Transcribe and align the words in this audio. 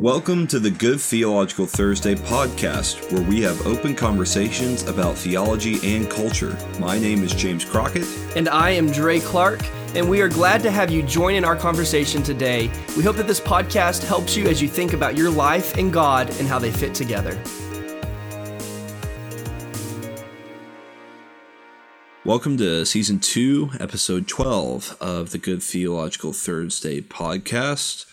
Welcome 0.00 0.46
to 0.48 0.58
the 0.58 0.70
Good 0.70 1.00
Theological 1.00 1.64
Thursday 1.64 2.14
podcast, 2.14 3.10
where 3.10 3.22
we 3.22 3.40
have 3.40 3.66
open 3.66 3.94
conversations 3.94 4.82
about 4.82 5.16
theology 5.16 5.78
and 5.96 6.10
culture. 6.10 6.54
My 6.78 6.98
name 6.98 7.24
is 7.24 7.34
James 7.34 7.64
Crockett. 7.64 8.06
And 8.36 8.46
I 8.46 8.68
am 8.68 8.92
Dre 8.92 9.20
Clark, 9.20 9.62
and 9.94 10.06
we 10.06 10.20
are 10.20 10.28
glad 10.28 10.62
to 10.64 10.70
have 10.70 10.90
you 10.90 11.02
join 11.02 11.34
in 11.34 11.46
our 11.46 11.56
conversation 11.56 12.22
today. 12.22 12.70
We 12.94 13.04
hope 13.04 13.16
that 13.16 13.26
this 13.26 13.40
podcast 13.40 14.04
helps 14.04 14.36
you 14.36 14.48
as 14.48 14.60
you 14.60 14.68
think 14.68 14.92
about 14.92 15.16
your 15.16 15.30
life 15.30 15.78
and 15.78 15.90
God 15.90 16.28
and 16.38 16.46
how 16.46 16.58
they 16.58 16.70
fit 16.70 16.92
together. 16.92 17.42
Welcome 22.22 22.58
to 22.58 22.84
season 22.84 23.18
two, 23.18 23.70
episode 23.80 24.28
12 24.28 24.98
of 25.00 25.30
the 25.30 25.38
Good 25.38 25.62
Theological 25.62 26.34
Thursday 26.34 27.00
podcast. 27.00 28.04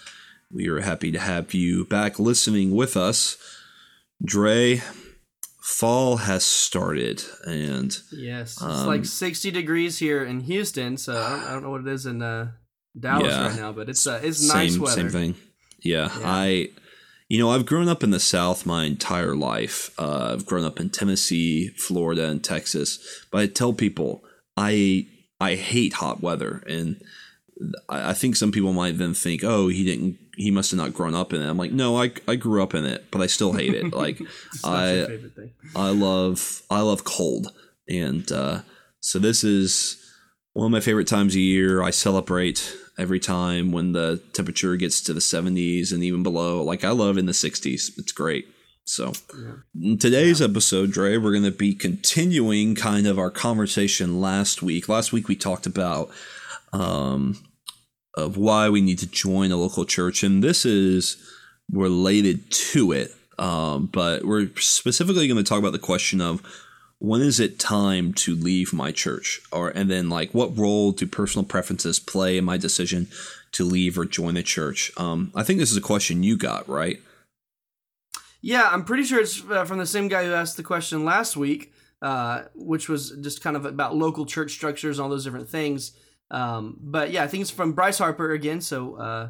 We 0.53 0.67
are 0.67 0.81
happy 0.81 1.11
to 1.11 1.19
have 1.19 1.53
you 1.55 1.85
back 1.85 2.19
listening 2.19 2.75
with 2.75 2.95
us. 2.95 3.37
Dre, 4.23 4.81
fall 5.61 6.17
has 6.17 6.45
started, 6.45 7.23
and 7.45 7.97
yes, 8.11 8.51
it's 8.51 8.61
um, 8.61 8.85
like 8.85 9.05
60 9.05 9.49
degrees 9.49 9.97
here 9.97 10.23
in 10.23 10.41
Houston. 10.41 10.97
So 10.97 11.19
I 11.19 11.29
don't, 11.29 11.43
I 11.43 11.51
don't 11.53 11.63
know 11.63 11.69
what 11.71 11.81
it 11.81 11.87
is 11.87 12.05
in 12.05 12.21
uh, 12.21 12.51
Dallas 12.97 13.33
yeah, 13.33 13.47
right 13.47 13.55
now, 13.55 13.71
but 13.71 13.89
it's 13.89 14.05
uh, 14.05 14.21
it's 14.23 14.47
same, 14.47 14.57
nice 14.57 14.77
weather. 14.77 15.01
Same 15.01 15.09
thing. 15.09 15.35
Yeah, 15.79 16.11
yeah, 16.19 16.23
I, 16.23 16.69
you 17.29 17.39
know, 17.39 17.49
I've 17.49 17.65
grown 17.65 17.89
up 17.89 18.03
in 18.03 18.11
the 18.11 18.19
South 18.19 18.65
my 18.65 18.85
entire 18.85 19.35
life. 19.35 19.89
Uh, 19.97 20.33
I've 20.33 20.45
grown 20.45 20.65
up 20.65 20.79
in 20.79 20.91
Tennessee, 20.91 21.69
Florida, 21.69 22.29
and 22.29 22.43
Texas. 22.43 22.99
But 23.31 23.41
I 23.41 23.47
tell 23.47 23.73
people 23.73 24.23
I 24.55 25.07
I 25.41 25.55
hate 25.55 25.93
hot 25.93 26.21
weather, 26.21 26.63
and 26.67 27.01
I 27.89 28.13
think 28.13 28.35
some 28.35 28.51
people 28.51 28.73
might 28.73 28.97
then 28.97 29.13
think, 29.13 29.43
oh, 29.43 29.67
he 29.67 29.83
didn't 29.83 30.17
he 30.35 30.51
must 30.51 30.71
have 30.71 30.79
not 30.79 30.93
grown 30.93 31.13
up 31.13 31.31
in 31.31 31.41
it. 31.41 31.47
I'm 31.47 31.57
like, 31.57 31.71
no, 31.71 32.01
I, 32.01 32.11
I 32.27 32.35
grew 32.35 32.63
up 32.63 32.73
in 32.73 32.85
it, 32.85 33.05
but 33.11 33.21
I 33.21 33.27
still 33.27 33.53
hate 33.53 33.73
it. 33.73 33.83
Like 33.93 34.19
I 34.63 35.19
I 35.75 35.89
love 35.91 36.63
I 36.69 36.81
love 36.81 37.03
cold, 37.03 37.53
and 37.87 38.29
uh, 38.31 38.61
so 38.99 39.19
this 39.19 39.43
is 39.43 39.99
one 40.53 40.65
of 40.65 40.71
my 40.71 40.79
favorite 40.79 41.07
times 41.07 41.35
of 41.35 41.39
year. 41.41 41.83
I 41.83 41.91
celebrate 41.91 42.75
every 42.97 43.19
time 43.19 43.71
when 43.71 43.91
the 43.91 44.21
temperature 44.33 44.75
gets 44.75 45.01
to 45.01 45.13
the 45.13 45.19
70s 45.19 45.91
and 45.91 46.03
even 46.03 46.23
below. 46.23 46.63
Like 46.63 46.83
I 46.83 46.91
love 46.91 47.17
in 47.17 47.25
the 47.25 47.31
60s. 47.31 47.91
It's 47.97 48.11
great. 48.11 48.45
So 48.85 49.13
yeah. 49.33 49.91
in 49.91 49.97
today's 49.97 50.41
yeah. 50.41 50.47
episode, 50.47 50.91
Dre, 50.91 51.17
we're 51.17 51.31
going 51.31 51.43
to 51.43 51.51
be 51.51 51.73
continuing 51.73 52.75
kind 52.75 53.07
of 53.07 53.17
our 53.17 53.31
conversation 53.31 54.19
last 54.19 54.61
week. 54.61 54.89
Last 54.89 55.13
week 55.13 55.27
we 55.27 55.35
talked 55.35 55.65
about 55.65 56.11
um, 56.73 57.37
of 58.15 58.37
why 58.37 58.69
we 58.69 58.81
need 58.81 58.99
to 58.99 59.07
join 59.07 59.51
a 59.51 59.57
local 59.57 59.85
church, 59.85 60.23
and 60.23 60.43
this 60.43 60.65
is 60.65 61.17
related 61.71 62.51
to 62.51 62.91
it. 62.91 63.15
Um, 63.39 63.87
but 63.87 64.23
we're 64.23 64.49
specifically 64.57 65.27
going 65.27 65.43
to 65.43 65.47
talk 65.47 65.59
about 65.59 65.71
the 65.71 65.79
question 65.79 66.21
of 66.21 66.41
when 66.99 67.21
is 67.21 67.39
it 67.39 67.59
time 67.59 68.13
to 68.13 68.35
leave 68.35 68.71
my 68.71 68.91
church, 68.91 69.41
or 69.51 69.69
and 69.69 69.89
then 69.89 70.09
like 70.09 70.33
what 70.33 70.57
role 70.57 70.91
do 70.91 71.05
personal 71.05 71.43
preferences 71.43 71.99
play 71.99 72.37
in 72.37 72.45
my 72.45 72.57
decision 72.57 73.07
to 73.53 73.65
leave 73.65 73.97
or 73.97 74.05
join 74.05 74.37
a 74.37 74.43
church? 74.43 74.91
Um, 74.97 75.31
I 75.35 75.43
think 75.43 75.59
this 75.59 75.71
is 75.71 75.77
a 75.77 75.81
question 75.81 76.23
you 76.23 76.37
got 76.37 76.67
right. 76.69 76.99
Yeah, 78.41 78.69
I'm 78.69 78.83
pretty 78.83 79.03
sure 79.03 79.21
it's 79.21 79.41
uh, 79.49 79.65
from 79.65 79.79
the 79.79 79.85
same 79.85 80.07
guy 80.07 80.25
who 80.25 80.33
asked 80.33 80.57
the 80.57 80.63
question 80.63 81.05
last 81.05 81.35
week, 81.37 81.73
uh, 82.01 82.43
which 82.53 82.89
was 82.89 83.11
just 83.21 83.41
kind 83.41 83.55
of 83.55 83.65
about 83.65 83.95
local 83.95 84.25
church 84.25 84.51
structures 84.51 84.99
and 84.99 85.03
all 85.03 85.09
those 85.09 85.23
different 85.23 85.49
things. 85.49 85.93
Um, 86.31 86.77
but 86.81 87.11
yeah, 87.11 87.23
I 87.23 87.27
think 87.27 87.41
it's 87.41 87.51
from 87.51 87.73
Bryce 87.73 87.99
Harper 87.99 88.31
again. 88.31 88.61
So 88.61 88.95
uh, 88.95 89.29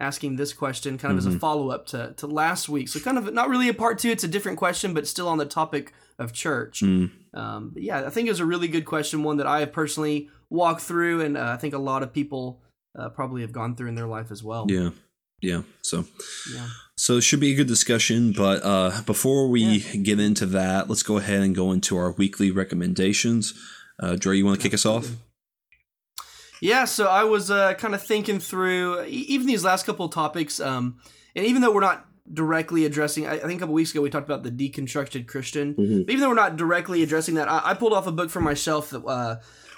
asking 0.00 0.36
this 0.36 0.52
question 0.52 0.98
kind 0.98 1.12
of 1.12 1.18
mm-hmm. 1.18 1.18
as 1.18 1.26
a 1.26 1.30
mm-hmm. 1.30 1.38
follow 1.38 1.70
up 1.70 1.86
to, 1.88 2.14
to 2.16 2.26
last 2.26 2.68
week. 2.68 2.88
So 2.88 2.98
kind 3.00 3.18
of 3.18 3.32
not 3.32 3.48
really 3.48 3.68
a 3.68 3.74
part 3.74 3.98
two. 3.98 4.10
It's 4.10 4.24
a 4.24 4.28
different 4.28 4.58
question, 4.58 4.94
but 4.94 5.06
still 5.06 5.28
on 5.28 5.38
the 5.38 5.46
topic 5.46 5.92
of 6.18 6.32
church. 6.32 6.80
Mm. 6.80 7.10
Um, 7.34 7.70
but 7.72 7.82
yeah, 7.82 8.04
I 8.06 8.10
think 8.10 8.26
it 8.26 8.30
was 8.30 8.40
a 8.40 8.46
really 8.46 8.68
good 8.68 8.84
question, 8.84 9.22
one 9.22 9.36
that 9.36 9.46
I 9.46 9.60
have 9.60 9.72
personally 9.72 10.28
walked 10.48 10.82
through, 10.82 11.22
and 11.22 11.36
uh, 11.36 11.44
I 11.44 11.56
think 11.56 11.74
a 11.74 11.78
lot 11.78 12.02
of 12.02 12.12
people 12.12 12.60
uh, 12.98 13.08
probably 13.08 13.42
have 13.42 13.52
gone 13.52 13.76
through 13.76 13.88
in 13.88 13.94
their 13.94 14.06
life 14.06 14.30
as 14.30 14.42
well. 14.42 14.66
Yeah, 14.68 14.90
yeah. 15.40 15.62
So 15.82 16.04
yeah. 16.52 16.66
So 16.96 17.16
it 17.16 17.22
should 17.22 17.40
be 17.40 17.52
a 17.52 17.56
good 17.56 17.68
discussion, 17.68 18.32
but 18.32 18.62
uh, 18.64 19.02
before 19.06 19.48
we 19.48 19.62
yeah. 19.62 19.96
get 19.96 20.20
into 20.20 20.44
that, 20.46 20.88
let's 20.88 21.02
go 21.02 21.16
ahead 21.18 21.40
and 21.40 21.54
go 21.54 21.72
into 21.72 21.96
our 21.96 22.12
weekly 22.12 22.50
recommendations. 22.50 23.54
Uh, 23.98 24.16
Dre, 24.16 24.36
you 24.36 24.44
want 24.44 24.60
to 24.60 24.62
kick 24.62 24.74
us 24.74 24.84
off? 24.84 25.10
Yeah, 26.60 26.84
so 26.84 27.06
I 27.06 27.24
was 27.24 27.50
uh, 27.50 27.74
kind 27.74 27.94
of 27.94 28.02
thinking 28.02 28.38
through 28.38 29.04
even 29.04 29.46
these 29.46 29.64
last 29.64 29.86
couple 29.86 30.06
of 30.06 30.12
topics, 30.12 30.60
um, 30.60 30.98
and 31.34 31.46
even 31.46 31.62
though 31.62 31.72
we're 31.72 31.80
not 31.80 32.06
directly 32.32 32.84
addressing, 32.84 33.26
I, 33.26 33.38
think 33.38 33.58
a 33.58 33.60
couple 33.60 33.74
weeks 33.74 33.90
ago 33.90 34.02
we 34.02 34.10
talked 34.10 34.28
about 34.28 34.42
the 34.42 34.50
deconstructed 34.50 35.26
Christian. 35.26 35.74
Mm-hmm. 35.74 36.10
Even 36.10 36.20
though 36.20 36.28
we're 36.28 36.34
not 36.34 36.56
directly 36.56 37.02
addressing 37.02 37.34
that, 37.34 37.48
I, 37.48 37.60
I 37.64 37.74
pulled 37.74 37.92
off 37.92 38.06
a 38.06 38.12
book 38.12 38.30
for 38.30 38.40
myself 38.40 38.90
that. 38.90 39.04
Uh, 39.04 39.36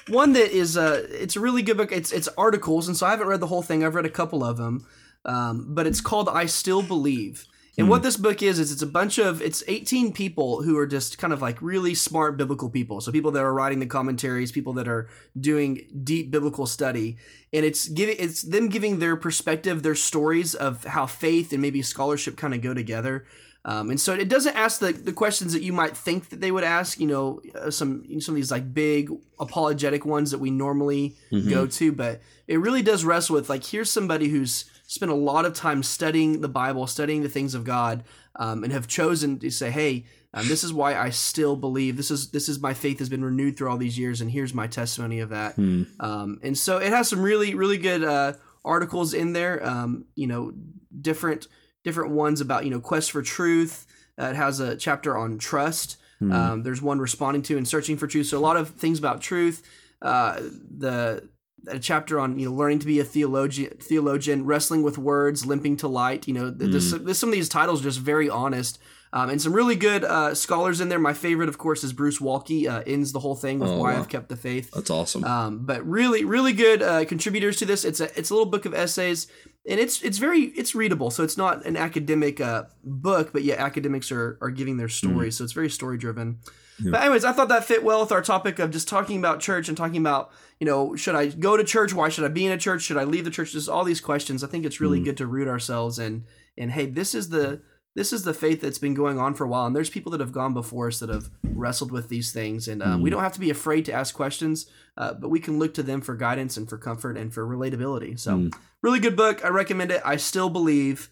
one 0.08 0.32
that 0.32 0.50
is 0.50 0.76
uh 0.76 1.06
it's 1.10 1.36
a 1.36 1.40
really 1.40 1.62
good 1.62 1.76
book 1.76 1.92
it's 1.92 2.10
it's 2.10 2.28
articles 2.36 2.88
and 2.88 2.96
so 2.96 3.06
i 3.06 3.10
haven't 3.10 3.28
read 3.28 3.38
the 3.38 3.46
whole 3.46 3.62
thing 3.62 3.84
i've 3.84 3.94
read 3.94 4.04
a 4.04 4.10
couple 4.10 4.42
of 4.42 4.56
them 4.56 4.84
um, 5.24 5.66
but 5.68 5.86
it's 5.86 6.00
called 6.00 6.28
i 6.28 6.44
still 6.44 6.82
believe 6.82 7.46
and 7.78 7.88
what 7.88 7.98
hmm. 7.98 8.04
this 8.04 8.16
book 8.16 8.42
is 8.42 8.58
is 8.58 8.70
it's 8.70 8.82
a 8.82 8.86
bunch 8.86 9.18
of 9.18 9.40
it's 9.40 9.64
18 9.66 10.12
people 10.12 10.62
who 10.62 10.76
are 10.76 10.86
just 10.86 11.16
kind 11.18 11.32
of 11.32 11.40
like 11.40 11.60
really 11.62 11.94
smart 11.94 12.36
biblical 12.36 12.68
people. 12.68 13.00
So 13.00 13.10
people 13.12 13.30
that 13.32 13.42
are 13.42 13.54
writing 13.54 13.78
the 13.78 13.86
commentaries, 13.86 14.52
people 14.52 14.74
that 14.74 14.88
are 14.88 15.08
doing 15.38 15.86
deep 16.04 16.30
biblical 16.30 16.66
study, 16.66 17.16
and 17.52 17.64
it's 17.64 17.88
giving 17.88 18.16
it's 18.18 18.42
them 18.42 18.68
giving 18.68 18.98
their 18.98 19.16
perspective, 19.16 19.82
their 19.82 19.94
stories 19.94 20.54
of 20.54 20.84
how 20.84 21.06
faith 21.06 21.52
and 21.52 21.62
maybe 21.62 21.80
scholarship 21.80 22.36
kind 22.36 22.52
of 22.52 22.60
go 22.60 22.74
together. 22.74 23.24
Um, 23.64 23.90
and 23.90 24.00
so 24.00 24.12
it 24.12 24.28
doesn't 24.28 24.56
ask 24.56 24.80
the, 24.80 24.92
the 24.92 25.12
questions 25.12 25.52
that 25.52 25.62
you 25.62 25.72
might 25.72 25.96
think 25.96 26.30
that 26.30 26.40
they 26.40 26.50
would 26.50 26.64
ask, 26.64 26.98
you 26.98 27.06
know, 27.06 27.40
uh, 27.54 27.70
some 27.70 28.04
some 28.20 28.34
of 28.34 28.36
these 28.36 28.50
like 28.50 28.74
big 28.74 29.08
apologetic 29.38 30.04
ones 30.04 30.32
that 30.32 30.38
we 30.38 30.50
normally 30.50 31.14
mm-hmm. 31.30 31.48
go 31.48 31.66
to, 31.66 31.92
but 31.92 32.20
it 32.48 32.58
really 32.58 32.82
does 32.82 33.04
wrestle 33.04 33.36
with 33.36 33.48
like 33.48 33.64
here's 33.64 33.90
somebody 33.90 34.28
who's 34.28 34.64
spent 34.92 35.10
a 35.10 35.16
lot 35.16 35.44
of 35.44 35.54
time 35.54 35.82
studying 35.82 36.40
the 36.42 36.48
Bible, 36.48 36.86
studying 36.86 37.22
the 37.22 37.28
things 37.28 37.54
of 37.54 37.64
God, 37.64 38.04
um, 38.36 38.62
and 38.62 38.72
have 38.72 38.86
chosen 38.86 39.38
to 39.38 39.50
say, 39.50 39.70
"Hey, 39.70 40.04
um, 40.34 40.48
this 40.48 40.62
is 40.62 40.72
why 40.72 40.94
I 40.94 41.10
still 41.10 41.56
believe. 41.56 41.96
This 41.96 42.10
is 42.10 42.30
this 42.30 42.48
is 42.48 42.60
my 42.60 42.74
faith 42.74 42.98
has 42.98 43.08
been 43.08 43.24
renewed 43.24 43.56
through 43.56 43.70
all 43.70 43.78
these 43.78 43.98
years, 43.98 44.20
and 44.20 44.30
here's 44.30 44.52
my 44.52 44.66
testimony 44.66 45.20
of 45.20 45.30
that." 45.30 45.54
Hmm. 45.54 45.84
Um, 45.98 46.40
and 46.42 46.56
so 46.56 46.76
it 46.78 46.90
has 46.90 47.08
some 47.08 47.22
really 47.22 47.54
really 47.54 47.78
good 47.78 48.04
uh, 48.04 48.34
articles 48.64 49.14
in 49.14 49.32
there. 49.32 49.66
Um, 49.66 50.04
you 50.14 50.26
know, 50.26 50.52
different 51.00 51.48
different 51.84 52.10
ones 52.12 52.40
about 52.40 52.64
you 52.64 52.70
know 52.70 52.80
quest 52.80 53.12
for 53.12 53.22
truth. 53.22 53.86
Uh, 54.20 54.26
it 54.26 54.36
has 54.36 54.60
a 54.60 54.76
chapter 54.76 55.16
on 55.16 55.38
trust. 55.38 55.96
Hmm. 56.18 56.32
Um, 56.32 56.62
there's 56.62 56.82
one 56.82 56.98
responding 56.98 57.42
to 57.44 57.56
and 57.56 57.66
searching 57.66 57.96
for 57.96 58.06
truth. 58.06 58.26
So 58.26 58.38
a 58.38 58.40
lot 58.40 58.56
of 58.56 58.70
things 58.70 58.98
about 58.98 59.22
truth. 59.22 59.62
Uh, 60.02 60.40
the 60.78 61.28
a 61.68 61.78
chapter 61.78 62.18
on 62.18 62.38
you 62.38 62.48
know 62.48 62.54
learning 62.54 62.80
to 62.80 62.86
be 62.86 63.00
a 63.00 63.04
theologian, 63.04 63.76
theologian, 63.78 64.44
wrestling 64.44 64.82
with 64.82 64.98
words, 64.98 65.46
limping 65.46 65.76
to 65.78 65.88
light. 65.88 66.26
You 66.26 66.34
know, 66.34 66.50
mm. 66.50 66.72
this, 66.72 67.18
some 67.18 67.28
of 67.28 67.34
these 67.34 67.48
titles 67.48 67.80
are 67.80 67.84
just 67.84 68.00
very 68.00 68.28
honest. 68.28 68.78
Um, 69.14 69.28
and 69.28 69.42
some 69.42 69.52
really 69.52 69.76
good 69.76 70.04
uh, 70.04 70.34
scholars 70.34 70.80
in 70.80 70.88
there. 70.88 70.98
My 70.98 71.12
favorite, 71.12 71.50
of 71.50 71.58
course, 71.58 71.84
is 71.84 71.92
Bruce 71.92 72.18
Waltke. 72.18 72.66
Uh, 72.66 72.82
ends 72.86 73.12
the 73.12 73.18
whole 73.18 73.34
thing 73.34 73.58
with 73.58 73.68
oh, 73.68 73.78
"Why 73.78 73.92
wow. 73.92 74.00
I've 74.00 74.08
Kept 74.08 74.30
the 74.30 74.36
Faith." 74.36 74.70
That's 74.70 74.88
awesome. 74.88 75.24
Um, 75.24 75.58
but 75.66 75.86
really, 75.86 76.24
really 76.24 76.54
good 76.54 76.82
uh, 76.82 77.04
contributors 77.04 77.58
to 77.58 77.66
this. 77.66 77.84
It's 77.84 78.00
a 78.00 78.18
it's 78.18 78.30
a 78.30 78.34
little 78.34 78.50
book 78.50 78.64
of 78.64 78.72
essays, 78.72 79.26
and 79.68 79.78
it's 79.78 80.02
it's 80.02 80.18
very 80.18 80.40
it's 80.40 80.74
readable. 80.74 81.10
So 81.10 81.22
it's 81.22 81.36
not 81.36 81.64
an 81.64 81.76
academic 81.76 82.40
uh, 82.40 82.64
book, 82.82 83.32
but 83.32 83.44
yet 83.44 83.58
academics 83.58 84.10
are 84.10 84.38
are 84.40 84.50
giving 84.50 84.76
their 84.76 84.88
stories. 84.88 85.34
Mm. 85.34 85.38
So 85.38 85.44
it's 85.44 85.52
very 85.52 85.70
story 85.70 85.98
driven. 85.98 86.38
Yeah. 86.82 86.90
But 86.90 87.02
anyways, 87.02 87.24
I 87.24 87.32
thought 87.32 87.48
that 87.48 87.64
fit 87.64 87.84
well 87.84 88.00
with 88.00 88.10
our 88.10 88.22
topic 88.22 88.58
of 88.58 88.70
just 88.70 88.88
talking 88.88 89.18
about 89.18 89.40
church 89.40 89.68
and 89.68 89.76
talking 89.76 90.00
about 90.00 90.32
you 90.58 90.66
know, 90.66 90.94
should 90.94 91.14
I 91.14 91.26
go 91.26 91.56
to 91.56 91.64
church? 91.64 91.92
Why 91.92 92.08
should 92.08 92.24
I 92.24 92.28
be 92.28 92.46
in 92.46 92.52
a 92.52 92.58
church? 92.58 92.82
Should 92.82 92.96
I 92.96 93.04
leave 93.04 93.24
the 93.24 93.30
church? 93.30 93.52
Just 93.52 93.68
all 93.68 93.84
these 93.84 94.00
questions. 94.00 94.44
I 94.44 94.46
think 94.46 94.64
it's 94.64 94.80
really 94.80 95.00
mm. 95.00 95.04
good 95.04 95.16
to 95.16 95.26
root 95.26 95.48
ourselves 95.48 95.98
in. 95.98 96.24
And 96.56 96.70
hey, 96.70 96.86
this 96.86 97.14
is 97.14 97.30
the 97.30 97.62
this 97.94 98.12
is 98.12 98.22
the 98.22 98.34
faith 98.34 98.60
that's 98.60 98.78
been 98.78 98.94
going 98.94 99.18
on 99.18 99.34
for 99.34 99.44
a 99.44 99.48
while, 99.48 99.66
and 99.66 99.76
there's 99.76 99.90
people 99.90 100.12
that 100.12 100.20
have 100.20 100.32
gone 100.32 100.54
before 100.54 100.88
us 100.88 100.98
that 101.00 101.10
have 101.10 101.30
wrestled 101.42 101.92
with 101.92 102.08
these 102.08 102.32
things, 102.32 102.68
and 102.68 102.82
uh, 102.82 102.86
mm. 102.86 103.02
we 103.02 103.10
don't 103.10 103.22
have 103.22 103.34
to 103.34 103.40
be 103.40 103.50
afraid 103.50 103.84
to 103.86 103.92
ask 103.92 104.14
questions, 104.14 104.66
uh, 104.96 105.12
but 105.14 105.28
we 105.28 105.40
can 105.40 105.58
look 105.58 105.74
to 105.74 105.82
them 105.82 106.00
for 106.00 106.14
guidance 106.14 106.56
and 106.56 106.68
for 106.68 106.78
comfort 106.78 107.16
and 107.16 107.34
for 107.34 107.46
relatability. 107.46 108.18
So, 108.18 108.32
mm. 108.32 108.54
really 108.82 109.00
good 109.00 109.16
book. 109.16 109.44
I 109.44 109.48
recommend 109.48 109.90
it. 109.90 110.00
I 110.04 110.16
still 110.16 110.48
believe. 110.48 111.10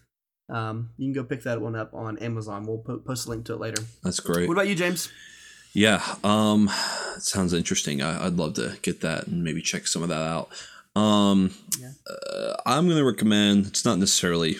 Um, 0.49 0.89
you 0.97 1.05
can 1.05 1.13
go 1.13 1.23
pick 1.23 1.43
that 1.43 1.61
one 1.61 1.75
up 1.75 1.93
on 1.93 2.17
Amazon. 2.17 2.65
We'll 2.65 2.79
po- 2.79 2.97
post 2.97 3.27
a 3.27 3.29
link 3.29 3.45
to 3.45 3.53
it 3.53 3.59
later. 3.59 3.83
That's 4.03 4.19
great. 4.19 4.49
What 4.49 4.55
about 4.55 4.67
you, 4.67 4.75
James? 4.75 5.09
Yeah, 5.73 6.03
um, 6.23 6.69
sounds 7.19 7.53
interesting. 7.53 8.01
I, 8.01 8.25
would 8.25 8.37
love 8.37 8.55
to 8.55 8.77
get 8.81 9.01
that 9.01 9.27
and 9.27 9.43
maybe 9.43 9.61
check 9.61 9.87
some 9.87 10.03
of 10.03 10.09
that 10.09 10.21
out. 10.21 10.49
Um, 10.95 11.53
yeah. 11.79 11.91
uh, 12.09 12.55
I'm 12.65 12.85
going 12.85 12.97
to 12.97 13.05
recommend. 13.05 13.67
It's 13.67 13.85
not 13.85 13.97
necessarily 13.97 14.57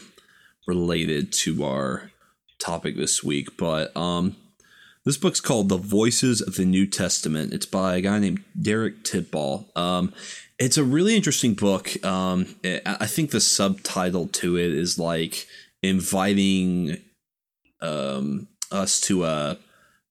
related 0.68 1.34
to 1.34 1.66
our 1.66 2.11
topic 2.62 2.96
this 2.96 3.24
week, 3.24 3.58
but 3.58 3.96
um, 3.98 4.36
this 5.06 5.18
book's 5.18 5.42
called 5.42 5.69
"The 5.69 5.78
Voices 5.78 6.42
of 6.42 6.56
the 6.56 6.66
New 6.66 6.88
Testament." 6.88 7.54
It's 7.54 7.66
by 7.66 7.96
a 7.96 8.02
guy 8.02 8.19
named 8.19 8.44
Derek 8.60 9.04
Tidball. 9.04 9.75
Um, 9.78 10.13
it's 10.60 10.78
a 10.78 10.84
really 10.84 11.16
interesting 11.16 11.56
book. 11.56 12.04
Um, 12.06 12.56
I 12.63 13.08
think 13.08 13.31
the 13.31 13.42
subtitle 13.42 14.28
to 14.28 14.58
it 14.58 14.72
is 14.72 15.00
like 15.00 15.48
inviting 15.81 16.98
um, 17.81 18.48
us 18.72 19.02
to 19.02 19.25
a 19.25 19.58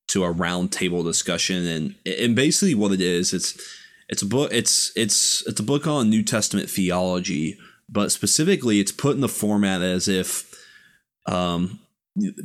to 0.08 0.24
a 0.24 0.34
roundtable 0.34 1.04
discussion, 1.04 1.66
and 1.66 1.94
and 2.04 2.34
basically 2.34 2.74
what 2.74 2.92
it 2.92 3.00
is, 3.00 3.32
it's 3.32 3.56
it's 4.08 4.22
a 4.22 4.26
book. 4.26 4.52
It's 4.52 4.92
it's 4.96 5.46
it's 5.46 5.60
a 5.60 5.64
book 5.64 5.86
on 5.86 6.10
New 6.10 6.24
Testament 6.24 6.68
theology, 6.68 7.56
but 7.88 8.10
specifically, 8.10 8.80
it's 8.80 8.92
put 8.92 9.14
in 9.14 9.20
the 9.20 9.28
format 9.28 9.82
as 9.82 10.08
if 10.08 10.52
um, 11.26 11.78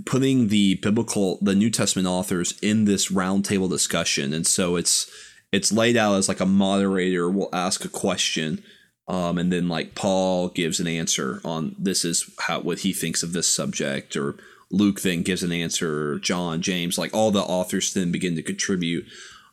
putting 0.05 0.47
the 0.47 0.75
biblical, 0.75 1.39
the 1.41 1.55
New 1.55 1.69
Testament 1.69 2.07
authors 2.07 2.57
in 2.61 2.85
this 2.85 3.11
roundtable 3.11 3.69
discussion, 3.69 4.33
and 4.33 4.45
so 4.45 4.75
it's 4.75 5.09
it's 5.51 5.71
laid 5.71 5.95
out 5.97 6.15
as 6.15 6.27
like 6.27 6.39
a 6.39 6.45
moderator 6.45 7.29
will 7.29 7.49
ask 7.53 7.85
a 7.85 7.89
question. 7.89 8.63
Um, 9.07 9.37
and 9.37 9.53
then 9.53 9.69
like 9.69 9.93
Paul 9.93 10.49
gives 10.49 10.79
an 10.79 10.87
answer 10.87 11.39
on 11.45 11.75
this 11.77 12.03
is 12.03 12.29
how 12.39 12.61
what 12.61 12.79
he 12.79 12.91
thinks 12.91 13.21
of 13.21 13.33
this 13.33 13.47
subject, 13.47 14.15
or 14.15 14.35
Luke 14.71 15.01
then 15.01 15.21
gives 15.21 15.43
an 15.43 15.51
answer, 15.51 16.17
John, 16.19 16.61
James, 16.61 16.97
like 16.97 17.13
all 17.13 17.31
the 17.31 17.41
authors 17.41 17.93
then 17.93 18.11
begin 18.11 18.35
to 18.35 18.41
contribute 18.41 19.05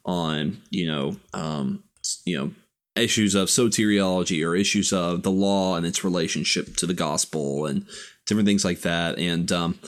on 0.05 0.61
you 0.71 0.87
know 0.87 1.17
um, 1.35 1.83
you 2.25 2.37
know 2.37 2.53
issues 2.95 3.35
of 3.35 3.49
soteriology 3.49 4.47
or 4.47 4.55
issues 4.55 4.93
of 4.93 5.23
the 5.23 5.31
law 5.31 5.77
and 5.77 5.87
its 5.87 6.05
relationship 6.05 6.77
to 6.77 6.87
the 6.87 6.95
gospel 6.95 7.65
and 7.65 7.87
different 8.27 8.47
things 8.47 8.65
like 8.65 8.81
that. 8.81 9.19
And 9.19 9.51
um, 9.53 9.79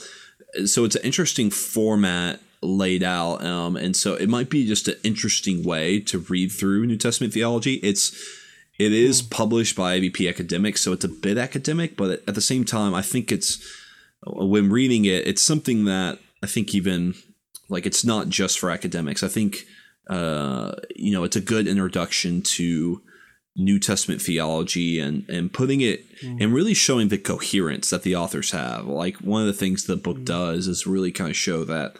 so 0.65 0.85
it's 0.85 0.95
an 0.95 1.03
interesting 1.03 1.49
format 1.49 2.39
laid 2.61 3.03
out, 3.03 3.43
um, 3.43 3.75
and 3.75 3.95
so 3.95 4.15
it 4.15 4.29
might 4.29 4.49
be 4.49 4.65
just 4.65 4.87
an 4.87 4.95
interesting 5.03 5.63
way 5.63 5.99
to 5.99 6.19
read 6.19 6.51
through 6.51 6.85
New 6.85 6.97
Testament 6.97 7.33
theology. 7.33 7.75
It's 7.75 8.11
it 8.77 8.91
is 8.91 9.21
published 9.21 9.75
by 9.75 9.99
IVP 9.99 10.27
Academics, 10.27 10.81
so 10.81 10.93
it's 10.93 11.05
a 11.05 11.09
bit 11.09 11.37
academic, 11.37 11.95
but 11.95 12.23
at 12.27 12.35
the 12.35 12.41
same 12.41 12.65
time, 12.65 12.93
I 12.93 13.01
think 13.01 13.31
it's 13.31 13.63
when 14.25 14.69
reading 14.69 15.05
it, 15.05 15.27
it's 15.27 15.43
something 15.43 15.85
that 15.85 16.19
I 16.43 16.47
think 16.47 16.73
even 16.73 17.13
like 17.69 17.85
it's 17.85 18.03
not 18.03 18.29
just 18.29 18.59
for 18.59 18.71
academics. 18.71 19.23
I 19.23 19.27
think 19.27 19.65
uh, 20.09 20.73
you 20.95 21.11
know 21.11 21.23
it's 21.23 21.35
a 21.35 21.41
good 21.41 21.67
introduction 21.67 22.41
to 22.41 23.01
New 23.55 23.79
Testament 23.79 24.21
theology 24.21 24.99
and 24.99 25.27
and 25.29 25.51
putting 25.51 25.81
it 25.81 26.05
mm. 26.21 26.41
and 26.41 26.53
really 26.53 26.73
showing 26.73 27.07
the 27.07 27.17
coherence 27.17 27.89
that 27.89 28.03
the 28.03 28.15
authors 28.15 28.51
have. 28.51 28.85
Like 28.85 29.17
one 29.17 29.41
of 29.41 29.47
the 29.47 29.53
things 29.53 29.85
the 29.85 29.95
book 29.95 30.17
mm. 30.17 30.25
does 30.25 30.67
is 30.67 30.87
really 30.87 31.11
kind 31.11 31.29
of 31.29 31.35
show 31.35 31.63
that 31.63 31.95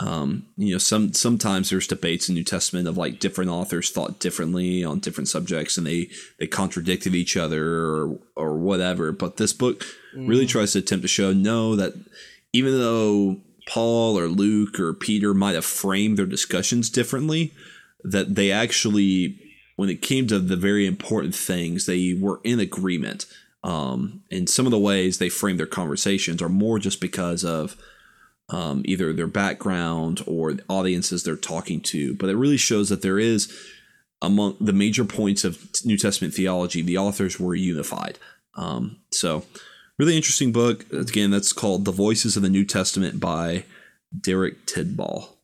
um, 0.00 0.46
you 0.56 0.72
know 0.72 0.78
some 0.78 1.12
sometimes 1.12 1.70
there's 1.70 1.86
debates 1.86 2.28
in 2.28 2.34
New 2.34 2.44
Testament 2.44 2.88
of 2.88 2.96
like 2.96 3.20
different 3.20 3.50
authors 3.50 3.90
thought 3.90 4.20
differently 4.20 4.84
on 4.84 5.00
different 5.00 5.28
subjects 5.28 5.76
and 5.76 5.86
they 5.86 6.08
they 6.38 6.46
contradicted 6.46 7.14
each 7.14 7.36
other 7.36 7.64
or 7.64 8.18
or 8.36 8.56
whatever. 8.56 9.12
But 9.12 9.36
this 9.36 9.52
book 9.52 9.84
mm. 10.16 10.28
really 10.28 10.46
tries 10.46 10.72
to 10.72 10.78
attempt 10.78 11.02
to 11.02 11.08
show 11.08 11.32
no 11.32 11.76
that 11.76 11.94
even 12.52 12.72
though 12.78 13.40
Paul 13.68 14.18
or 14.18 14.28
Luke 14.28 14.80
or 14.80 14.94
Peter 14.94 15.34
might 15.34 15.54
have 15.54 15.64
framed 15.64 16.16
their 16.16 16.26
discussions 16.26 16.88
differently, 16.88 17.52
that 18.02 18.34
they 18.34 18.50
actually, 18.50 19.38
when 19.78 19.88
it 19.88 20.02
came 20.02 20.26
to 20.26 20.40
the 20.40 20.56
very 20.56 20.86
important 20.86 21.36
things, 21.36 21.86
they 21.86 22.12
were 22.12 22.40
in 22.42 22.58
agreement. 22.58 23.26
Um, 23.62 24.24
and 24.28 24.50
some 24.50 24.66
of 24.66 24.72
the 24.72 24.78
ways 24.78 25.18
they 25.18 25.28
frame 25.28 25.56
their 25.56 25.66
conversations 25.66 26.42
are 26.42 26.48
more 26.48 26.80
just 26.80 27.00
because 27.00 27.44
of 27.44 27.76
um, 28.48 28.82
either 28.86 29.12
their 29.12 29.28
background 29.28 30.20
or 30.26 30.54
the 30.54 30.64
audiences 30.68 31.22
they're 31.22 31.36
talking 31.36 31.80
to. 31.82 32.16
But 32.16 32.28
it 32.28 32.34
really 32.34 32.56
shows 32.56 32.88
that 32.88 33.02
there 33.02 33.20
is, 33.20 33.56
among 34.20 34.56
the 34.60 34.72
major 34.72 35.04
points 35.04 35.44
of 35.44 35.64
New 35.84 35.96
Testament 35.96 36.34
theology, 36.34 36.82
the 36.82 36.98
authors 36.98 37.38
were 37.38 37.54
unified. 37.54 38.18
Um, 38.56 38.96
so, 39.12 39.44
really 39.96 40.16
interesting 40.16 40.50
book. 40.50 40.92
Again, 40.92 41.30
that's 41.30 41.52
called 41.52 41.84
The 41.84 41.92
Voices 41.92 42.36
of 42.36 42.42
the 42.42 42.50
New 42.50 42.64
Testament 42.64 43.20
by 43.20 43.64
Derek 44.20 44.66
Tidball. 44.66 45.37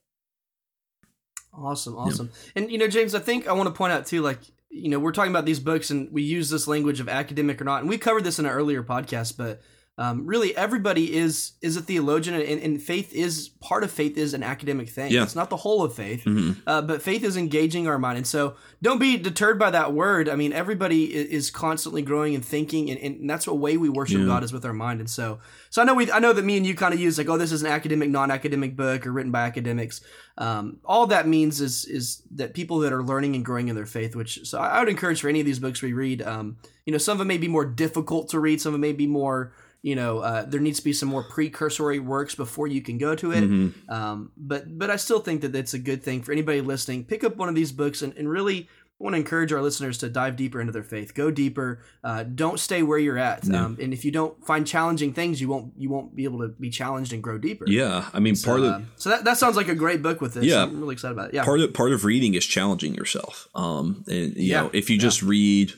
Awesome, 1.57 1.97
awesome. 1.97 2.31
Yeah. 2.33 2.63
And 2.63 2.71
you 2.73 2.79
know, 2.79 2.89
James, 2.89 3.15
I 3.15 3.21
think 3.21 3.47
I 3.49 3.53
want 3.53 3.69
to 3.69 3.75
point 3.75 3.93
out 3.93 4.07
too, 4.07 4.23
like 4.23 4.41
you 4.71 4.89
know, 4.89 4.99
we're 4.99 5.13
talking 5.13 5.31
about 5.31 5.45
these 5.45 5.61
books 5.61 5.91
and 5.91 6.11
we 6.13 6.23
use 6.23 6.51
this 6.51 6.67
language 6.67 7.01
of 7.01 7.09
academic 7.09 7.61
or 7.61 7.65
not, 7.65 7.81
and 7.81 7.89
we 7.89 7.99
covered 7.99 8.25
this 8.25 8.39
in 8.39 8.47
an 8.47 8.53
earlier 8.53 8.83
podcast, 8.83 9.37
but 9.37 9.61
um, 9.97 10.27
really 10.27 10.57
everybody 10.57 11.15
is 11.15 11.53
is 11.63 11.77
a 11.77 11.81
theologian 11.81 12.35
and, 12.35 12.61
and, 12.61 12.83
faith 12.83 13.13
is 13.15 13.51
part 13.61 13.85
of 13.85 13.91
faith 13.93 14.17
is 14.19 14.35
an 14.35 14.43
academic 14.43 14.89
thing 14.89 15.13
yeah. 15.13 15.23
it's 15.23 15.37
not 15.37 15.51
the 15.51 15.57
whole 15.57 15.85
of 15.85 15.95
faith 15.95 16.25
mm-hmm. 16.25 16.53
uh, 16.67 16.83
but 16.83 17.01
faith 17.01 17.23
is 17.23 17.37
engaging 17.37 17.87
our 17.87 17.99
mind 17.99 18.17
and 18.17 18.27
so 18.27 18.57
don't 18.83 18.99
be 18.99 19.17
deterred 19.17 19.57
by 19.57 19.71
that 19.71 19.93
word 19.93 20.29
i 20.29 20.35
mean 20.35 20.53
everybody 20.53 21.15
is 21.15 21.51
constantly 21.51 22.03
growing 22.03 22.35
and 22.35 22.45
thinking 22.45 22.91
and, 22.91 22.99
and 23.01 23.31
that's 23.31 23.47
what 23.47 23.59
way 23.59 23.77
we 23.77 23.89
worship 23.89 24.19
yeah. 24.19 24.27
god 24.27 24.43
is 24.43 24.53
with 24.53 24.65
our 24.65 24.73
mind 24.73 24.99
and 24.99 25.09
so 25.09 25.39
so 25.71 25.81
i 25.81 25.85
know 25.85 25.95
we 25.95 26.11
i 26.11 26.19
know 26.19 26.33
that 26.33 26.45
me 26.45 26.57
and 26.57 26.67
you 26.67 26.75
kind 26.75 26.93
of 26.93 26.99
use 26.99 27.17
like 27.17 27.29
oh 27.29 27.39
this 27.39 27.53
is 27.53 27.63
an 27.63 27.71
academic 27.71 28.09
non-academic 28.09 28.77
book 28.77 29.07
or 29.07 29.13
written 29.13 29.31
by 29.31 29.43
academics 29.43 30.01
um, 30.37 30.79
all 30.85 31.07
that 31.07 31.29
means 31.29 31.61
is 31.61 31.85
is 31.85 32.23
that 32.33 32.55
people 32.55 32.81
that 32.81 32.93
are 32.93 33.05
learning 33.05 33.37
and 33.37 33.45
growing 33.45 33.69
in 33.69 33.77
their 33.77 33.87
faith 33.87 34.17
which 34.17 34.45
so 34.45 34.59
i, 34.59 34.71
I 34.71 34.81
would 34.81 34.89
encourage 34.89 35.21
for 35.21 35.29
any 35.29 35.39
of 35.39 35.47
these 35.47 35.61
books 35.61 35.81
we 35.81 35.93
read 35.93 36.21
um, 36.23 36.57
you 36.85 36.91
know 36.91 36.99
some 36.99 37.13
of 37.13 37.19
them 37.19 37.29
may 37.29 37.39
be 37.39 37.49
more 37.49 37.65
difficult 37.65 38.29
to 38.31 38.41
read 38.41 38.61
some 38.61 38.71
of 38.71 38.75
them 38.75 38.81
may 38.81 38.93
be 38.93 39.07
more 39.07 39.53
you 39.85 39.95
know 39.95 40.21
uh, 40.21 40.45
there 40.47 40.61
needs 40.61 40.79
to 40.79 40.85
be 40.85 40.95
some 40.95 41.11
more 41.11 41.23
precursory 41.23 41.99
works 41.99 42.35
before 42.35 42.67
you 42.67 42.81
can 42.81 42.97
go 42.97 43.15
to 43.15 43.33
it. 43.33 43.45
Mm-hmm. 43.45 43.91
um, 43.93 44.33
but 44.37 44.79
but 44.79 44.91
i 44.91 44.97
still 44.97 45.21
think 45.21 45.43
that 45.43 45.55
it's 45.55 45.75
a 45.75 45.79
good 45.79 46.03
thing 46.03 46.23
for 46.23 46.33
anybody 46.33 46.63
listening. 46.63 47.05
Pick 47.05 47.23
up 47.23 47.37
one 47.37 47.51
of 47.51 47.55
these 47.55 47.71
books 47.71 48.01
and, 48.01 48.17
and 48.17 48.29
really 48.29 48.69
want 48.99 49.13
to 49.13 49.19
encourage 49.19 49.53
our 49.53 49.61
listeners 49.61 49.99
to 49.99 50.09
dive 50.09 50.37
deeper 50.37 50.59
into 50.61 50.73
their 50.73 50.85
faith. 50.85 51.13
Go 51.15 51.31
deeper. 51.31 51.83
Uh, 52.03 52.23
don't 52.23 52.59
stay 52.59 52.83
where 52.83 52.97
you're 52.97 53.19
at. 53.19 53.45
Yeah. 53.45 53.63
um, 53.63 53.77
and 53.79 53.93
if 53.93 54.07
you 54.07 54.11
don't 54.11 54.43
find 54.47 54.67
challenging 54.67 55.13
things 55.13 55.39
you 55.39 55.49
won't 55.49 55.75
you 55.77 55.91
won't 55.91 56.17
be 56.17 56.25
able 56.25 56.39
to 56.39 56.49
be 56.49 56.71
challenged 56.71 57.13
and 57.13 57.23
grow 57.23 57.37
deeper. 57.37 57.67
Yeah 57.69 58.09
i 58.15 58.21
mean 58.21 58.37
so, 58.37 58.49
part 58.49 58.61
of 58.61 58.67
uh, 58.67 58.81
so 58.97 59.11
that, 59.11 59.25
that 59.25 59.37
sounds 59.37 59.57
like 59.57 59.69
a 59.69 59.75
great 59.75 60.01
book 60.01 60.23
with 60.23 60.33
this. 60.33 60.45
Yeah. 60.45 60.63
I'm 60.63 60.81
really 60.81 60.95
excited 60.95 61.13
about 61.13 61.29
it. 61.29 61.35
Yeah. 61.35 61.45
Part 61.45 61.61
of 61.61 61.75
part 61.75 61.93
of 61.93 62.07
reading 62.07 62.33
is 62.33 62.47
challenging 62.47 62.95
yourself. 62.95 63.49
Um 63.55 64.05
and 64.07 64.35
you 64.35 64.53
yeah. 64.53 64.63
know 64.63 64.71
if 64.73 64.89
you 64.89 64.99
just 64.99 65.23
read 65.23 65.75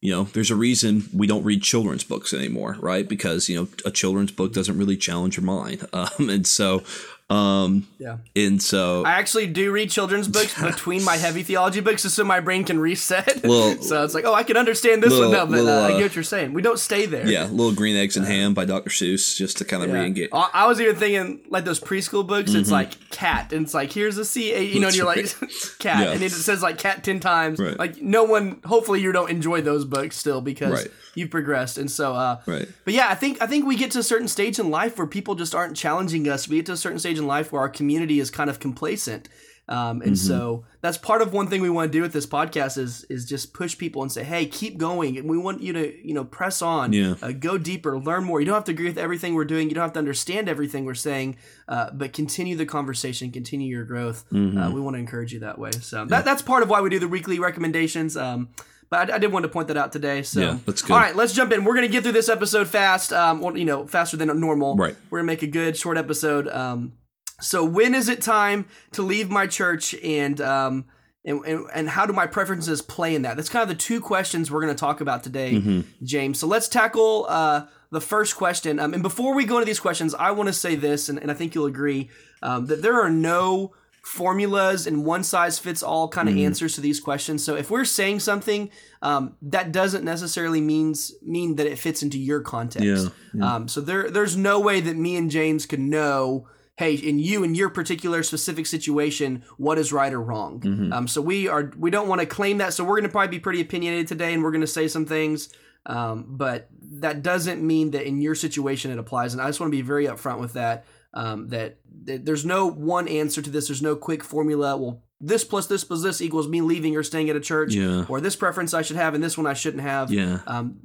you 0.00 0.12
know, 0.12 0.24
there's 0.24 0.50
a 0.50 0.56
reason 0.56 1.08
we 1.12 1.26
don't 1.26 1.44
read 1.44 1.62
children's 1.62 2.04
books 2.04 2.32
anymore, 2.32 2.76
right? 2.80 3.08
Because 3.08 3.48
you 3.48 3.56
know, 3.56 3.68
a 3.84 3.90
children's 3.90 4.30
book 4.30 4.52
doesn't 4.52 4.78
really 4.78 4.96
challenge 4.96 5.36
your 5.36 5.44
mind, 5.44 5.86
um, 5.92 6.30
and 6.30 6.46
so 6.46 6.82
um, 7.30 7.86
yeah. 7.98 8.18
And 8.34 8.62
so 8.62 9.04
I 9.04 9.12
actually 9.12 9.48
do 9.48 9.70
read 9.70 9.90
children's 9.90 10.28
books 10.28 10.60
between 10.62 11.04
my 11.04 11.16
heavy 11.16 11.42
theology 11.42 11.80
books, 11.80 12.02
just 12.02 12.14
so 12.14 12.24
my 12.24 12.40
brain 12.40 12.64
can 12.64 12.78
reset. 12.78 13.44
Well, 13.48 13.80
so 13.80 14.04
it's 14.04 14.14
like, 14.14 14.26
oh, 14.26 14.34
I 14.34 14.42
can 14.42 14.58
understand 14.58 15.02
this 15.02 15.10
little, 15.10 15.30
one 15.30 15.38
now, 15.38 15.46
but 15.46 15.64
little, 15.64 15.70
uh, 15.70 15.88
I 15.88 15.92
get 15.92 16.02
what 16.02 16.14
you're 16.16 16.24
saying. 16.24 16.52
We 16.52 16.60
don't 16.60 16.78
stay 16.78 17.06
there. 17.06 17.26
Yeah, 17.26 17.44
little 17.44 17.72
green 17.72 17.96
eggs 17.96 18.16
and 18.16 18.26
uh, 18.26 18.28
ham 18.28 18.52
by 18.52 18.66
Dr. 18.66 18.90
Seuss, 18.90 19.36
just 19.36 19.56
to 19.58 19.64
kind 19.64 19.82
of 19.82 19.88
yeah. 19.88 20.00
re-engage. 20.00 20.30
I 20.32 20.66
was 20.66 20.80
even 20.80 20.96
thinking 20.96 21.40
like 21.48 21.64
those 21.64 21.80
preschool 21.80 22.26
books. 22.26 22.50
Mm-hmm. 22.50 22.60
It's 22.60 22.70
like 22.70 23.10
cat, 23.10 23.52
and 23.54 23.64
it's 23.64 23.72
like 23.72 23.92
here's 23.92 24.18
a 24.18 24.24
C, 24.24 24.52
A, 24.52 24.60
you 24.60 24.80
know, 24.80 24.88
and 24.88 24.96
you're 24.96 25.06
like 25.06 25.34
cat, 25.78 26.06
yeah. 26.06 26.12
and 26.12 26.22
it 26.22 26.30
says 26.30 26.62
like 26.62 26.76
cat 26.76 27.04
ten 27.04 27.20
times. 27.20 27.58
Right. 27.58 27.78
Like 27.78 28.02
no 28.02 28.24
one. 28.24 28.60
Hopefully, 28.66 29.00
you 29.00 29.12
don't 29.12 29.30
enjoy 29.30 29.62
those 29.62 29.86
books 29.86 30.16
still 30.16 30.42
because 30.42 30.84
right. 30.84 30.92
you've 31.14 31.30
progressed, 31.30 31.78
and 31.78 31.90
so. 31.90 32.14
uh 32.14 32.40
Right. 32.46 32.68
But 32.84 32.94
yeah, 32.94 33.08
I 33.08 33.14
think 33.14 33.40
I 33.40 33.46
think 33.46 33.66
we 33.66 33.76
get 33.76 33.90
to 33.92 33.98
a 33.98 34.02
certain 34.02 34.28
stage 34.28 34.58
in 34.58 34.70
life 34.70 34.98
where 34.98 35.06
people 35.06 35.34
just 35.34 35.54
aren't 35.54 35.76
challenging 35.76 36.28
us. 36.28 36.48
We 36.48 36.56
get 36.56 36.66
to 36.66 36.72
a 36.72 36.76
certain 36.76 36.98
stage 36.98 37.17
in 37.18 37.26
life 37.26 37.52
where 37.52 37.60
our 37.60 37.68
community 37.68 38.20
is 38.20 38.30
kind 38.30 38.48
of 38.48 38.60
complacent. 38.60 39.28
Um, 39.68 40.00
and 40.00 40.12
mm-hmm. 40.12 40.14
so 40.14 40.64
that's 40.80 40.96
part 40.96 41.20
of 41.20 41.34
one 41.34 41.48
thing 41.48 41.60
we 41.60 41.68
want 41.68 41.92
to 41.92 41.98
do 41.98 42.00
with 42.00 42.14
this 42.14 42.26
podcast 42.26 42.78
is 42.78 43.04
is 43.10 43.26
just 43.26 43.52
push 43.52 43.76
people 43.76 44.00
and 44.00 44.10
say, 44.10 44.24
hey, 44.24 44.46
keep 44.46 44.78
going, 44.78 45.18
and 45.18 45.28
we 45.28 45.36
want 45.36 45.60
you 45.60 45.74
to 45.74 46.06
you 46.06 46.14
know 46.14 46.24
press 46.24 46.62
on, 46.62 46.94
yeah. 46.94 47.16
uh, 47.20 47.32
go 47.32 47.58
deeper, 47.58 47.98
learn 47.98 48.24
more. 48.24 48.40
You 48.40 48.46
don't 48.46 48.54
have 48.54 48.64
to 48.64 48.72
agree 48.72 48.86
with 48.86 48.96
everything 48.96 49.34
we're 49.34 49.44
doing, 49.44 49.68
you 49.68 49.74
don't 49.74 49.82
have 49.82 49.92
to 49.92 49.98
understand 49.98 50.48
everything 50.48 50.86
we're 50.86 50.94
saying, 50.94 51.36
uh, 51.68 51.90
but 51.92 52.14
continue 52.14 52.56
the 52.56 52.64
conversation, 52.64 53.30
continue 53.30 53.68
your 53.68 53.84
growth. 53.84 54.24
Mm-hmm. 54.32 54.56
Uh, 54.56 54.70
we 54.70 54.80
want 54.80 54.94
to 54.94 55.00
encourage 55.00 55.34
you 55.34 55.40
that 55.40 55.58
way. 55.58 55.72
So 55.72 55.98
yeah. 55.98 56.04
that, 56.06 56.24
that's 56.24 56.40
part 56.40 56.62
of 56.62 56.70
why 56.70 56.80
we 56.80 56.88
do 56.88 56.98
the 56.98 57.08
weekly 57.08 57.38
recommendations. 57.38 58.16
Um, 58.16 58.48
but 58.88 59.10
I, 59.10 59.16
I, 59.16 59.18
did 59.18 59.32
want 59.32 59.42
to 59.42 59.50
point 59.50 59.68
that 59.68 59.76
out 59.76 59.92
today. 59.92 60.22
So 60.22 60.40
yeah, 60.40 60.58
that's 60.64 60.80
good. 60.80 60.94
All 60.94 60.98
right, 60.98 61.14
let's 61.14 61.34
jump 61.34 61.52
in. 61.52 61.64
We're 61.64 61.74
gonna 61.74 61.88
get 61.88 62.04
through 62.04 62.12
this 62.12 62.30
episode 62.30 62.68
fast. 62.68 63.12
Um, 63.12 63.54
you 63.54 63.66
know, 63.66 63.86
faster 63.86 64.16
than 64.16 64.40
normal. 64.40 64.76
Right. 64.76 64.96
We're 65.10 65.18
gonna 65.18 65.26
make 65.26 65.42
a 65.42 65.46
good 65.46 65.76
short 65.76 65.98
episode. 65.98 66.48
Um, 66.48 66.94
so 67.40 67.64
when 67.64 67.94
is 67.94 68.08
it 68.08 68.20
time 68.22 68.66
to 68.92 69.02
leave 69.02 69.30
my 69.30 69.46
church 69.46 69.94
and 70.02 70.40
um 70.40 70.84
and, 71.24 71.44
and, 71.44 71.66
and 71.74 71.88
how 71.88 72.06
do 72.06 72.12
my 72.12 72.26
preferences 72.26 72.80
play 72.80 73.14
in 73.14 73.22
that? 73.22 73.36
That's 73.36 73.48
kind 73.50 73.62
of 73.62 73.68
the 73.68 73.74
two 73.74 74.00
questions 74.00 74.50
we're 74.50 74.62
going 74.62 74.74
to 74.74 74.80
talk 74.80 75.00
about 75.00 75.22
today, 75.22 75.54
mm-hmm. 75.54 75.80
James. 76.02 76.38
So 76.38 76.46
let's 76.46 76.68
tackle 76.68 77.26
uh, 77.28 77.66
the 77.90 78.00
first 78.00 78.36
question. 78.36 78.78
Um, 78.78 78.94
and 78.94 79.02
before 79.02 79.34
we 79.34 79.44
go 79.44 79.56
into 79.56 79.66
these 79.66 79.80
questions, 79.80 80.14
I 80.14 80.30
want 80.30 80.46
to 80.46 80.52
say 80.54 80.74
this, 80.74 81.08
and, 81.08 81.18
and 81.18 81.30
I 81.30 81.34
think 81.34 81.54
you'll 81.54 81.66
agree 81.66 82.08
um, 82.42 82.66
that 82.66 82.80
there 82.80 82.98
are 82.98 83.10
no 83.10 83.74
formulas 84.02 84.86
and 84.86 85.04
one 85.04 85.22
size 85.22 85.58
fits 85.58 85.82
all 85.82 86.08
kind 86.08 86.28
of 86.30 86.34
mm-hmm. 86.34 86.46
answers 86.46 86.74
to 86.76 86.80
these 86.80 86.98
questions. 86.98 87.44
So 87.44 87.56
if 87.56 87.70
we're 87.70 87.84
saying 87.84 88.20
something, 88.20 88.70
um, 89.02 89.36
that 89.42 89.70
doesn't 89.70 90.04
necessarily 90.04 90.62
means 90.62 91.12
mean 91.20 91.56
that 91.56 91.66
it 91.66 91.78
fits 91.78 92.02
into 92.02 92.18
your 92.18 92.40
context. 92.40 92.86
Yeah, 92.86 93.10
yeah. 93.34 93.54
Um, 93.54 93.68
so 93.68 93.82
there 93.82 94.10
there's 94.10 94.36
no 94.36 94.60
way 94.60 94.80
that 94.80 94.96
me 94.96 95.16
and 95.16 95.30
James 95.30 95.66
could 95.66 95.80
know 95.80 96.48
hey, 96.78 96.94
in 96.94 97.18
you 97.18 97.42
in 97.42 97.56
your 97.56 97.70
particular 97.70 98.22
specific 98.22 98.64
situation, 98.64 99.42
what 99.56 99.78
is 99.78 99.92
right 99.92 100.12
or 100.12 100.22
wrong. 100.22 100.60
Mm-hmm. 100.60 100.92
Um, 100.92 101.08
so 101.08 101.20
we 101.20 101.48
are 101.48 101.72
we 101.76 101.90
don't 101.90 102.08
want 102.08 102.20
to 102.20 102.26
claim 102.26 102.58
that. 102.58 102.72
So 102.72 102.84
we're 102.84 102.94
going 102.94 103.02
to 103.02 103.08
probably 103.08 103.36
be 103.36 103.40
pretty 103.40 103.60
opinionated 103.60 104.06
today, 104.06 104.32
and 104.32 104.42
we're 104.42 104.52
going 104.52 104.60
to 104.62 104.66
say 104.66 104.86
some 104.86 105.04
things. 105.04 105.52
Um, 105.86 106.26
but 106.28 106.68
that 107.00 107.22
doesn't 107.22 107.66
mean 107.66 107.90
that 107.92 108.06
in 108.06 108.20
your 108.20 108.34
situation 108.34 108.90
it 108.92 108.98
applies. 108.98 109.32
And 109.32 109.42
I 109.42 109.46
just 109.46 109.58
want 109.58 109.72
to 109.72 109.76
be 109.76 109.82
very 109.82 110.06
upfront 110.06 110.38
with 110.38 110.52
that. 110.52 110.84
Um, 111.14 111.48
that, 111.48 111.78
that 112.04 112.26
there's 112.26 112.44
no 112.44 112.66
one 112.70 113.08
answer 113.08 113.40
to 113.42 113.50
this. 113.50 113.68
There's 113.68 113.82
no 113.82 113.96
quick 113.96 114.22
formula. 114.22 114.76
Well, 114.76 115.02
this 115.20 115.42
plus 115.42 115.66
this 115.66 115.82
plus 115.82 116.02
this 116.02 116.20
equals 116.22 116.46
me 116.46 116.60
leaving 116.60 116.94
or 116.96 117.02
staying 117.02 117.28
at 117.28 117.34
a 117.34 117.40
church, 117.40 117.74
Yeah. 117.74 118.04
or 118.08 118.20
this 118.20 118.36
preference 118.36 118.72
I 118.72 118.82
should 118.82 118.96
have 118.96 119.14
and 119.14 119.22
this 119.24 119.36
one 119.36 119.46
I 119.48 119.54
shouldn't 119.54 119.82
have. 119.82 120.12
Yeah. 120.12 120.40
Um, 120.46 120.76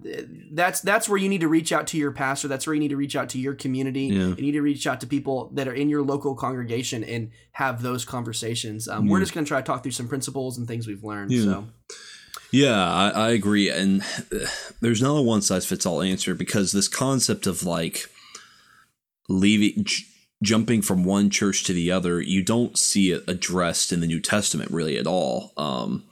that's 0.51 0.81
that's 0.81 1.07
where 1.07 1.19
you 1.19 1.29
need 1.29 1.41
to 1.41 1.47
reach 1.47 1.71
out 1.71 1.85
to 1.87 1.97
your 1.97 2.11
pastor. 2.11 2.47
That's 2.47 2.65
where 2.65 2.73
you 2.73 2.79
need 2.79 2.87
to 2.89 2.97
reach 2.97 3.15
out 3.15 3.29
to 3.29 3.39
your 3.39 3.53
community. 3.53 4.05
Yeah. 4.07 4.29
You 4.29 4.41
need 4.41 4.53
to 4.53 4.61
reach 4.61 4.87
out 4.87 5.01
to 5.01 5.07
people 5.07 5.51
that 5.53 5.67
are 5.67 5.73
in 5.73 5.87
your 5.87 6.01
local 6.01 6.33
congregation 6.35 7.03
and 7.03 7.29
have 7.51 7.83
those 7.83 8.05
conversations. 8.05 8.87
Um, 8.87 9.07
We're 9.07 9.19
just 9.19 9.33
going 9.33 9.45
to 9.45 9.47
try 9.49 9.61
to 9.61 9.65
talk 9.65 9.83
through 9.83 9.91
some 9.91 10.07
principles 10.07 10.57
and 10.57 10.67
things 10.67 10.87
we've 10.87 11.03
learned. 11.03 11.31
Yeah. 11.31 11.43
So 11.43 11.67
Yeah, 12.51 12.91
I, 12.91 13.09
I 13.09 13.29
agree. 13.31 13.69
And 13.69 14.01
uh, 14.31 14.47
there's 14.81 15.01
not 15.01 15.15
a 15.17 15.21
one 15.21 15.43
size 15.43 15.65
fits 15.67 15.85
all 15.85 16.01
answer 16.01 16.33
because 16.33 16.71
this 16.71 16.87
concept 16.87 17.45
of 17.45 17.63
like 17.63 18.09
leaving, 19.29 19.85
jumping 20.43 20.81
from 20.83 21.03
one 21.03 21.29
church 21.29 21.63
to 21.65 21.73
the 21.73 21.91
other, 21.91 22.21
you 22.21 22.43
don't 22.43 22.77
see 22.77 23.11
it 23.11 23.23
addressed 23.27 23.91
in 23.91 23.99
the 24.01 24.07
New 24.07 24.19
Testament 24.19 24.69
really 24.71 24.97
at 24.97 25.07
all. 25.07 25.53
Um, 25.57 26.03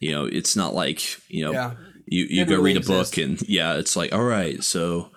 you 0.00 0.10
know, 0.12 0.24
it's 0.24 0.56
not 0.56 0.74
like, 0.74 1.00
you 1.28 1.44
know, 1.44 1.52
yeah, 1.52 1.74
you, 2.06 2.24
you 2.28 2.44
go 2.44 2.56
really 2.56 2.74
read 2.74 2.76
a 2.78 2.86
book 2.86 3.16
and 3.18 3.40
yeah, 3.48 3.74
it's 3.76 3.96
like, 3.96 4.12
all 4.12 4.24
right, 4.24 4.62
so 4.64 5.10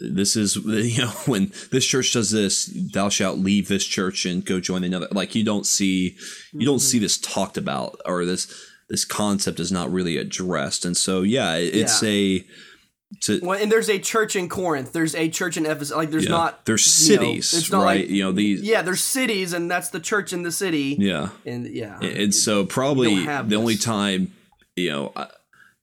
this 0.00 0.36
is, 0.36 0.56
you 0.64 0.98
know, 1.02 1.10
when 1.26 1.52
this 1.72 1.84
church 1.84 2.12
does 2.12 2.30
this, 2.30 2.66
thou 2.92 3.08
shalt 3.08 3.38
leave 3.38 3.68
this 3.68 3.84
church 3.84 4.24
and 4.26 4.44
go 4.44 4.60
join 4.60 4.84
another. 4.84 5.08
Like 5.10 5.34
you 5.34 5.44
don't 5.44 5.66
see, 5.66 6.16
you 6.52 6.66
don't 6.66 6.76
Mm-hmm. 6.76 6.82
see 6.86 6.98
this 7.00 7.18
talked 7.18 7.56
about 7.56 8.00
or 8.06 8.24
this, 8.24 8.46
this 8.88 9.04
concept 9.04 9.60
is 9.60 9.70
not 9.72 9.90
really 9.92 10.16
addressed. 10.16 10.84
And 10.84 10.96
so, 10.96 11.22
yeah, 11.22 11.56
it- 11.56 11.74
it's 11.74 12.02
a, 12.02 12.44
to, 13.22 13.40
Well, 13.42 13.60
and 13.60 13.72
there's 13.72 13.88
a 13.88 13.98
church 13.98 14.36
in 14.36 14.48
Corinth. 14.48 14.92
There's 14.92 15.14
a 15.14 15.28
church 15.28 15.56
in 15.56 15.64
Ephesus. 15.66 15.96
Like 15.96 16.10
there's 16.10 16.24
yeah, 16.24 16.30
not 16.30 16.64
there's 16.66 17.08
you 17.08 17.16
know, 17.16 17.22
cities, 17.22 17.54
it's 17.54 17.70
not 17.70 17.82
right? 17.84 18.00
like- 18.02 18.10
you 18.10 18.22
know, 18.22 18.32
these, 18.32 18.62
yeah, 18.62 18.82
there's 18.82 19.02
cities, 19.02 19.52
and 19.52 19.70
that's 19.70 19.90
the 19.90 20.00
church 20.00 20.32
in 20.32 20.42
the 20.42 20.52
city. 20.52 20.96
yeah. 20.98 21.30
And 21.46 21.66
yeah, 21.66 21.98
And 22.00 22.34
so 22.34 22.66
probably 22.66 23.24
the 23.24 23.56
only 23.56 23.76
time, 23.76 24.32
you 24.76 24.90
know, 24.90 25.12
uh, 25.16 25.26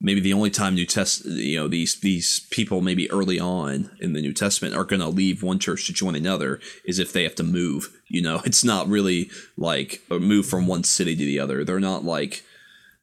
maybe 0.01 0.19
the 0.19 0.33
only 0.33 0.51
time 0.51 0.75
New 0.75 0.85
Test, 0.85 1.25
you 1.25 1.57
know, 1.57 1.67
these 1.67 1.99
these 2.01 2.41
people 2.51 2.81
maybe 2.81 3.09
early 3.11 3.39
on 3.39 3.89
in 3.99 4.13
the 4.13 4.21
New 4.21 4.33
Testament 4.33 4.75
are 4.75 4.83
going 4.83 4.99
to 5.01 5.07
leave 5.07 5.41
one 5.41 5.57
church 5.57 5.87
to 5.87 5.93
join 5.93 6.15
another 6.15 6.59
is 6.85 6.99
if 6.99 7.11
they 7.11 7.23
have 7.23 7.35
to 7.35 7.43
move. 7.43 7.89
You 8.07 8.21
know, 8.21 8.41
it's 8.45 8.63
not 8.63 8.87
really 8.87 9.31
like 9.57 10.01
move 10.11 10.45
from 10.45 10.67
one 10.67 10.83
city 10.83 11.15
to 11.15 11.25
the 11.25 11.39
other. 11.39 11.63
They're 11.63 11.79
not 11.79 12.03
like, 12.05 12.43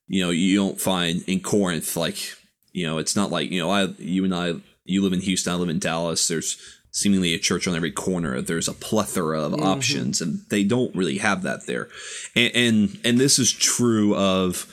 you 0.07 0.23
know, 0.23 0.31
you 0.31 0.55
don't 0.57 0.81
find 0.81 1.23
in 1.27 1.41
Corinth 1.41 1.97
like, 1.97 2.37
you 2.73 2.87
know, 2.87 2.99
it's 2.99 3.17
not 3.17 3.31
like 3.31 3.51
you 3.51 3.61
know, 3.61 3.71
I, 3.71 3.85
you 3.99 4.25
and 4.25 4.35
I, 4.35 4.55
you 4.85 5.03
live 5.03 5.13
in 5.13 5.21
Houston, 5.21 5.53
I 5.53 5.57
live 5.57 5.69
in 5.69 5.79
Dallas. 5.79 6.29
There's 6.29 6.57
seemingly 6.91 7.35
a 7.35 7.39
church 7.39 7.67
on 7.67 7.75
every 7.75 7.91
corner. 7.91 8.41
There's 8.41 8.69
a 8.69 8.75
plethora 8.75 9.41
of 9.43 9.55
options, 9.55 10.21
and 10.21 10.41
they 10.51 10.65
don't 10.65 10.95
really 10.95 11.19
have 11.19 11.43
that 11.43 11.67
there. 11.67 11.89
And 12.35 12.53
and, 12.55 12.99
and 13.05 13.19
this 13.19 13.39
is 13.39 13.53
true 13.53 14.15
of 14.17 14.73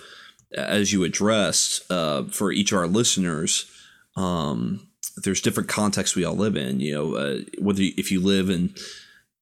as 0.56 0.92
you 0.92 1.04
addressed 1.04 1.90
uh, 1.92 2.24
for 2.26 2.52
each 2.52 2.72
of 2.72 2.80
our 2.80 2.88
listeners. 2.88 3.70
Um, 4.16 4.88
there's 5.24 5.42
different 5.42 5.70
contexts 5.70 6.16
we 6.16 6.26
all 6.26 6.36
live 6.36 6.56
in. 6.56 6.80
You 6.80 6.94
know, 6.94 7.16
uh, 7.16 7.40
whether 7.60 7.84
you, 7.84 7.94
if 7.98 8.12
you 8.12 8.22
live 8.22 8.50
in 8.50 8.74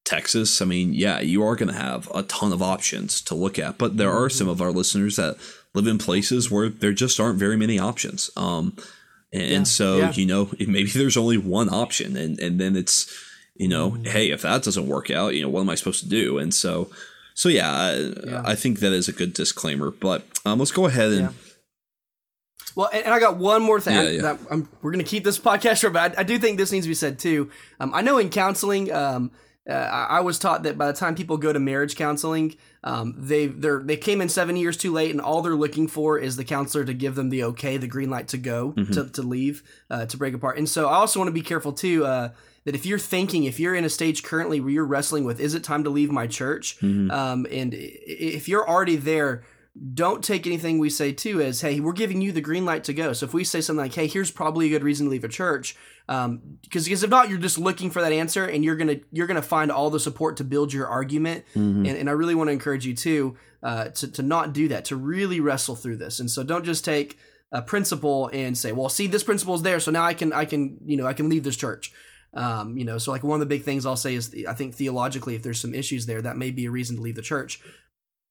Texas, 0.07 0.61
I 0.61 0.65
mean, 0.65 0.93
yeah, 0.93 1.19
you 1.19 1.43
are 1.43 1.57
going 1.57 1.67
to 1.67 1.77
have 1.77 2.09
a 2.15 2.23
ton 2.23 2.53
of 2.53 2.61
options 2.61 3.19
to 3.23 3.35
look 3.35 3.59
at. 3.59 3.77
But 3.77 3.97
there 3.97 4.11
are 4.11 4.29
some 4.29 4.47
of 4.47 4.61
our 4.61 4.71
listeners 4.71 5.17
that 5.17 5.35
live 5.73 5.85
in 5.85 5.97
places 5.97 6.49
where 6.49 6.69
there 6.69 6.93
just 6.93 7.19
aren't 7.19 7.37
very 7.37 7.57
many 7.57 7.77
options. 7.77 8.31
Um, 8.37 8.77
and, 9.33 9.51
and 9.51 9.67
so 9.67 9.97
yeah. 9.97 10.13
you 10.13 10.25
know, 10.25 10.49
maybe 10.59 10.89
there's 10.91 11.17
only 11.17 11.37
one 11.37 11.67
option, 11.69 12.15
and 12.15 12.39
and 12.39 12.57
then 12.57 12.77
it's 12.77 13.13
you 13.55 13.67
know, 13.67 13.97
hey, 14.05 14.31
if 14.31 14.43
that 14.43 14.63
doesn't 14.63 14.87
work 14.87 15.11
out, 15.11 15.35
you 15.35 15.41
know, 15.41 15.49
what 15.49 15.59
am 15.61 15.69
I 15.69 15.75
supposed 15.75 16.03
to 16.03 16.09
do? 16.09 16.37
And 16.37 16.53
so, 16.53 16.89
so 17.33 17.49
yeah, 17.49 17.69
I, 17.69 17.95
Yeah. 17.95 18.43
I 18.45 18.55
think 18.55 18.79
that 18.79 18.93
is 18.93 19.09
a 19.09 19.11
good 19.11 19.33
disclaimer. 19.33 19.91
But 19.91 20.25
um, 20.45 20.59
let's 20.59 20.71
go 20.71 20.85
ahead 20.85 21.11
and 21.11 21.21
Yeah. 21.21 21.31
Well, 22.75 22.89
and, 22.93 23.07
I 23.07 23.19
got 23.19 23.37
one 23.37 23.61
more 23.61 23.81
thing. 23.81 23.95
Yeah, 23.95 24.09
yeah. 24.09 24.21
That 24.21 24.39
I'm, 24.51 24.69
we're 24.81 24.91
going 24.91 25.03
to 25.03 25.09
keep 25.09 25.25
this 25.25 25.39
podcast 25.49 25.81
short, 25.81 25.93
but 25.93 26.17
I, 26.17 26.21
I 26.21 26.23
do 26.23 26.37
think 26.39 26.57
this 26.57 26.71
needs 26.71 26.85
to 26.85 26.89
be 26.89 26.95
said 26.95 27.19
too. 27.19 27.51
Um, 27.79 27.91
I 27.93 28.01
know 28.01 28.19
in 28.19 28.29
counseling, 28.29 28.93
um, 28.93 29.31
uh, 29.69 30.07
I, 30.09 30.21
was 30.21 30.39
taught 30.39 30.63
that 30.63 30.77
by 30.77 30.88
the 30.88 30.97
time 30.97 31.13
people 31.13 31.38
go 31.38 31.51
to 31.51 31.59
marriage 31.59 31.95
counseling, 31.95 32.55
um, 32.83 33.15
they 33.17 33.47
they 33.47 33.69
they 33.83 33.97
came 33.97 34.21
in 34.21 34.29
seven 34.29 34.55
years 34.55 34.77
too 34.77 34.93
late, 34.93 35.12
and 35.12 35.19
all 35.19 35.41
they're 35.41 35.55
looking 35.55 35.88
for 35.88 36.17
is 36.17 36.38
the 36.38 36.45
counselor 36.45 36.86
to 36.86 36.93
give 36.93 37.15
them 37.15 37.29
the 37.29 37.43
okay, 37.43 37.77
the 37.77 37.88
green 37.88 38.09
light 38.09 38.29
to 38.29 38.38
go 38.38 38.74
Mm-hmm. 38.77 38.93
to, 38.93 39.09
to 39.09 39.21
leave, 39.21 39.63
uh, 39.89 40.05
to 40.05 40.17
break 40.17 40.33
apart. 40.33 40.57
And 40.57 40.69
so 40.69 40.88
I 40.88 40.95
also 40.95 41.19
want 41.19 41.27
to 41.29 41.33
be 41.33 41.41
careful 41.41 41.74
too. 41.74 42.05
Uh, 42.05 42.29
that 42.65 42.75
if 42.75 42.86
you're 42.86 43.00
thinking, 43.00 43.45
if 43.45 43.62
you're 43.62 43.75
in 43.75 43.86
a 43.86 43.89
stage 43.89 44.24
currently 44.24 44.59
where 44.59 44.69
you're 44.69 44.86
wrestling 44.86 45.24
with, 45.24 45.39
is 45.39 45.55
it 45.55 45.63
time 45.63 45.86
to 45.86 45.89
leave 45.89 46.12
my 46.12 46.27
church? 46.27 46.77
Mm-hmm. 46.79 47.09
Um, 47.12 47.47
and 47.50 47.74
if 47.74 48.50
you're 48.50 48.67
already 48.67 48.97
there, 48.97 49.43
don't 49.93 50.21
take 50.24 50.45
anything 50.45 50.77
we 50.77 50.89
say 50.89 51.13
too 51.13 51.39
as, 51.39 51.62
hey, 51.62 51.79
we're 51.79 51.93
giving 51.93 52.21
you 52.21 52.33
the 52.33 52.41
green 52.41 52.65
light 52.65 52.83
to 52.83 52.93
go. 52.93 53.13
So 53.13 53.25
if 53.25 53.33
we 53.33 53.45
say 53.45 53.62
something 53.62 53.83
like, 53.83 53.93
hey, 53.93 54.07
here's 54.07 54.31
probably 54.31 54.65
a 54.65 54.69
good 54.69 54.83
reason 54.83 55.05
to 55.05 55.12
leave 55.12 55.24
a 55.24 55.29
church, 55.29 55.77
um, 56.09 56.57
because 56.61 56.85
because 56.85 57.03
if 57.03 57.09
not, 57.09 57.29
you're 57.29 57.37
just 57.37 57.57
looking 57.57 57.91
for 57.91 58.01
that 58.01 58.11
answer, 58.11 58.45
and 58.45 58.63
you're 58.63 58.75
gonna 58.75 58.97
you're 59.11 59.27
gonna 59.27 59.41
find 59.41 59.71
all 59.71 59.89
the 59.89 59.99
support 59.99 60.37
to 60.37 60.43
build 60.43 60.71
your 60.71 60.87
argument. 60.87 61.45
Mm-hmm. 61.55 61.85
And, 61.85 61.97
and 61.97 62.09
I 62.09 62.13
really 62.13 62.35
want 62.35 62.47
to 62.47 62.53
encourage 62.53 62.85
you 62.85 62.95
too 62.95 63.37
uh, 63.61 63.89
to 63.89 64.11
to 64.13 64.23
not 64.23 64.53
do 64.53 64.69
that, 64.69 64.85
to 64.85 64.95
really 64.95 65.39
wrestle 65.39 65.75
through 65.75 65.97
this. 65.97 66.19
And 66.19 66.31
so 66.31 66.43
don't 66.43 66.63
just 66.63 66.85
take 66.85 67.17
a 67.51 67.61
principle 67.61 68.29
and 68.33 68.57
say, 68.57 68.71
well, 68.71 68.89
see, 68.89 69.07
this 69.07 69.23
principle 69.23 69.55
is 69.55 69.61
there, 69.63 69.79
so 69.79 69.91
now 69.91 70.03
I 70.03 70.13
can 70.13 70.31
I 70.31 70.45
can 70.45 70.77
you 70.85 70.95
know 70.97 71.05
I 71.05 71.13
can 71.13 71.29
leave 71.29 71.43
this 71.43 71.57
church. 71.57 71.91
Um, 72.33 72.77
you 72.77 72.85
know, 72.85 72.97
so 72.97 73.11
like 73.11 73.23
one 73.23 73.35
of 73.35 73.39
the 73.39 73.45
big 73.45 73.63
things 73.63 73.85
I'll 73.85 73.95
say 73.95 74.15
is 74.15 74.33
I 74.47 74.53
think 74.53 74.75
theologically, 74.75 75.35
if 75.35 75.43
there's 75.43 75.59
some 75.59 75.73
issues 75.73 76.05
there, 76.05 76.21
that 76.21 76.37
may 76.37 76.51
be 76.51 76.65
a 76.65 76.71
reason 76.71 76.95
to 76.97 77.01
leave 77.01 77.15
the 77.15 77.21
church. 77.21 77.59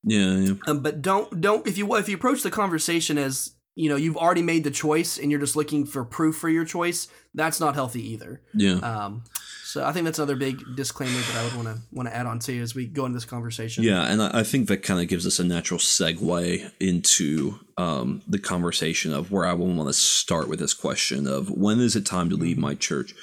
yeah, 0.05 0.37
yeah, 0.37 0.55
Um, 0.67 0.81
but 0.81 1.03
don't 1.03 1.41
don't 1.41 1.67
if 1.67 1.77
you 1.77 1.95
if 1.97 2.09
you 2.09 2.17
approach 2.17 2.43
the 2.43 2.51
conversation 2.51 3.19
as 3.19 3.56
you 3.77 3.89
know 3.89 3.95
you've 3.97 4.17
already 4.17 4.43
made 4.43 4.65
the 4.65 4.71
choice 4.73 5.19
and 5.19 5.31
you're 5.31 5.39
just 5.39 5.55
looking 5.55 5.87
for 5.87 6.05
proof 6.05 6.37
for 6.37 6.49
your 6.49 6.65
choice, 6.65 7.07
that's 7.35 7.61
not 7.61 7.75
healthy 7.75 8.05
either. 8.13 8.41
yeah. 8.53 8.79
Um, 8.79 9.23
so 9.65 9.85
I 9.85 9.93
think 9.93 10.07
that's 10.07 10.19
another 10.19 10.37
big 10.37 10.63
disclaimer 10.75 11.19
that 11.19 11.37
I 11.37 11.45
would 11.45 11.55
want 11.55 11.69
to 11.69 11.83
want 11.93 12.09
to 12.09 12.17
add 12.17 12.25
on 12.25 12.39
to 12.41 12.61
as 12.63 12.75
we 12.75 12.87
go 12.87 13.05
into 13.05 13.17
this 13.17 13.27
conversation. 13.27 13.85
Yeah, 13.85 14.11
and 14.11 14.23
I 14.23 14.43
think 14.43 14.69
that 14.69 14.83
kind 14.83 15.01
of 15.01 15.09
gives 15.09 15.27
us 15.27 15.39
a 15.39 15.45
natural 15.45 15.79
segue 15.79 16.71
into 16.81 17.59
um, 17.77 18.23
the 18.27 18.39
conversation 18.39 19.13
of 19.13 19.31
where 19.31 19.45
I 19.45 19.53
want 19.53 19.87
to 19.87 19.93
start 19.93 20.49
with 20.49 20.61
this 20.61 20.73
question 20.73 21.27
of 21.27 21.51
when 21.51 21.81
is 21.81 21.95
it 21.95 22.07
time 22.07 22.31
to 22.31 22.37
leave 22.37 22.57
my 22.57 22.75
church? 22.75 23.15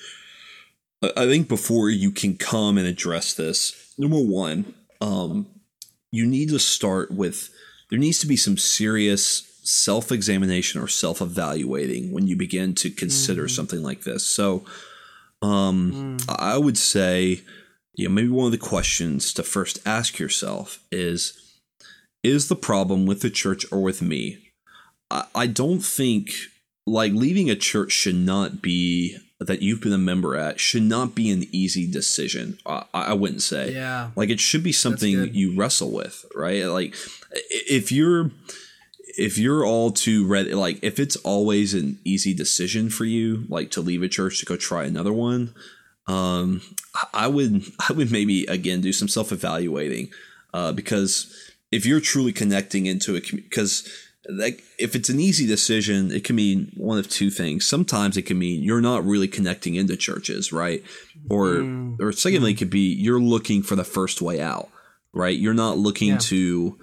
I 1.01 1.11
I 1.17 1.25
think 1.25 1.47
before 1.47 1.89
you 1.89 2.11
can 2.11 2.37
come 2.37 2.77
and 2.77 2.85
address 2.85 3.33
this, 3.33 3.93
number 3.97 4.21
one, 4.21 4.75
um, 5.01 5.47
you 6.11 6.25
need 6.27 6.49
to 6.49 6.59
start 6.59 7.09
with 7.09 7.49
there 7.89 7.99
needs 7.99 8.19
to 8.19 8.27
be 8.27 8.37
some 8.37 8.57
serious 8.57 9.52
self 9.63 10.11
examination 10.11 10.81
or 10.81 10.87
self 10.87 11.21
evaluating 11.21 12.11
when 12.11 12.27
you 12.27 12.35
begin 12.35 12.75
to 12.75 12.89
consider 12.89 13.47
something 13.47 13.81
like 13.81 14.01
this. 14.01 14.25
So, 14.25 14.65
um, 15.41 16.17
I 16.29 16.57
would 16.57 16.77
say, 16.77 17.41
you 17.95 18.07
know, 18.07 18.13
maybe 18.13 18.29
one 18.29 18.45
of 18.45 18.51
the 18.51 18.57
questions 18.57 19.33
to 19.33 19.43
first 19.43 19.79
ask 19.85 20.19
yourself 20.19 20.83
is 20.91 21.39
Is 22.23 22.47
the 22.47 22.55
problem 22.55 23.05
with 23.05 23.21
the 23.21 23.29
church 23.29 23.65
or 23.71 23.81
with 23.81 24.01
me? 24.01 24.51
I, 25.09 25.25
I 25.35 25.47
don't 25.47 25.81
think 25.81 26.31
like 26.85 27.13
leaving 27.13 27.49
a 27.49 27.55
church 27.55 27.91
should 27.91 28.15
not 28.15 28.61
be 28.61 29.17
that 29.39 29.61
you've 29.61 29.81
been 29.81 29.93
a 29.93 29.97
member 29.97 30.37
at 30.37 30.59
should 30.59 30.83
not 30.83 31.15
be 31.15 31.29
an 31.29 31.45
easy 31.51 31.89
decision. 31.89 32.57
I, 32.65 32.85
I 32.93 33.13
wouldn't 33.13 33.41
say. 33.41 33.73
Yeah. 33.73 34.11
Like 34.15 34.29
it 34.29 34.39
should 34.39 34.63
be 34.63 34.71
something 34.71 35.33
you 35.33 35.55
wrestle 35.55 35.91
with, 35.91 36.25
right? 36.35 36.63
Like 36.65 36.95
if 37.49 37.91
you're 37.91 38.31
if 39.17 39.37
you're 39.37 39.65
all 39.65 39.91
too 39.91 40.25
ready, 40.25 40.53
like 40.53 40.79
if 40.83 40.99
it's 40.99 41.15
always 41.17 41.73
an 41.73 41.99
easy 42.03 42.33
decision 42.33 42.89
for 42.89 43.05
you, 43.05 43.45
like 43.49 43.71
to 43.71 43.81
leave 43.81 44.03
a 44.03 44.09
church 44.09 44.39
to 44.39 44.45
go 44.45 44.55
try 44.55 44.85
another 44.85 45.13
one, 45.13 45.53
um, 46.07 46.61
I 47.13 47.27
would 47.27 47.63
I 47.89 47.93
would 47.93 48.11
maybe 48.11 48.45
again 48.45 48.81
do 48.81 48.91
some 48.93 49.07
self 49.07 49.31
evaluating, 49.31 50.09
uh, 50.53 50.71
because 50.73 51.33
if 51.71 51.85
you're 51.85 52.01
truly 52.01 52.31
connecting 52.33 52.85
into 52.85 53.15
it, 53.15 53.29
because 53.31 53.87
like 54.29 54.63
if 54.79 54.95
it's 54.95 55.09
an 55.09 55.19
easy 55.19 55.45
decision, 55.45 56.11
it 56.11 56.23
can 56.23 56.35
mean 56.35 56.71
one 56.77 56.97
of 56.97 57.09
two 57.09 57.29
things. 57.29 57.65
Sometimes 57.65 58.15
it 58.17 58.21
can 58.23 58.39
mean 58.39 58.63
you're 58.63 58.81
not 58.81 59.05
really 59.05 59.27
connecting 59.27 59.75
into 59.75 59.95
churches, 59.97 60.51
right? 60.53 60.83
Or 61.29 61.63
or 61.99 62.11
secondly, 62.11 62.51
it 62.51 62.57
could 62.57 62.69
be 62.69 62.93
you're 62.93 63.19
looking 63.19 63.63
for 63.63 63.75
the 63.75 63.83
first 63.83 64.21
way 64.21 64.41
out, 64.41 64.69
right? 65.13 65.37
You're 65.37 65.53
not 65.53 65.77
looking 65.77 66.09
Yeah. 66.09 66.17
to 66.19 66.77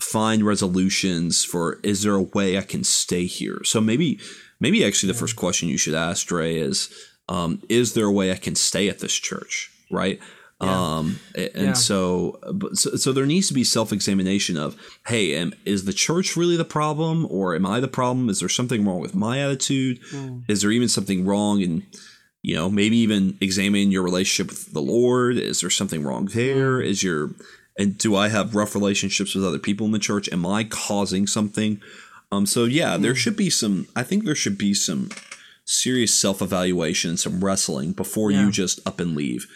find 0.00 0.44
resolutions 0.44 1.44
for 1.44 1.78
is 1.82 2.02
there 2.02 2.14
a 2.14 2.22
way 2.22 2.58
I 2.58 2.62
can 2.62 2.84
stay 2.84 3.26
here? 3.26 3.60
So 3.64 3.80
maybe 3.80 4.18
maybe 4.58 4.84
actually 4.84 5.12
the 5.12 5.18
first 5.18 5.36
question 5.36 5.68
you 5.68 5.78
should 5.78 5.94
ask 5.94 6.26
Dre 6.26 6.56
is 6.56 6.92
um, 7.28 7.62
is 7.68 7.94
there 7.94 8.06
a 8.06 8.12
way 8.12 8.32
I 8.32 8.36
can 8.36 8.54
stay 8.54 8.88
at 8.88 8.98
this 8.98 9.14
church? 9.14 9.70
Right? 9.90 10.20
Yeah. 10.62 10.98
Um, 10.98 11.20
and 11.34 11.50
yeah. 11.54 11.72
so, 11.72 12.38
so, 12.74 12.96
so 12.96 13.12
there 13.12 13.24
needs 13.24 13.48
to 13.48 13.54
be 13.54 13.64
self 13.64 13.92
examination 13.92 14.58
of, 14.58 14.76
hey, 15.06 15.34
am, 15.34 15.54
is 15.64 15.86
the 15.86 15.92
church 15.92 16.36
really 16.36 16.56
the 16.56 16.66
problem, 16.66 17.26
or 17.30 17.54
am 17.54 17.64
I 17.64 17.80
the 17.80 17.88
problem? 17.88 18.28
Is 18.28 18.40
there 18.40 18.48
something 18.48 18.84
wrong 18.84 19.00
with 19.00 19.14
my 19.14 19.40
attitude? 19.40 20.02
Mm. 20.12 20.44
Is 20.48 20.60
there 20.60 20.70
even 20.70 20.88
something 20.88 21.24
wrong 21.24 21.62
in, 21.62 21.86
you 22.42 22.56
know, 22.56 22.68
maybe 22.68 22.98
even 22.98 23.38
examine 23.40 23.90
your 23.90 24.02
relationship 24.02 24.50
with 24.50 24.74
the 24.74 24.82
Lord? 24.82 25.38
Is 25.38 25.62
there 25.62 25.70
something 25.70 26.02
wrong 26.04 26.26
there? 26.26 26.78
Mm. 26.78 26.86
Is 26.86 27.02
your 27.02 27.30
and 27.78 27.96
do 27.96 28.16
I 28.16 28.28
have 28.28 28.54
rough 28.54 28.74
relationships 28.74 29.34
with 29.34 29.44
other 29.44 29.58
people 29.58 29.86
in 29.86 29.92
the 29.92 29.98
church? 29.98 30.28
Am 30.30 30.44
I 30.46 30.64
causing 30.64 31.26
something? 31.26 31.80
Um, 32.32 32.46
so 32.46 32.64
yeah, 32.64 32.96
there 32.96 33.14
should 33.14 33.36
be 33.36 33.50
some. 33.50 33.88
I 33.96 34.02
think 34.02 34.24
there 34.24 34.34
should 34.34 34.58
be 34.58 34.74
some 34.74 35.10
serious 35.64 36.14
self 36.14 36.42
evaluation, 36.42 37.16
some 37.16 37.44
wrestling 37.44 37.92
before 37.92 38.30
yeah. 38.30 38.44
you 38.44 38.50
just 38.50 38.86
up 38.86 39.00
and 39.00 39.16
leave. 39.16 39.46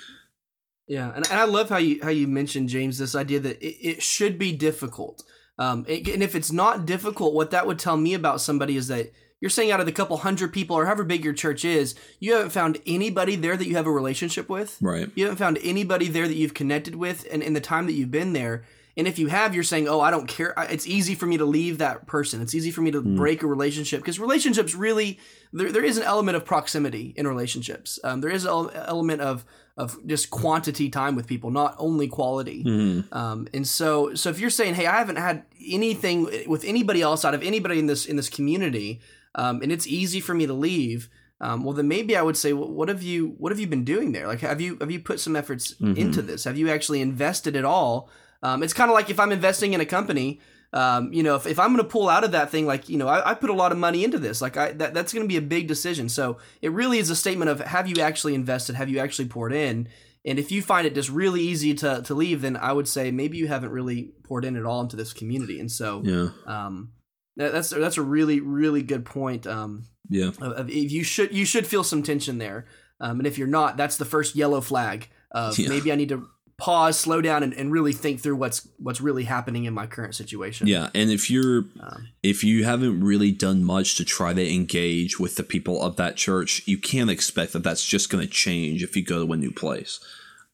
Yeah, 0.86 1.12
and, 1.14 1.28
and 1.30 1.40
I 1.40 1.44
love 1.44 1.68
how 1.68 1.78
you 1.78 2.00
how 2.02 2.10
you 2.10 2.26
mentioned 2.26 2.68
James 2.68 2.98
this 2.98 3.14
idea 3.14 3.40
that 3.40 3.60
it, 3.62 3.88
it 3.88 4.02
should 4.02 4.38
be 4.38 4.52
difficult. 4.52 5.22
Um, 5.58 5.84
it, 5.88 6.08
and 6.08 6.22
if 6.22 6.34
it's 6.34 6.52
not 6.52 6.84
difficult, 6.86 7.34
what 7.34 7.52
that 7.52 7.66
would 7.66 7.78
tell 7.78 7.96
me 7.96 8.14
about 8.14 8.40
somebody 8.40 8.76
is 8.76 8.88
that 8.88 9.12
you're 9.44 9.50
saying 9.50 9.70
out 9.70 9.78
of 9.78 9.84
the 9.84 9.92
couple 9.92 10.16
hundred 10.16 10.54
people 10.54 10.74
or 10.74 10.86
however 10.86 11.04
big 11.04 11.22
your 11.22 11.34
church 11.34 11.66
is, 11.66 11.94
you 12.18 12.32
haven't 12.32 12.48
found 12.48 12.78
anybody 12.86 13.36
there 13.36 13.58
that 13.58 13.68
you 13.68 13.76
have 13.76 13.86
a 13.86 13.92
relationship 13.92 14.48
with. 14.48 14.78
Right. 14.80 15.10
You 15.14 15.24
haven't 15.24 15.36
found 15.36 15.58
anybody 15.62 16.08
there 16.08 16.26
that 16.26 16.34
you've 16.34 16.54
connected 16.54 16.94
with, 16.94 17.26
and 17.30 17.42
in 17.42 17.52
the 17.52 17.60
time 17.60 17.84
that 17.84 17.92
you've 17.92 18.10
been 18.10 18.32
there. 18.32 18.64
And 18.96 19.06
if 19.06 19.18
you 19.18 19.26
have, 19.26 19.54
you're 19.54 19.62
saying, 19.62 19.86
"Oh, 19.86 20.00
I 20.00 20.10
don't 20.10 20.26
care. 20.26 20.54
It's 20.70 20.86
easy 20.86 21.14
for 21.14 21.26
me 21.26 21.36
to 21.36 21.44
leave 21.44 21.76
that 21.76 22.06
person. 22.06 22.40
It's 22.40 22.54
easy 22.54 22.70
for 22.70 22.80
me 22.80 22.90
to 22.92 23.02
mm. 23.02 23.16
break 23.16 23.42
a 23.42 23.46
relationship 23.46 24.00
because 24.00 24.18
relationships 24.18 24.74
really 24.74 25.18
there, 25.52 25.70
there 25.70 25.84
is 25.84 25.98
an 25.98 26.04
element 26.04 26.38
of 26.38 26.46
proximity 26.46 27.12
in 27.14 27.28
relationships. 27.28 27.98
Um, 28.02 28.22
there 28.22 28.30
is 28.30 28.46
an 28.46 28.70
element 28.74 29.20
of 29.20 29.44
of 29.76 29.98
just 30.06 30.30
quantity 30.30 30.88
time 30.88 31.16
with 31.16 31.26
people, 31.26 31.50
not 31.50 31.74
only 31.78 32.08
quality. 32.08 32.64
Mm-hmm. 32.64 33.12
Um, 33.12 33.48
and 33.52 33.66
so, 33.66 34.14
so 34.14 34.30
if 34.30 34.40
you're 34.40 34.48
saying, 34.48 34.74
"Hey, 34.74 34.86
I 34.86 34.96
haven't 34.96 35.16
had 35.16 35.42
anything 35.68 36.30
with 36.46 36.64
anybody 36.64 37.02
else 37.02 37.26
out 37.26 37.34
of 37.34 37.42
anybody 37.42 37.78
in 37.78 37.88
this 37.88 38.06
in 38.06 38.16
this 38.16 38.30
community," 38.30 39.02
um, 39.34 39.62
and 39.62 39.72
it's 39.72 39.86
easy 39.86 40.20
for 40.20 40.34
me 40.34 40.46
to 40.46 40.52
leave, 40.52 41.08
um, 41.40 41.64
well, 41.64 41.74
then 41.74 41.88
maybe 41.88 42.16
I 42.16 42.22
would 42.22 42.36
say, 42.36 42.52
well, 42.52 42.70
what 42.70 42.88
have 42.88 43.02
you 43.02 43.34
what 43.38 43.52
have 43.52 43.60
you 43.60 43.66
been 43.66 43.84
doing 43.84 44.12
there? 44.12 44.26
Like, 44.26 44.40
have 44.40 44.60
you 44.60 44.76
have 44.80 44.90
you 44.90 45.00
put 45.00 45.20
some 45.20 45.36
efforts 45.36 45.74
mm-hmm. 45.74 45.96
into 45.96 46.22
this? 46.22 46.44
Have 46.44 46.56
you 46.56 46.70
actually 46.70 47.00
invested 47.00 47.56
at 47.56 47.64
all? 47.64 48.08
Um, 48.42 48.62
it's 48.62 48.72
kind 48.72 48.90
of 48.90 48.94
like 48.94 49.10
if 49.10 49.18
I'm 49.18 49.32
investing 49.32 49.74
in 49.74 49.80
a 49.80 49.86
company. 49.86 50.40
Um, 50.72 51.12
you 51.12 51.22
know, 51.22 51.36
if, 51.36 51.46
if 51.46 51.60
I'm 51.60 51.72
going 51.72 51.84
to 51.84 51.88
pull 51.88 52.08
out 52.08 52.24
of 52.24 52.32
that 52.32 52.50
thing, 52.50 52.66
like, 52.66 52.88
you 52.88 52.98
know, 52.98 53.06
I, 53.06 53.30
I 53.30 53.34
put 53.34 53.48
a 53.48 53.54
lot 53.54 53.70
of 53.70 53.78
money 53.78 54.02
into 54.02 54.18
this, 54.18 54.42
like 54.42 54.56
I, 54.56 54.72
that, 54.72 54.92
that's 54.92 55.12
going 55.12 55.22
to 55.24 55.28
be 55.28 55.36
a 55.36 55.40
big 55.40 55.68
decision. 55.68 56.08
So 56.08 56.38
it 56.62 56.72
really 56.72 56.98
is 56.98 57.10
a 57.10 57.14
statement 57.14 57.48
of 57.48 57.60
have 57.60 57.86
you 57.86 58.02
actually 58.02 58.34
invested? 58.34 58.74
Have 58.74 58.88
you 58.88 58.98
actually 58.98 59.28
poured 59.28 59.52
in? 59.52 59.88
And 60.24 60.36
if 60.36 60.50
you 60.50 60.62
find 60.62 60.84
it 60.84 60.96
just 60.96 61.10
really 61.10 61.42
easy 61.42 61.74
to, 61.74 62.02
to 62.02 62.14
leave, 62.14 62.42
then 62.42 62.56
I 62.56 62.72
would 62.72 62.88
say 62.88 63.12
maybe 63.12 63.38
you 63.38 63.46
haven't 63.46 63.70
really 63.70 64.14
poured 64.24 64.44
in 64.44 64.56
at 64.56 64.64
all 64.64 64.80
into 64.80 64.96
this 64.96 65.12
community. 65.12 65.60
And 65.60 65.70
so, 65.70 66.02
yeah. 66.04 66.30
um, 66.44 66.90
that's, 67.36 67.70
that's 67.70 67.98
a 67.98 68.02
really, 68.02 68.40
really 68.40 68.82
good 68.82 69.04
point. 69.04 69.46
Um, 69.46 69.84
yeah. 70.08 70.28
Of, 70.28 70.40
of, 70.40 70.70
you 70.70 71.02
should, 71.04 71.32
you 71.32 71.44
should 71.44 71.66
feel 71.66 71.84
some 71.84 72.02
tension 72.02 72.38
there. 72.38 72.66
Um, 73.00 73.18
and 73.20 73.26
if 73.26 73.38
you're 73.38 73.48
not, 73.48 73.76
that's 73.76 73.96
the 73.96 74.04
first 74.04 74.36
yellow 74.36 74.60
flag 74.60 75.08
of 75.30 75.58
yeah. 75.58 75.68
maybe 75.68 75.90
I 75.90 75.96
need 75.96 76.10
to 76.10 76.28
pause, 76.56 76.98
slow 76.98 77.20
down, 77.20 77.42
and, 77.42 77.52
and 77.54 77.72
really 77.72 77.92
think 77.92 78.20
through 78.20 78.36
what's 78.36 78.68
what's 78.78 79.00
really 79.00 79.24
happening 79.24 79.64
in 79.64 79.74
my 79.74 79.86
current 79.86 80.14
situation. 80.14 80.66
Yeah, 80.66 80.90
and 80.94 81.10
if 81.10 81.30
you're 81.30 81.64
um, 81.80 82.08
if 82.22 82.44
you 82.44 82.64
haven't 82.64 83.02
really 83.02 83.32
done 83.32 83.64
much 83.64 83.96
to 83.96 84.04
try 84.04 84.32
to 84.32 84.54
engage 84.54 85.18
with 85.18 85.36
the 85.36 85.42
people 85.42 85.82
of 85.82 85.96
that 85.96 86.16
church, 86.16 86.62
you 86.66 86.78
can't 86.78 87.10
expect 87.10 87.52
that 87.52 87.64
that's 87.64 87.84
just 87.84 88.10
going 88.10 88.24
to 88.24 88.30
change 88.30 88.82
if 88.82 88.96
you 88.96 89.04
go 89.04 89.26
to 89.26 89.32
a 89.32 89.36
new 89.36 89.50
place. 89.50 90.00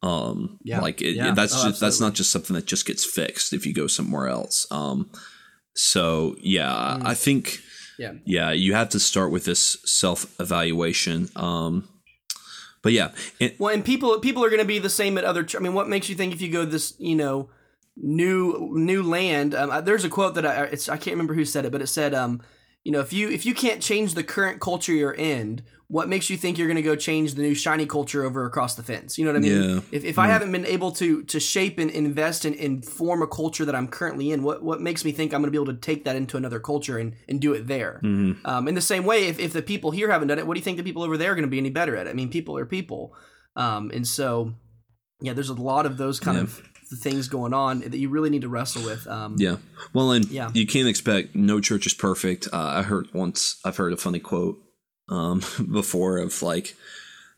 Um, 0.02 0.58
yeah, 0.62 0.80
like 0.80 1.02
it, 1.02 1.16
yeah. 1.16 1.32
that's 1.32 1.62
oh, 1.62 1.68
just 1.68 1.80
that's 1.80 2.00
not 2.00 2.14
just 2.14 2.32
something 2.32 2.54
that 2.54 2.64
just 2.64 2.86
gets 2.86 3.04
fixed 3.04 3.52
if 3.52 3.66
you 3.66 3.74
go 3.74 3.86
somewhere 3.86 4.28
else. 4.28 4.66
Um, 4.70 5.10
so 5.74 6.36
yeah, 6.40 6.98
mm. 7.00 7.06
I 7.06 7.14
think 7.14 7.60
yeah, 7.98 8.12
yeah, 8.24 8.50
you 8.52 8.74
have 8.74 8.88
to 8.90 9.00
start 9.00 9.30
with 9.30 9.44
this 9.44 9.78
self 9.84 10.38
evaluation. 10.40 11.28
Um, 11.36 11.88
but 12.82 12.92
yeah, 12.92 13.10
it, 13.38 13.60
well, 13.60 13.74
and 13.74 13.84
people 13.84 14.18
people 14.20 14.44
are 14.44 14.48
going 14.48 14.60
to 14.60 14.66
be 14.66 14.78
the 14.78 14.88
same 14.88 15.18
at 15.18 15.24
other. 15.24 15.46
I 15.54 15.58
mean, 15.58 15.74
what 15.74 15.88
makes 15.88 16.08
you 16.08 16.14
think 16.14 16.32
if 16.32 16.40
you 16.40 16.50
go 16.50 16.64
this, 16.64 16.94
you 16.98 17.14
know, 17.14 17.50
new 17.96 18.70
new 18.72 19.02
land? 19.02 19.54
Um, 19.54 19.84
there's 19.84 20.04
a 20.04 20.08
quote 20.08 20.34
that 20.34 20.46
I 20.46 20.64
it's 20.64 20.88
I 20.88 20.96
can't 20.96 21.14
remember 21.14 21.34
who 21.34 21.44
said 21.44 21.64
it, 21.66 21.72
but 21.72 21.82
it 21.82 21.88
said, 21.88 22.14
um, 22.14 22.40
you 22.84 22.92
know, 22.92 23.00
if 23.00 23.12
you 23.12 23.28
if 23.28 23.44
you 23.44 23.54
can't 23.54 23.82
change 23.82 24.14
the 24.14 24.24
current 24.24 24.60
culture 24.60 24.92
you're 24.92 25.12
in, 25.12 25.62
what 25.88 26.08
makes 26.08 26.30
you 26.30 26.36
think 26.36 26.56
you're 26.56 26.68
going 26.68 26.76
to 26.76 26.82
go 26.82 26.96
change 26.96 27.34
the 27.34 27.42
new 27.42 27.54
shiny 27.54 27.84
culture 27.84 28.24
over 28.24 28.46
across 28.46 28.76
the 28.76 28.82
fence? 28.82 29.18
You 29.18 29.24
know 29.24 29.32
what 29.32 29.38
I 29.38 29.40
mean? 29.40 29.70
Yeah. 29.70 29.80
If, 29.92 30.04
if 30.04 30.18
I 30.18 30.28
haven't 30.28 30.52
been 30.52 30.64
able 30.64 30.92
to 30.92 31.22
to 31.24 31.40
shape 31.40 31.78
and 31.78 31.90
invest 31.90 32.44
and, 32.44 32.56
and 32.56 32.84
form 32.84 33.22
a 33.22 33.26
culture 33.26 33.64
that 33.64 33.74
I'm 33.74 33.88
currently 33.88 34.30
in, 34.30 34.42
what 34.42 34.62
what 34.62 34.80
makes 34.80 35.04
me 35.04 35.12
think 35.12 35.34
I'm 35.34 35.42
going 35.42 35.52
to 35.52 35.58
be 35.58 35.62
able 35.62 35.74
to 35.74 35.78
take 35.78 36.04
that 36.04 36.16
into 36.16 36.36
another 36.36 36.60
culture 36.60 36.96
and, 36.96 37.16
and 37.28 37.40
do 37.40 37.52
it 37.52 37.66
there? 37.66 38.00
Mm-hmm. 38.02 38.46
Um, 38.46 38.68
in 38.68 38.74
the 38.74 38.80
same 38.80 39.04
way, 39.04 39.26
if, 39.26 39.38
if 39.38 39.52
the 39.52 39.62
people 39.62 39.90
here 39.90 40.10
haven't 40.10 40.28
done 40.28 40.38
it, 40.38 40.46
what 40.46 40.54
do 40.54 40.60
you 40.60 40.64
think 40.64 40.78
the 40.78 40.84
people 40.84 41.02
over 41.02 41.18
there 41.18 41.32
are 41.32 41.34
going 41.34 41.42
to 41.42 41.50
be 41.50 41.58
any 41.58 41.70
better 41.70 41.96
at 41.96 42.06
it? 42.06 42.10
I 42.10 42.14
mean, 42.14 42.30
people 42.30 42.56
are 42.56 42.66
people. 42.66 43.14
Um, 43.56 43.90
and 43.92 44.06
so, 44.06 44.54
yeah, 45.20 45.34
there's 45.34 45.48
a 45.50 45.54
lot 45.54 45.84
of 45.84 45.98
those 45.98 46.18
kind 46.20 46.36
yeah. 46.36 46.44
of 46.44 46.62
things 46.96 47.28
going 47.28 47.54
on 47.54 47.80
that 47.80 47.94
you 47.94 48.08
really 48.08 48.30
need 48.30 48.42
to 48.42 48.48
wrestle 48.48 48.84
with. 48.84 49.06
Um, 49.06 49.36
yeah. 49.38 49.56
Well, 49.92 50.12
and 50.12 50.28
yeah. 50.28 50.50
you 50.54 50.66
can't 50.66 50.88
expect 50.88 51.34
no 51.34 51.60
church 51.60 51.86
is 51.86 51.94
perfect. 51.94 52.48
Uh, 52.52 52.58
I 52.58 52.82
heard 52.82 53.12
once, 53.12 53.60
I've 53.64 53.76
heard 53.76 53.92
a 53.92 53.96
funny 53.96 54.18
quote 54.18 54.58
um, 55.08 55.42
before 55.72 56.18
of 56.18 56.42
like, 56.42 56.74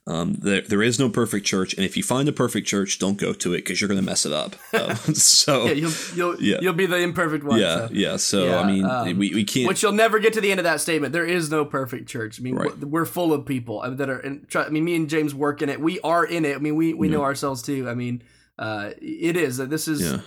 um, 0.04 0.34
there, 0.34 0.62
there 0.62 0.82
is 0.82 0.98
no 0.98 1.08
perfect 1.08 1.46
church, 1.46 1.74
and 1.74 1.84
if 1.84 1.96
you 1.96 2.02
find 2.02 2.28
a 2.28 2.32
perfect 2.32 2.66
church, 2.66 2.98
don't 2.98 3.18
go 3.18 3.32
to 3.34 3.54
it 3.54 3.58
because 3.58 3.80
you're 3.80 3.86
going 3.86 4.00
to 4.00 4.04
mess 4.04 4.26
it 4.26 4.32
up. 4.32 4.56
Um, 4.72 4.96
so 5.14 5.66
yeah, 5.66 5.72
you'll 5.72 5.92
you'll, 6.14 6.42
yeah. 6.42 6.58
you'll 6.60 6.72
be 6.72 6.86
the 6.86 6.96
imperfect 6.96 7.44
one. 7.44 7.60
Yeah, 7.60 7.86
so. 7.86 7.88
yeah. 7.92 8.16
So 8.16 8.46
yeah, 8.46 8.58
I 8.58 8.66
mean, 8.66 8.84
um, 8.84 9.18
we, 9.18 9.32
we 9.34 9.44
can't. 9.44 9.68
Which 9.68 9.82
you'll 9.82 9.92
never 9.92 10.18
get 10.18 10.32
to 10.32 10.40
the 10.40 10.50
end 10.50 10.58
of 10.58 10.64
that 10.64 10.80
statement. 10.80 11.12
There 11.12 11.26
is 11.26 11.50
no 11.50 11.64
perfect 11.64 12.08
church. 12.08 12.40
I 12.40 12.42
mean, 12.42 12.56
right. 12.56 12.76
we're, 12.78 13.04
full 13.04 13.34
of 13.34 13.44
people 13.44 13.82
that 13.88 14.08
are. 14.08 14.18
In, 14.18 14.46
I 14.54 14.70
mean, 14.70 14.84
me 14.84 14.96
and 14.96 15.10
James 15.10 15.34
work 15.34 15.60
in 15.60 15.68
it. 15.68 15.78
We 15.78 16.00
are 16.00 16.24
in 16.24 16.46
it. 16.46 16.56
I 16.56 16.58
mean, 16.58 16.74
we 16.74 16.94
we 16.94 17.08
yeah. 17.08 17.18
know 17.18 17.22
ourselves 17.22 17.62
too. 17.62 17.88
I 17.88 17.94
mean, 17.94 18.22
uh, 18.58 18.90
it 19.00 19.36
is. 19.36 19.58
This 19.58 19.88
is. 19.88 20.02
Yeah. 20.02 20.20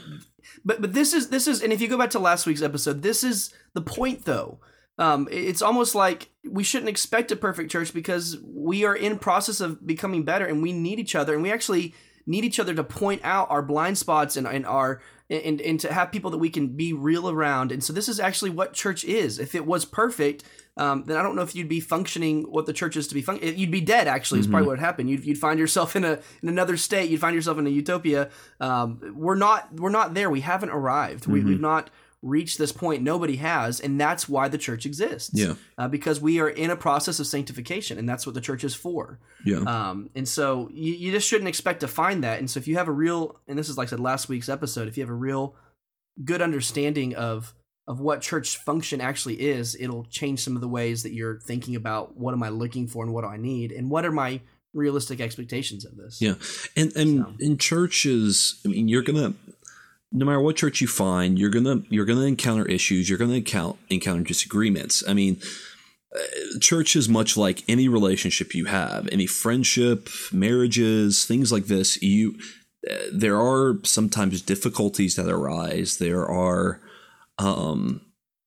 But 0.64 0.82
but 0.82 0.94
this 0.94 1.14
is 1.14 1.30
this 1.30 1.48
is, 1.48 1.62
and 1.62 1.74
if 1.74 1.82
you 1.82 1.88
go 1.88 1.98
back 1.98 2.12
to 2.12 2.20
last 2.20 2.46
week's 2.46 2.62
episode, 2.62 3.02
this 3.02 3.24
is 3.24 3.54
the 3.74 3.82
point 3.82 4.26
though 4.26 4.60
um, 4.98 5.28
it's 5.30 5.62
almost 5.62 5.94
like 5.94 6.30
we 6.50 6.64
shouldn't 6.64 6.90
expect 6.90 7.32
a 7.32 7.36
perfect 7.36 7.72
church 7.72 7.94
because 7.94 8.38
we 8.44 8.86
are 8.86 8.96
in 8.96 9.20
process 9.20 9.60
of 9.60 9.86
becoming 9.86 10.24
better 10.24 10.46
and 10.46 10.62
we 10.62 10.72
need 10.72 11.00
each 11.00 11.16
other 11.16 11.34
and 11.34 11.44
we 11.44 11.52
actually 11.52 11.94
need 12.26 12.46
each 12.46 12.60
other 12.60 12.74
to 12.74 12.84
point 12.84 13.22
out 13.24 13.50
our 13.52 13.62
blind 13.62 13.98
spots 13.98 14.38
and, 14.38 14.48
and 14.48 14.66
our 14.66 15.02
and, 15.30 15.60
and 15.62 15.80
to 15.80 15.92
have 15.92 16.12
people 16.12 16.32
that 16.32 16.38
we 16.38 16.50
can 16.50 16.70
be 16.70 16.94
real 16.94 17.30
around. 17.30 17.72
And 17.72 17.84
so 17.84 17.94
this 17.94 18.08
is 18.08 18.20
actually 18.20 18.52
what 18.52 18.74
church 18.74 19.04
is. 19.04 19.40
If 19.40 19.56
it 19.56 19.66
was 19.66 19.86
perfect 19.86 20.44
um, 20.78 21.06
then 21.06 21.16
i 21.16 21.24
don't 21.24 21.38
know 21.38 21.42
if 21.42 21.56
you'd 21.56 21.70
be 21.70 21.80
functioning 21.80 22.44
what 22.52 22.66
the 22.66 22.74
church 22.74 22.98
is 22.98 23.08
to 23.08 23.16
be 23.16 23.22
fun- 23.22 23.40
you'd 23.42 23.72
be 23.72 23.80
dead 23.80 24.10
actually 24.10 24.42
is 24.42 24.46
mm-hmm. 24.46 24.56
probably 24.56 24.68
what 24.68 24.74
would 24.74 24.80
happen 24.80 25.08
you'd, 25.08 25.24
you'd 25.24 25.38
find 25.38 25.58
yourself 25.58 25.96
in 25.96 26.04
a 26.04 26.20
in 26.42 26.50
another 26.50 26.78
state. 26.78 27.10
You'd 27.10 27.22
find 27.22 27.36
yourself 27.36 27.58
in 27.58 27.68
a 27.68 27.70
utopia. 27.70 28.30
Um, 28.60 29.14
we're 29.16 29.36
not 29.36 29.74
we're 29.74 29.90
not 29.90 30.14
there. 30.14 30.30
We 30.30 30.42
haven't 30.42 30.70
arrived. 30.70 31.24
Mm-hmm. 31.24 31.34
we, 31.34 31.44
we've 31.44 31.60
not 31.60 31.90
reached 32.26 32.58
this 32.58 32.72
point. 32.72 33.04
Nobody 33.04 33.36
has, 33.38 33.80
and 33.80 34.02
that's 34.02 34.28
why 34.28 34.48
the 34.48 34.58
church 34.58 34.86
exists. 34.86 35.32
Yeah, 35.34 35.54
uh, 35.78 35.88
because 35.88 36.20
we 36.20 36.40
are 36.40 36.50
in 36.50 36.72
a 36.72 36.76
process 36.76 37.20
of 37.20 37.28
sanctification, 37.28 37.98
and 37.98 38.10
that's 38.10 38.26
what 38.26 38.34
the 38.34 38.42
church 38.42 38.64
is 38.64 38.74
for. 38.74 39.20
Yeah. 39.46 39.60
Um, 39.60 40.10
and 40.16 40.28
so 40.28 40.70
you, 40.74 40.94
you 40.94 41.12
just 41.12 41.28
shouldn't 41.28 41.48
expect 41.48 41.82
to 41.82 41.88
find 41.88 42.24
that. 42.24 42.40
And 42.40 42.50
so 42.50 42.58
if 42.58 42.68
you 42.68 42.76
have 42.78 42.88
a 42.88 42.92
real, 42.92 43.40
and 43.48 43.58
this 43.58 43.70
is 43.70 43.78
like 43.78 43.88
I 43.88 43.92
said 43.92 44.00
last 44.00 44.28
week's 44.28 44.50
episode, 44.50 44.88
if 44.88 44.98
you 44.98 45.04
have 45.04 45.10
a 45.10 45.14
real 45.14 45.56
good 46.24 46.42
understanding 46.42 47.16
of 47.16 47.54
of 47.88 48.00
what 48.00 48.22
church 48.22 48.58
function 48.58 49.00
actually 49.00 49.36
is, 49.36 49.78
it'll 49.80 50.06
change 50.06 50.40
some 50.40 50.56
of 50.56 50.62
the 50.62 50.68
ways 50.68 51.04
that 51.04 51.14
you're 51.14 51.40
thinking 51.40 51.76
about 51.76 52.18
what 52.18 52.34
am 52.34 52.42
I 52.42 52.50
looking 52.50 52.88
for 52.88 53.04
and 53.04 53.14
what 53.14 53.22
do 53.22 53.28
I 53.28 53.38
need 53.38 53.72
and 53.72 53.92
what 53.92 54.06
are 54.06 54.12
my 54.12 54.42
realistic 54.74 55.22
expectations 55.22 55.86
of 55.86 55.96
this. 55.96 56.20
Yeah. 56.20 56.36
And 56.76 56.96
and 56.96 57.20
so. 57.20 57.34
in 57.40 57.58
churches, 57.58 58.60
I 58.66 58.70
mean, 58.70 58.88
you're 58.88 59.04
gonna 59.04 59.36
no 60.12 60.26
matter 60.26 60.40
what 60.40 60.56
church 60.56 60.82
you 60.82 60.88
find, 60.88 61.38
you're 61.38 61.50
gonna 61.50 61.84
you're 61.90 62.06
gonna 62.06 62.26
encounter 62.26 62.66
issues. 62.66 63.10
You're 63.10 63.18
gonna 63.18 63.34
encounter 63.34 63.78
encounter 63.90 64.24
disagreements. 64.24 65.04
I 65.08 65.14
mean, 65.14 65.42
uh, 66.16 66.60
church 66.60 66.96
is 66.96 67.10
much 67.10 67.36
like 67.36 67.64
any 67.68 67.88
relationship 67.88 68.56
you 68.56 68.66
have, 68.66 69.10
any 69.12 69.28
friendship, 69.28 70.10
marriages, 70.32 71.26
things 71.26 71.52
like 71.52 71.66
this. 71.66 72.02
You 72.02 72.36
uh, 72.90 72.96
there 73.12 73.40
are 73.40 73.80
sometimes 73.84 74.42
difficulties 74.42 75.16
that 75.16 75.30
arise. 75.30 75.98
There 75.98 76.26
are 76.26 76.82
um, 77.38 78.02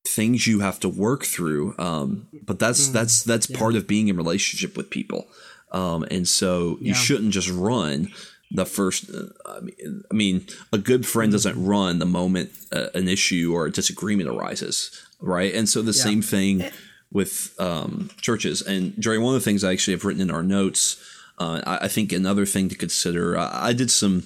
things 0.07 0.47
you 0.47 0.61
have 0.61 0.81
to 0.81 0.89
work 0.89 1.25
through. 1.25 1.75
Um, 1.79 2.29
but 2.45 2.59
that's 2.59 2.89
mm, 2.89 2.93
that's 2.93 3.23
that's 3.23 3.51
yeah. 3.51 3.59
part 3.59 3.75
of 3.75 3.87
being 3.87 4.09
in 4.09 4.17
relationship 4.17 4.77
with 4.77 4.91
people. 4.91 5.29
Um, 5.71 6.05
and 6.11 6.27
so 6.27 6.79
you 6.81 6.89
yeah. 6.89 6.95
shouldn't 6.95 7.33
just 7.33 7.51
run 7.51 8.11
the 8.51 8.65
first 8.65 9.11
uh, 9.11 9.27
I 9.47 9.61
mean, 9.61 10.05
I 10.11 10.15
mean 10.15 10.47
a 10.73 10.79
good 10.79 11.07
friend 11.07 11.31
doesn't 11.33 11.63
run 11.63 11.99
the 11.99 12.07
moment 12.07 12.51
uh, 12.73 12.89
an 12.95 13.09
issue 13.09 13.53
or 13.55 13.67
a 13.67 13.73
disagreement 13.73 14.29
arises 14.29 14.91
right 15.21 15.55
and 15.55 15.69
so 15.69 15.83
the 15.83 15.93
yeah. 15.93 16.05
same 16.05 16.23
thing 16.23 16.65
with 17.13 17.55
um, 17.59 18.11
churches 18.21 18.63
and 18.63 18.95
Jerry 18.99 19.19
one 19.19 19.35
of 19.35 19.41
the 19.41 19.45
things 19.45 19.65
I 19.65 19.73
actually 19.73 19.95
have 19.95 20.05
written 20.05 20.23
in 20.23 20.31
our 20.31 20.43
notes 20.43 20.97
Uh, 21.39 21.63
I, 21.65 21.85
I, 21.85 21.89
think 21.89 22.13
another 22.13 22.45
thing 22.45 22.69
to 22.69 22.75
consider. 22.75 23.39
I, 23.39 23.69
I, 23.69 23.73
did 23.73 23.91
some 23.91 24.25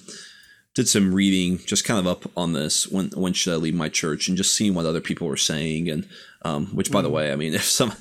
did 0.73 0.87
some 0.87 1.13
reading, 1.13 1.59
just 1.59 1.85
kind 1.85 1.99
of 1.99 2.07
up 2.07 2.25
on 2.35 2.53
this. 2.53 2.87
When 2.87 3.09
when 3.09 3.33
should 3.33 3.53
I 3.53 3.57
leave 3.57 3.75
my 3.75 3.89
church, 3.89 4.27
and 4.27 4.35
just 4.35 4.55
seeing 4.55 4.73
what 4.73 4.85
other 4.85 5.01
people 5.01 5.27
were 5.27 5.37
saying, 5.37 5.89
and 5.89 6.07
um, 6.41 6.67
which, 6.67 6.91
by 6.91 6.99
mm. 6.99 7.03
the 7.03 7.09
way, 7.09 7.31
I 7.31 7.35
mean, 7.35 7.53
if 7.59 7.63
some. 7.63 7.93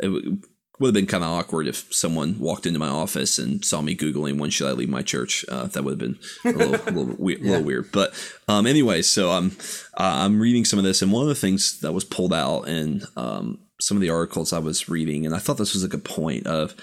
It, 0.00 0.38
would 0.78 0.88
have 0.88 0.94
been 0.94 1.06
kind 1.06 1.22
of 1.22 1.30
awkward 1.30 1.68
if 1.68 1.92
someone 1.94 2.38
walked 2.38 2.66
into 2.66 2.80
my 2.80 2.88
office 2.88 3.38
and 3.38 3.64
saw 3.64 3.80
me 3.80 3.96
googling 3.96 4.38
when 4.38 4.50
should 4.50 4.66
I 4.66 4.72
leave 4.72 4.88
my 4.88 5.02
church. 5.02 5.44
Uh, 5.48 5.66
that 5.66 5.84
would 5.84 5.92
have 5.92 5.98
been 5.98 6.18
a 6.44 6.56
little, 6.56 6.74
a 6.86 6.90
little, 6.90 7.16
weird, 7.16 7.40
yeah. 7.40 7.50
little 7.50 7.66
weird. 7.66 7.92
But 7.92 8.12
um, 8.48 8.66
anyway, 8.66 9.02
so 9.02 9.30
I'm 9.30 9.52
uh, 9.96 10.24
I'm 10.24 10.40
reading 10.40 10.64
some 10.64 10.78
of 10.78 10.84
this, 10.84 11.00
and 11.00 11.12
one 11.12 11.22
of 11.22 11.28
the 11.28 11.34
things 11.34 11.80
that 11.80 11.92
was 11.92 12.04
pulled 12.04 12.32
out 12.32 12.62
in 12.62 13.04
um, 13.16 13.60
some 13.80 13.96
of 13.96 14.00
the 14.00 14.10
articles 14.10 14.52
I 14.52 14.58
was 14.58 14.88
reading, 14.88 15.26
and 15.26 15.34
I 15.34 15.38
thought 15.38 15.58
this 15.58 15.74
was 15.74 15.84
a 15.84 15.88
good 15.88 16.04
point 16.04 16.46
of 16.46 16.74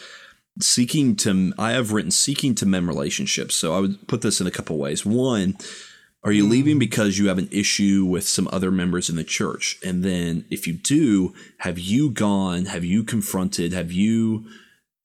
seeking 0.60 1.16
to 1.18 1.54
I 1.58 1.72
have 1.72 1.92
written 1.92 2.12
seeking 2.12 2.56
to 2.56 2.66
mend 2.66 2.88
relationships. 2.88 3.56
So 3.56 3.76
I 3.76 3.80
would 3.80 4.08
put 4.08 4.22
this 4.22 4.40
in 4.40 4.48
a 4.48 4.52
couple 4.52 4.78
ways. 4.78 5.06
One, 5.06 5.58
are 6.24 6.32
you 6.32 6.48
leaving 6.48 6.78
because 6.78 7.18
you 7.18 7.30
have 7.30 7.40
an 7.40 7.50
issue 7.52 8.06
with 8.06 8.28
some 8.28 8.48
other 8.52 8.70
members 8.70 9.10
in 9.10 9.16
the 9.16 9.24
church? 9.24 9.80
And 9.84 10.04
then 10.04 10.46
if 10.52 10.68
you 10.68 10.74
do, 10.74 11.34
have 11.60 11.80
you 11.80 12.12
gone, 12.12 12.66
have 12.66 12.86
you 12.86 13.04
confronted, 13.04 13.74
have 13.74 13.92
you 13.92 14.46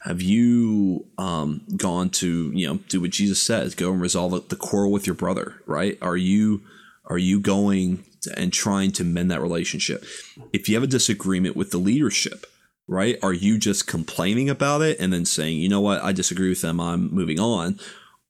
have 0.03 0.23
you 0.23 1.07
um, 1.19 1.63
gone 1.77 2.11
to, 2.11 2.53
you 2.55 2.69
know, 2.69 2.77
do 2.89 3.01
what 3.01 3.11
Jesus 3.11 3.43
says, 3.43 3.75
go 3.75 3.91
and 3.91 4.01
resolve 4.01 4.49
the 4.49 4.57
quarrel 4.57 4.93
with 4.93 5.07
your 5.07 5.17
brother, 5.17 5.55
right? 5.67 5.99
Are 6.03 6.17
you 6.17 6.63
are 7.07 7.19
you 7.19 7.41
going 7.41 8.05
and 8.37 8.53
trying 8.53 8.93
to 8.93 9.05
mend 9.05 9.31
that 9.31 9.41
relationship? 9.41 10.05
If 10.53 10.69
you 10.69 10.75
have 10.75 10.85
a 10.85 10.89
disagreement 10.89 11.57
with 11.57 11.71
the 11.71 11.79
leadership, 11.79 12.47
right? 12.87 13.19
Are 13.23 13.33
you 13.33 13.59
just 13.59 13.87
complaining 13.87 14.51
about 14.51 14.83
it 14.83 14.99
and 15.01 15.13
then 15.13 15.25
saying, 15.25 15.59
you 15.59 15.69
know 15.69 15.81
what, 15.81 16.03
I 16.03 16.13
disagree 16.13 16.51
with 16.51 16.61
them, 16.61 16.81
I'm 16.81 17.13
moving 17.13 17.41
on? 17.41 17.81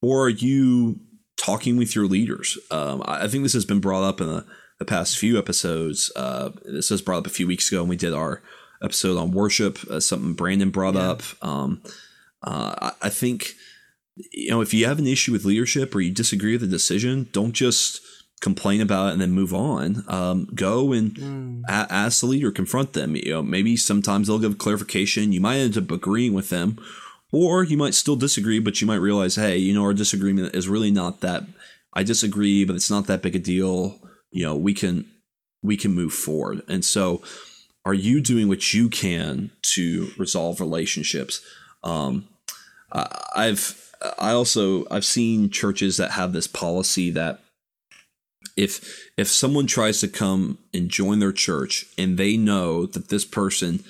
Or 0.01 0.27
are 0.27 0.31
you 0.31 1.01
talking 1.37 1.77
with 1.77 1.95
your 1.95 2.07
leaders? 2.07 2.59
Um, 2.71 3.03
I 3.07 3.29
think 3.29 3.43
this 3.43 3.53
has 3.53 3.65
been 3.65 3.81
brought 3.81 4.05
up 4.05 4.21
in 4.21 4.27
the, 4.27 4.47
the 4.79 4.85
past 4.85 5.19
few 5.19 5.39
episodes. 5.39 6.11
Uh, 6.17 6.51
this 6.65 6.91
was 6.91 7.03
brought 7.03 7.19
up 7.19 7.27
a 7.27 7.31
few 7.31 7.47
weeks 7.47 7.71
ago, 7.71 7.81
and 7.81 7.89
we 7.89 7.97
did 7.97 8.13
our 8.13 8.43
episode 8.83 9.17
on 9.17 9.33
worship, 9.33 9.79
uh, 9.91 10.01
something 10.01 10.35
Brandon 10.35 10.71
brought 10.71 10.95
yeah. 10.95 11.11
up. 11.11 11.23
Um, 11.43 11.83
uh, 12.43 12.75
I, 12.81 12.93
I 13.07 13.09
think, 13.09 13.55
you 14.33 14.51
know, 14.51 14.61
if 14.61 14.75
you 14.75 14.87
have 14.87 14.99
an 14.99 15.07
issue 15.07 15.33
with 15.33 15.45
leadership 15.45 15.95
or 15.95 16.01
you 16.01 16.13
disagree 16.13 16.53
with 16.53 16.61
the 16.63 16.67
decision, 16.67 17.29
don't 17.33 17.53
just 17.53 18.01
complain 18.41 18.83
about 18.83 19.09
it 19.09 19.13
and 19.13 19.21
then 19.21 19.33
move 19.33 19.55
on. 19.55 20.05
Um, 20.09 20.49
go 20.55 20.93
and 20.93 21.15
mm. 21.15 21.63
a- 21.69 21.93
ask 21.93 22.21
the 22.21 22.27
leader, 22.27 22.51
confront 22.51 22.93
them. 22.93 23.17
You 23.17 23.33
know, 23.33 23.43
maybe 23.43 23.77
sometimes 23.77 24.27
they'll 24.27 24.39
give 24.39 24.59
clarification. 24.59 25.33
You 25.33 25.41
might 25.41 25.57
end 25.57 25.79
up 25.79 25.91
agreeing 25.91 26.35
with 26.35 26.51
them, 26.51 26.79
or 27.37 27.65
you 27.65 27.77
might 27.77 27.95
still 27.95 28.17
disagree, 28.17 28.59
but 28.59 28.81
you 28.81 28.87
might 28.87 28.97
realize, 28.97 29.37
hey, 29.37 29.59
you 29.59 29.75
know, 29.75 29.83
our 29.83 29.93
disagreement 29.93 30.55
is 30.55 30.69
really 30.69 30.91
not 30.91 31.21
that. 31.21 31.45
I 31.93 32.03
disagree, 32.03 32.65
but 32.65 32.77
it's 32.77 32.91
not 32.91 33.07
that 33.07 33.21
big 33.21 33.37
a 33.37 33.39
deal. 33.39 33.99
You 34.31 34.45
know, 34.45 34.57
we 34.57 34.73
can 34.73 35.05
we 35.63 35.77
can 35.77 35.93
move 35.93 36.13
forward. 36.13 36.63
And 36.67 36.83
so, 36.83 37.23
are 37.85 37.95
you 37.95 38.23
doing 38.23 38.49
what 38.49 38.73
you 38.73 38.89
can 38.89 39.51
to 39.75 40.11
resolve 40.17 40.61
relationships? 40.61 41.43
Um, 41.85 42.27
I've 42.91 43.93
I 44.19 44.33
also 44.33 44.87
I've 44.91 45.05
seen 45.05 45.51
churches 45.51 45.99
that 45.99 46.13
have 46.13 46.33
this 46.33 46.47
policy 46.47 47.11
that 47.11 47.41
if 48.57 49.11
if 49.19 49.29
someone 49.29 49.67
tries 49.67 50.01
to 50.01 50.09
come 50.09 50.59
and 50.73 50.89
join 50.89 51.19
their 51.19 51.33
church 51.33 51.87
and 51.99 52.17
they 52.17 52.37
know 52.37 52.87
that 52.87 53.09
this 53.09 53.25
person 53.25 53.85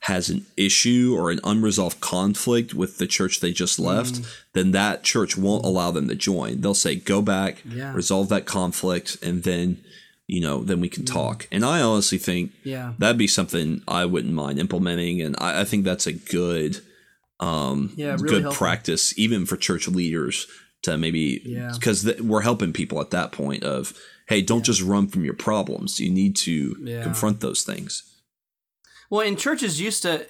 has 0.00 0.30
an 0.30 0.46
issue 0.56 1.14
or 1.16 1.30
an 1.30 1.40
unresolved 1.44 2.00
conflict 2.00 2.72
with 2.72 2.98
the 2.98 3.06
church 3.06 3.40
they 3.40 3.52
just 3.52 3.78
left, 3.78 4.14
mm. 4.14 4.36
then 4.54 4.70
that 4.70 5.02
church 5.02 5.36
won't 5.36 5.64
allow 5.64 5.90
them 5.90 6.08
to 6.08 6.14
join. 6.14 6.60
They'll 6.60 6.74
say, 6.74 6.96
"Go 6.96 7.20
back, 7.20 7.62
yeah. 7.64 7.92
resolve 7.94 8.28
that 8.30 8.46
conflict, 8.46 9.16
and 9.22 9.42
then." 9.42 9.82
You 10.26 10.40
know, 10.40 10.62
then 10.62 10.80
we 10.80 10.88
can 10.88 11.02
mm. 11.02 11.12
talk. 11.12 11.48
And 11.50 11.64
I 11.64 11.80
honestly 11.80 12.16
think 12.16 12.52
yeah. 12.62 12.92
that'd 12.98 13.18
be 13.18 13.26
something 13.26 13.82
I 13.88 14.04
wouldn't 14.04 14.32
mind 14.32 14.60
implementing. 14.60 15.20
And 15.20 15.34
I, 15.40 15.62
I 15.62 15.64
think 15.64 15.84
that's 15.84 16.06
a 16.06 16.12
good, 16.12 16.80
um, 17.40 17.92
yeah, 17.96 18.12
really 18.12 18.28
good 18.28 18.42
helpful. 18.42 18.64
practice, 18.64 19.18
even 19.18 19.44
for 19.44 19.56
church 19.56 19.88
leaders 19.88 20.46
to 20.82 20.96
maybe 20.96 21.38
because 21.74 22.04
yeah. 22.04 22.12
th- 22.12 22.22
we're 22.22 22.40
helping 22.42 22.72
people 22.72 23.00
at 23.00 23.10
that 23.10 23.32
point 23.32 23.64
of 23.64 23.92
hey 24.28 24.40
don't 24.40 24.64
just 24.64 24.82
run 24.82 25.06
from 25.06 25.24
your 25.24 25.34
problems 25.34 26.00
you 26.00 26.10
need 26.10 26.36
to 26.36 26.74
confront 27.02 27.40
those 27.40 27.62
things 27.62 28.09
well 29.10 29.26
in 29.26 29.36
churches 29.36 29.80
used 29.80 30.02
to 30.02 30.26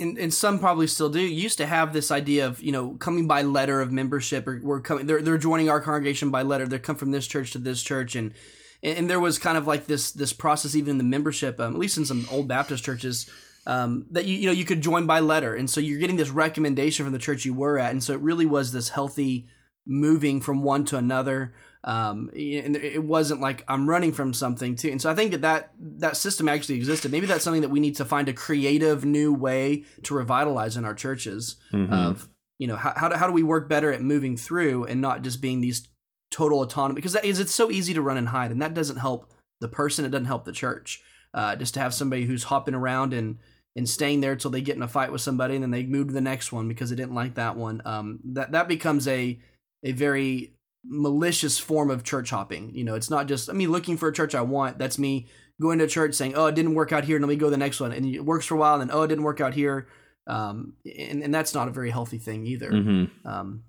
and, 0.00 0.32
some 0.32 0.58
probably 0.58 0.86
still 0.86 1.10
do 1.10 1.20
used 1.20 1.58
to 1.58 1.66
have 1.66 1.92
this 1.92 2.10
idea 2.10 2.46
of 2.46 2.62
you 2.62 2.72
know 2.72 2.94
coming 2.94 3.26
by 3.26 3.42
letter 3.42 3.80
of 3.80 3.92
membership 3.92 4.46
or 4.48 4.60
we're 4.62 4.80
coming 4.80 5.06
they're, 5.06 5.22
they're 5.22 5.38
joining 5.38 5.68
our 5.68 5.80
congregation 5.80 6.30
by 6.30 6.42
letter. 6.42 6.66
They 6.66 6.78
come 6.78 6.96
from 6.96 7.10
this 7.10 7.26
church 7.26 7.52
to 7.52 7.58
this 7.58 7.82
church. 7.82 8.16
And 8.16 8.32
and 8.82 9.08
there 9.08 9.20
was 9.20 9.38
kind 9.38 9.56
of 9.56 9.66
like 9.66 9.86
this 9.86 10.10
this 10.12 10.32
process 10.32 10.74
even 10.74 10.92
in 10.92 10.98
the 10.98 11.04
membership 11.04 11.60
um, 11.60 11.74
at 11.74 11.78
least 11.78 11.98
in 11.98 12.04
some 12.04 12.26
old 12.30 12.48
baptist 12.48 12.84
churches 12.84 13.30
um, 13.66 14.06
that 14.10 14.24
you 14.24 14.36
you 14.36 14.46
know 14.46 14.52
you 14.52 14.64
could 14.64 14.80
join 14.80 15.06
by 15.06 15.20
letter. 15.20 15.54
And 15.54 15.68
so 15.68 15.80
you're 15.80 16.00
getting 16.00 16.16
this 16.16 16.30
recommendation 16.30 17.04
from 17.04 17.12
the 17.12 17.18
church 17.18 17.44
you 17.44 17.54
were 17.54 17.78
at. 17.78 17.92
And 17.92 18.02
so 18.02 18.14
it 18.14 18.20
really 18.20 18.46
was 18.46 18.72
this 18.72 18.88
healthy 18.88 19.48
moving 19.86 20.40
from 20.40 20.62
one 20.62 20.84
to 20.86 20.96
another. 20.96 21.54
Um, 21.84 22.30
and 22.34 22.76
it 22.76 23.02
wasn't 23.02 23.40
like 23.40 23.64
I'm 23.66 23.88
running 23.88 24.12
from 24.12 24.32
something 24.32 24.76
too. 24.76 24.90
And 24.90 25.02
so 25.02 25.10
I 25.10 25.14
think 25.14 25.32
that, 25.32 25.40
that 25.42 25.72
that 25.80 26.16
system 26.16 26.48
actually 26.48 26.76
existed. 26.76 27.10
Maybe 27.10 27.26
that's 27.26 27.42
something 27.42 27.62
that 27.62 27.70
we 27.70 27.80
need 27.80 27.96
to 27.96 28.04
find 28.04 28.28
a 28.28 28.32
creative 28.32 29.04
new 29.04 29.32
way 29.32 29.84
to 30.04 30.14
revitalize 30.14 30.76
in 30.76 30.84
our 30.84 30.94
churches. 30.94 31.56
Mm-hmm. 31.72 31.92
Of 31.92 32.28
you 32.58 32.68
know 32.68 32.76
how 32.76 32.92
how 32.96 33.08
do, 33.08 33.16
how 33.16 33.26
do 33.26 33.32
we 33.32 33.42
work 33.42 33.68
better 33.68 33.92
at 33.92 34.00
moving 34.00 34.36
through 34.36 34.84
and 34.84 35.00
not 35.00 35.22
just 35.22 35.40
being 35.40 35.60
these 35.60 35.88
total 36.30 36.62
autonomy 36.62 36.94
because 36.94 37.12
that 37.12 37.24
is 37.24 37.40
it's 37.40 37.52
so 37.52 37.70
easy 37.70 37.92
to 37.92 38.00
run 38.00 38.16
and 38.16 38.28
hide 38.28 38.50
and 38.50 38.62
that 38.62 38.74
doesn't 38.74 38.96
help 38.96 39.30
the 39.60 39.68
person. 39.68 40.04
It 40.04 40.10
doesn't 40.10 40.26
help 40.26 40.44
the 40.44 40.52
church. 40.52 41.02
Uh, 41.34 41.56
just 41.56 41.74
to 41.74 41.80
have 41.80 41.94
somebody 41.94 42.26
who's 42.26 42.44
hopping 42.44 42.74
around 42.74 43.12
and 43.12 43.38
and 43.74 43.88
staying 43.88 44.20
there 44.20 44.36
till 44.36 44.50
they 44.50 44.60
get 44.60 44.76
in 44.76 44.82
a 44.82 44.88
fight 44.88 45.10
with 45.10 45.22
somebody 45.22 45.54
and 45.54 45.62
then 45.62 45.70
they 45.70 45.82
move 45.82 46.08
to 46.08 46.12
the 46.12 46.20
next 46.20 46.52
one 46.52 46.68
because 46.68 46.90
they 46.90 46.96
didn't 46.96 47.14
like 47.14 47.34
that 47.34 47.56
one. 47.56 47.80
Um, 47.84 48.20
that 48.34 48.52
that 48.52 48.68
becomes 48.68 49.08
a 49.08 49.40
a 49.82 49.92
very 49.92 50.52
malicious 50.84 51.58
form 51.58 51.90
of 51.90 52.04
church 52.04 52.30
hopping. 52.30 52.74
You 52.74 52.84
know, 52.84 52.94
it's 52.94 53.10
not 53.10 53.26
just 53.28 53.48
I 53.48 53.52
mean 53.52 53.70
looking 53.70 53.96
for 53.96 54.08
a 54.08 54.12
church 54.12 54.34
I 54.34 54.42
want. 54.42 54.78
That's 54.78 54.98
me 54.98 55.28
going 55.60 55.78
to 55.78 55.86
church 55.86 56.14
saying, 56.14 56.34
"Oh, 56.34 56.46
it 56.46 56.54
didn't 56.54 56.74
work 56.74 56.92
out 56.92 57.04
here, 57.04 57.16
and 57.16 57.24
let 57.24 57.28
me 57.28 57.36
go 57.36 57.46
to 57.46 57.50
the 57.50 57.56
next 57.56 57.80
one." 57.80 57.92
And 57.92 58.06
it 58.06 58.24
works 58.24 58.46
for 58.46 58.54
a 58.54 58.58
while, 58.58 58.80
and 58.80 58.90
then 58.90 58.96
oh, 58.96 59.02
it 59.02 59.08
didn't 59.08 59.24
work 59.24 59.40
out 59.40 59.54
here. 59.54 59.88
Um, 60.26 60.74
and, 60.84 61.22
and 61.22 61.34
that's 61.34 61.54
not 61.54 61.68
a 61.68 61.72
very 61.72 61.90
healthy 61.90 62.18
thing 62.18 62.46
either. 62.46 62.70
Mm-hmm. 62.70 63.28
Um, 63.28 63.64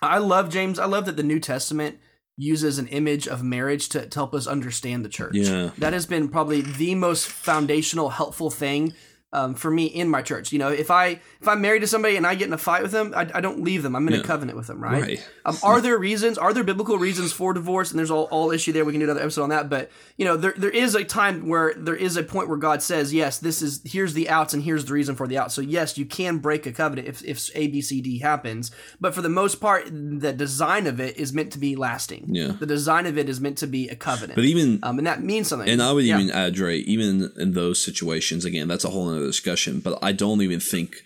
I 0.00 0.18
love 0.18 0.50
James. 0.50 0.78
I 0.78 0.86
love 0.86 1.06
that 1.06 1.16
the 1.16 1.22
New 1.22 1.40
Testament 1.40 1.98
uses 2.36 2.78
an 2.78 2.86
image 2.88 3.26
of 3.26 3.42
marriage 3.42 3.88
to, 3.88 4.06
to 4.06 4.18
help 4.18 4.32
us 4.32 4.46
understand 4.46 5.04
the 5.04 5.08
church. 5.08 5.34
Yeah. 5.34 5.70
That 5.78 5.92
has 5.92 6.06
been 6.06 6.28
probably 6.28 6.60
the 6.60 6.94
most 6.94 7.26
foundational, 7.26 8.10
helpful 8.10 8.48
thing 8.48 8.94
um, 9.32 9.54
for 9.54 9.70
me 9.70 9.86
in 9.86 10.08
my 10.08 10.22
church. 10.22 10.52
You 10.52 10.58
know, 10.58 10.68
if 10.68 10.90
I 10.90 11.20
if 11.40 11.46
I'm 11.46 11.60
married 11.60 11.80
to 11.80 11.86
somebody 11.86 12.16
and 12.16 12.26
I 12.26 12.34
get 12.34 12.48
in 12.48 12.52
a 12.52 12.58
fight 12.58 12.82
with 12.82 12.92
them, 12.92 13.12
I, 13.14 13.30
I 13.34 13.40
don't 13.40 13.62
leave 13.62 13.82
them. 13.82 13.94
I'm 13.94 14.06
in 14.08 14.14
yeah. 14.14 14.20
a 14.20 14.24
covenant 14.24 14.56
with 14.56 14.66
them, 14.66 14.82
right? 14.82 15.02
right. 15.02 15.28
Um, 15.44 15.56
are 15.62 15.80
there 15.80 15.98
reasons? 15.98 16.38
Are 16.38 16.54
there 16.54 16.64
biblical 16.64 16.98
reasons 16.98 17.32
for 17.32 17.52
divorce? 17.52 17.90
And 17.90 17.98
there's 17.98 18.10
all, 18.10 18.24
all 18.24 18.50
issue 18.50 18.72
there. 18.72 18.84
We 18.84 18.92
can 18.92 19.00
do 19.00 19.04
another 19.04 19.20
episode 19.20 19.44
on 19.44 19.50
that. 19.50 19.68
But 19.68 19.90
you 20.16 20.24
know, 20.24 20.36
there 20.36 20.54
there 20.56 20.70
is 20.70 20.94
a 20.94 21.04
time 21.04 21.48
where 21.48 21.74
there 21.76 21.96
is 21.96 22.16
a 22.16 22.22
point 22.22 22.48
where 22.48 22.56
God 22.56 22.82
says, 22.82 23.12
yes, 23.12 23.38
this 23.38 23.60
is 23.60 23.82
here's 23.84 24.14
the 24.14 24.30
outs 24.30 24.54
and 24.54 24.62
here's 24.62 24.86
the 24.86 24.94
reason 24.94 25.14
for 25.14 25.26
the 25.26 25.38
outs. 25.38 25.54
So 25.54 25.60
yes, 25.60 25.98
you 25.98 26.06
can 26.06 26.38
break 26.38 26.66
a 26.66 26.72
covenant 26.72 27.08
if 27.08 27.22
if 27.24 27.50
A 27.54 27.68
B 27.68 27.82
C 27.82 28.00
D 28.00 28.18
happens. 28.20 28.70
But 29.00 29.14
for 29.14 29.20
the 29.20 29.28
most 29.28 29.56
part, 29.56 29.86
the 29.90 30.32
design 30.32 30.86
of 30.86 31.00
it 31.00 31.18
is 31.18 31.32
meant 31.34 31.52
to 31.52 31.58
be 31.58 31.76
lasting. 31.76 32.34
Yeah. 32.34 32.52
The 32.58 32.66
design 32.66 33.04
of 33.04 33.18
it 33.18 33.28
is 33.28 33.40
meant 33.40 33.58
to 33.58 33.66
be 33.66 33.88
a 33.88 33.96
covenant. 33.96 34.36
But 34.36 34.44
even 34.44 34.80
um, 34.82 34.98
and 34.98 35.06
that 35.06 35.22
means 35.22 35.48
something. 35.48 35.68
And 35.68 35.82
I 35.82 35.92
would 35.92 36.04
yeah. 36.04 36.18
even 36.18 36.34
add, 36.34 36.54
Dre, 36.54 36.78
even 36.78 37.30
in 37.36 37.52
those 37.52 37.82
situations, 37.82 38.46
again, 38.46 38.68
that's 38.68 38.84
a 38.84 38.88
whole 38.88 39.17
other 39.18 39.26
discussion. 39.26 39.80
But 39.80 39.98
I 40.02 40.12
don't 40.12 40.42
even 40.42 40.60
think 40.60 41.02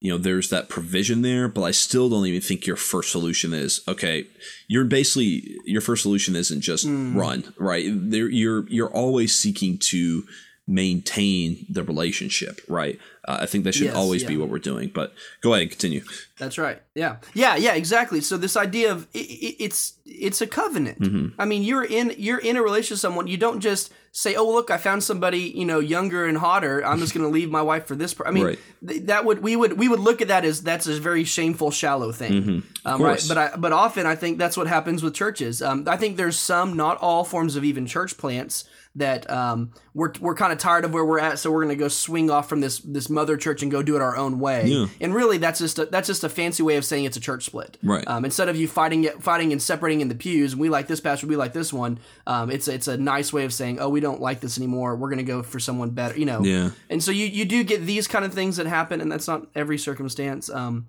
you 0.00 0.12
know 0.12 0.18
there's 0.18 0.50
that 0.50 0.68
provision 0.68 1.22
there 1.22 1.48
but 1.48 1.62
i 1.62 1.70
still 1.70 2.08
don't 2.08 2.26
even 2.26 2.40
think 2.40 2.66
your 2.66 2.76
first 2.76 3.10
solution 3.10 3.54
is 3.54 3.80
okay 3.88 4.26
you're 4.68 4.84
basically 4.84 5.58
your 5.64 5.80
first 5.80 6.02
solution 6.02 6.36
isn't 6.36 6.60
just 6.60 6.86
mm. 6.86 7.16
run 7.16 7.52
right 7.56 7.86
there 7.90 8.28
you're 8.28 8.68
you're 8.68 8.92
always 8.92 9.34
seeking 9.34 9.78
to 9.78 10.24
maintain 10.66 11.64
the 11.68 11.82
relationship 11.82 12.60
right 12.68 12.98
uh, 13.26 13.38
i 13.40 13.46
think 13.46 13.64
that 13.64 13.74
should 13.74 13.86
yes, 13.86 13.94
always 13.94 14.22
yeah. 14.22 14.28
be 14.28 14.36
what 14.36 14.48
we're 14.48 14.58
doing 14.58 14.90
but 14.92 15.14
go 15.40 15.52
ahead 15.52 15.62
and 15.62 15.70
continue 15.70 16.02
that's 16.38 16.58
right 16.58 16.82
yeah 16.94 17.16
yeah 17.34 17.56
yeah 17.56 17.74
exactly 17.74 18.20
so 18.20 18.36
this 18.36 18.56
idea 18.56 18.90
of 18.90 19.06
it, 19.14 19.18
it, 19.18 19.56
it's 19.62 19.94
it's 20.04 20.40
a 20.40 20.46
covenant 20.46 20.98
mm-hmm. 21.00 21.40
i 21.40 21.44
mean 21.44 21.62
you're 21.62 21.84
in 21.84 22.12
you're 22.18 22.38
in 22.38 22.56
a 22.56 22.62
relationship 22.62 22.94
with 22.94 23.00
someone 23.00 23.26
you 23.26 23.36
don't 23.36 23.60
just 23.60 23.92
say, 24.16 24.34
"Oh, 24.34 24.50
look, 24.50 24.70
I 24.70 24.78
found 24.78 25.04
somebody 25.04 25.40
you 25.40 25.64
know 25.64 25.78
younger 25.78 26.24
and 26.24 26.38
hotter. 26.38 26.84
I'm 26.84 26.98
just 26.98 27.14
going 27.14 27.24
to 27.24 27.30
leave 27.30 27.50
my 27.50 27.62
wife 27.62 27.86
for 27.86 27.94
this." 27.94 28.14
Per-. 28.14 28.26
I 28.26 28.30
mean, 28.30 28.44
right. 28.44 28.58
th- 28.86 29.02
that 29.02 29.24
would 29.24 29.42
we 29.42 29.54
would 29.54 29.74
we 29.74 29.88
would 29.88 30.00
look 30.00 30.22
at 30.22 30.28
that 30.28 30.44
as 30.44 30.62
that's 30.62 30.86
a 30.86 30.98
very 30.98 31.24
shameful, 31.24 31.70
shallow 31.70 32.12
thing, 32.12 32.32
mm-hmm. 32.32 32.88
um, 32.88 33.02
right? 33.02 33.22
But 33.28 33.38
I, 33.38 33.56
but 33.56 33.72
often 33.72 34.06
I 34.06 34.16
think 34.16 34.38
that's 34.38 34.56
what 34.56 34.66
happens 34.66 35.02
with 35.02 35.14
churches. 35.14 35.60
Um, 35.62 35.84
I 35.86 35.96
think 35.96 36.16
there's 36.16 36.38
some, 36.38 36.76
not 36.76 36.96
all 36.98 37.24
forms 37.24 37.56
of 37.56 37.64
even 37.64 37.86
church 37.86 38.16
plants 38.16 38.64
that 38.96 39.30
um, 39.30 39.72
we're 39.94 40.12
we're 40.20 40.34
kind 40.34 40.52
of 40.52 40.58
tired 40.58 40.84
of 40.84 40.92
where 40.92 41.04
we're 41.04 41.18
at, 41.18 41.38
so 41.38 41.50
we're 41.50 41.62
going 41.64 41.76
to 41.76 41.78
go 41.78 41.88
swing 41.88 42.30
off 42.30 42.48
from 42.48 42.60
this 42.60 42.80
this 42.80 43.08
mother 43.08 43.36
church 43.36 43.62
and 43.62 43.70
go 43.70 43.82
do 43.82 43.94
it 43.94 44.02
our 44.02 44.16
own 44.16 44.40
way. 44.40 44.66
Yeah. 44.66 44.86
And 45.00 45.14
really, 45.14 45.38
that's 45.38 45.60
just 45.60 45.78
a, 45.78 45.86
that's 45.86 46.08
just 46.08 46.24
a 46.24 46.28
fancy 46.28 46.62
way 46.62 46.76
of 46.76 46.84
saying 46.84 47.04
it's 47.04 47.16
a 47.16 47.20
church 47.20 47.44
split. 47.44 47.78
Right. 47.82 48.06
Um, 48.08 48.24
instead 48.24 48.48
of 48.48 48.56
you 48.56 48.66
fighting 48.66 49.04
fighting 49.20 49.52
and 49.52 49.62
separating 49.62 50.00
in 50.00 50.08
the 50.08 50.14
pews, 50.14 50.56
we 50.56 50.68
like 50.68 50.86
this 50.86 51.00
pastor, 51.00 51.26
we 51.26 51.36
like 51.36 51.52
this 51.52 51.72
one. 51.72 51.98
Um, 52.26 52.50
it's 52.50 52.68
it's 52.68 52.88
a 52.88 52.96
nice 52.96 53.32
way 53.32 53.44
of 53.44 53.52
saying, 53.52 53.78
oh, 53.78 53.88
we 53.88 54.00
don't 54.00 54.20
like 54.20 54.40
this 54.40 54.58
anymore. 54.58 54.96
We're 54.96 55.10
going 55.10 55.18
to 55.18 55.24
go 55.24 55.42
for 55.42 55.60
someone 55.60 55.90
better. 55.90 56.18
You 56.18 56.26
know. 56.26 56.42
Yeah. 56.42 56.70
And 56.90 57.02
so 57.02 57.10
you 57.10 57.26
you 57.26 57.44
do 57.44 57.62
get 57.64 57.84
these 57.84 58.08
kind 58.08 58.24
of 58.24 58.32
things 58.32 58.56
that 58.56 58.66
happen, 58.66 59.00
and 59.00 59.12
that's 59.12 59.28
not 59.28 59.46
every 59.54 59.78
circumstance. 59.78 60.48
Um, 60.50 60.86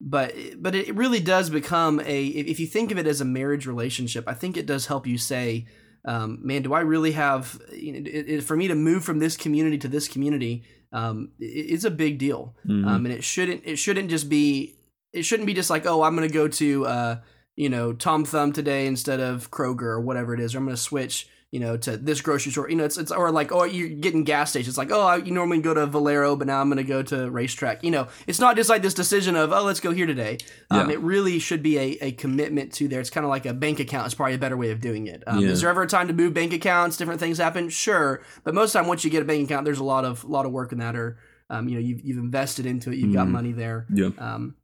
but 0.00 0.34
but 0.56 0.74
it 0.74 0.94
really 0.94 1.20
does 1.20 1.50
become 1.50 2.00
a 2.00 2.26
if 2.26 2.46
if 2.46 2.60
you 2.60 2.66
think 2.66 2.90
of 2.90 2.98
it 2.98 3.06
as 3.06 3.20
a 3.20 3.24
marriage 3.24 3.66
relationship, 3.66 4.24
I 4.26 4.34
think 4.34 4.56
it 4.56 4.66
does 4.66 4.86
help 4.86 5.06
you 5.06 5.18
say, 5.18 5.66
um, 6.04 6.38
man, 6.42 6.62
do 6.62 6.72
I 6.72 6.80
really 6.80 7.12
have 7.12 7.60
you 7.72 7.92
know, 7.92 7.98
it, 7.98 8.28
it, 8.28 8.44
for 8.44 8.56
me 8.56 8.68
to 8.68 8.74
move 8.74 9.04
from 9.04 9.18
this 9.18 9.36
community 9.36 9.78
to 9.78 9.88
this 9.88 10.08
community? 10.08 10.62
Um, 10.92 11.30
it, 11.38 11.44
it's 11.74 11.84
a 11.84 11.90
big 11.90 12.18
deal, 12.18 12.54
Mhm. 12.66 12.86
um, 12.86 13.06
and 13.06 13.14
it 13.14 13.22
shouldn't 13.24 13.62
it 13.64 13.76
shouldn't 13.76 14.10
just 14.10 14.28
be 14.28 14.76
it 15.12 15.22
shouldn't 15.24 15.46
be 15.46 15.54
just 15.54 15.70
like 15.70 15.86
oh 15.86 16.02
I'm 16.02 16.16
going 16.16 16.28
to 16.28 16.32
go 16.34 16.48
to 16.48 16.86
uh, 16.86 17.16
you 17.56 17.68
know 17.68 17.92
Tom 17.92 18.24
Thumb 18.24 18.52
today 18.52 18.86
instead 18.86 19.20
of 19.20 19.50
Kroger 19.50 19.82
or 19.82 20.00
whatever 20.00 20.34
it 20.34 20.40
is, 20.40 20.54
or 20.54 20.58
I'm 20.58 20.64
going 20.64 20.76
to 20.76 20.82
switch 20.82 21.28
you 21.52 21.58
know 21.60 21.76
to 21.76 21.96
this 21.96 22.20
grocery 22.20 22.52
store. 22.52 22.70
You 22.70 22.76
know 22.76 22.84
it's 22.84 22.96
it's 22.96 23.10
or 23.10 23.30
like 23.32 23.50
oh 23.52 23.64
you're 23.64 23.88
getting 23.88 24.24
gas 24.24 24.50
stations. 24.50 24.68
It's 24.68 24.78
like 24.78 24.90
oh 24.92 25.00
I, 25.00 25.16
you 25.16 25.32
normally 25.32 25.60
go 25.60 25.74
to 25.74 25.86
Valero, 25.86 26.36
but 26.36 26.46
now 26.46 26.60
I'm 26.60 26.68
going 26.68 26.76
to 26.76 26.84
go 26.84 27.02
to 27.02 27.14
RaceTrac. 27.30 27.82
You 27.82 27.90
know 27.90 28.06
it's 28.26 28.38
not 28.38 28.56
just 28.56 28.70
like 28.70 28.82
this 28.82 28.94
decision 28.94 29.34
of 29.36 29.52
oh 29.52 29.62
let's 29.64 29.80
go 29.80 29.90
here 29.92 30.06
today. 30.06 30.38
Um, 30.70 30.88
Yeah. 30.88 30.94
It 30.94 31.00
really 31.00 31.38
should 31.38 31.62
be 31.62 31.76
a, 31.78 31.98
a 32.02 32.12
commitment 32.12 32.72
to 32.74 32.86
there. 32.88 33.00
It's 33.00 33.10
kind 33.10 33.24
of 33.24 33.30
like 33.30 33.46
a 33.46 33.54
bank 33.54 33.80
account. 33.80 34.06
Is 34.06 34.14
probably 34.14 34.34
a 34.34 34.38
better 34.38 34.56
way 34.56 34.70
of 34.70 34.80
doing 34.80 35.06
it. 35.08 35.22
Um, 35.26 35.40
Yeah. 35.40 35.48
Is 35.50 35.60
there 35.62 35.70
ever 35.70 35.82
a 35.82 35.88
time 35.88 36.06
to 36.08 36.14
move 36.14 36.34
bank 36.34 36.52
accounts? 36.52 36.96
Different 36.96 37.18
things 37.20 37.38
happen, 37.38 37.68
sure, 37.68 38.22
but 38.44 38.54
most 38.54 38.68
of 38.68 38.72
the 38.74 38.78
time 38.80 38.88
once 38.88 39.04
you 39.04 39.10
get 39.10 39.22
a 39.22 39.26
bank 39.26 39.44
account, 39.50 39.64
there's 39.64 39.78
a 39.80 39.84
lot 39.84 40.04
of 40.04 40.24
lot 40.24 40.46
of 40.46 40.52
work 40.52 40.72
in 40.72 40.78
that, 40.78 40.94
or 40.94 41.18
um, 41.50 41.68
you 41.68 41.74
know 41.74 41.80
you've 41.80 42.00
you've 42.04 42.18
invested 42.18 42.64
into 42.66 42.92
it, 42.92 42.96
you've 42.98 43.12
got 43.14 43.26
Mhm. 43.26 43.30
money 43.32 43.52
there. 43.52 43.86
Yeah. 43.92 44.10
Um, 44.18 44.54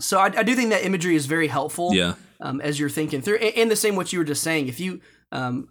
so 0.00 0.18
I, 0.18 0.26
I 0.26 0.42
do 0.42 0.54
think 0.56 0.70
that 0.70 0.84
imagery 0.84 1.14
is 1.16 1.24
very 1.26 1.46
helpful 1.46 1.94
Yeah. 1.94 2.14
um, 2.40 2.60
as 2.60 2.78
you're 2.80 2.90
thinking 2.90 3.22
through. 3.22 3.36
And, 3.36 3.56
and 3.56 3.70
the 3.70 3.76
same 3.76 3.94
what 3.96 4.12
you 4.12 4.18
were 4.18 4.24
just 4.24 4.42
saying. 4.42 4.66
If 4.68 4.80
you, 4.80 5.00
um, 5.30 5.68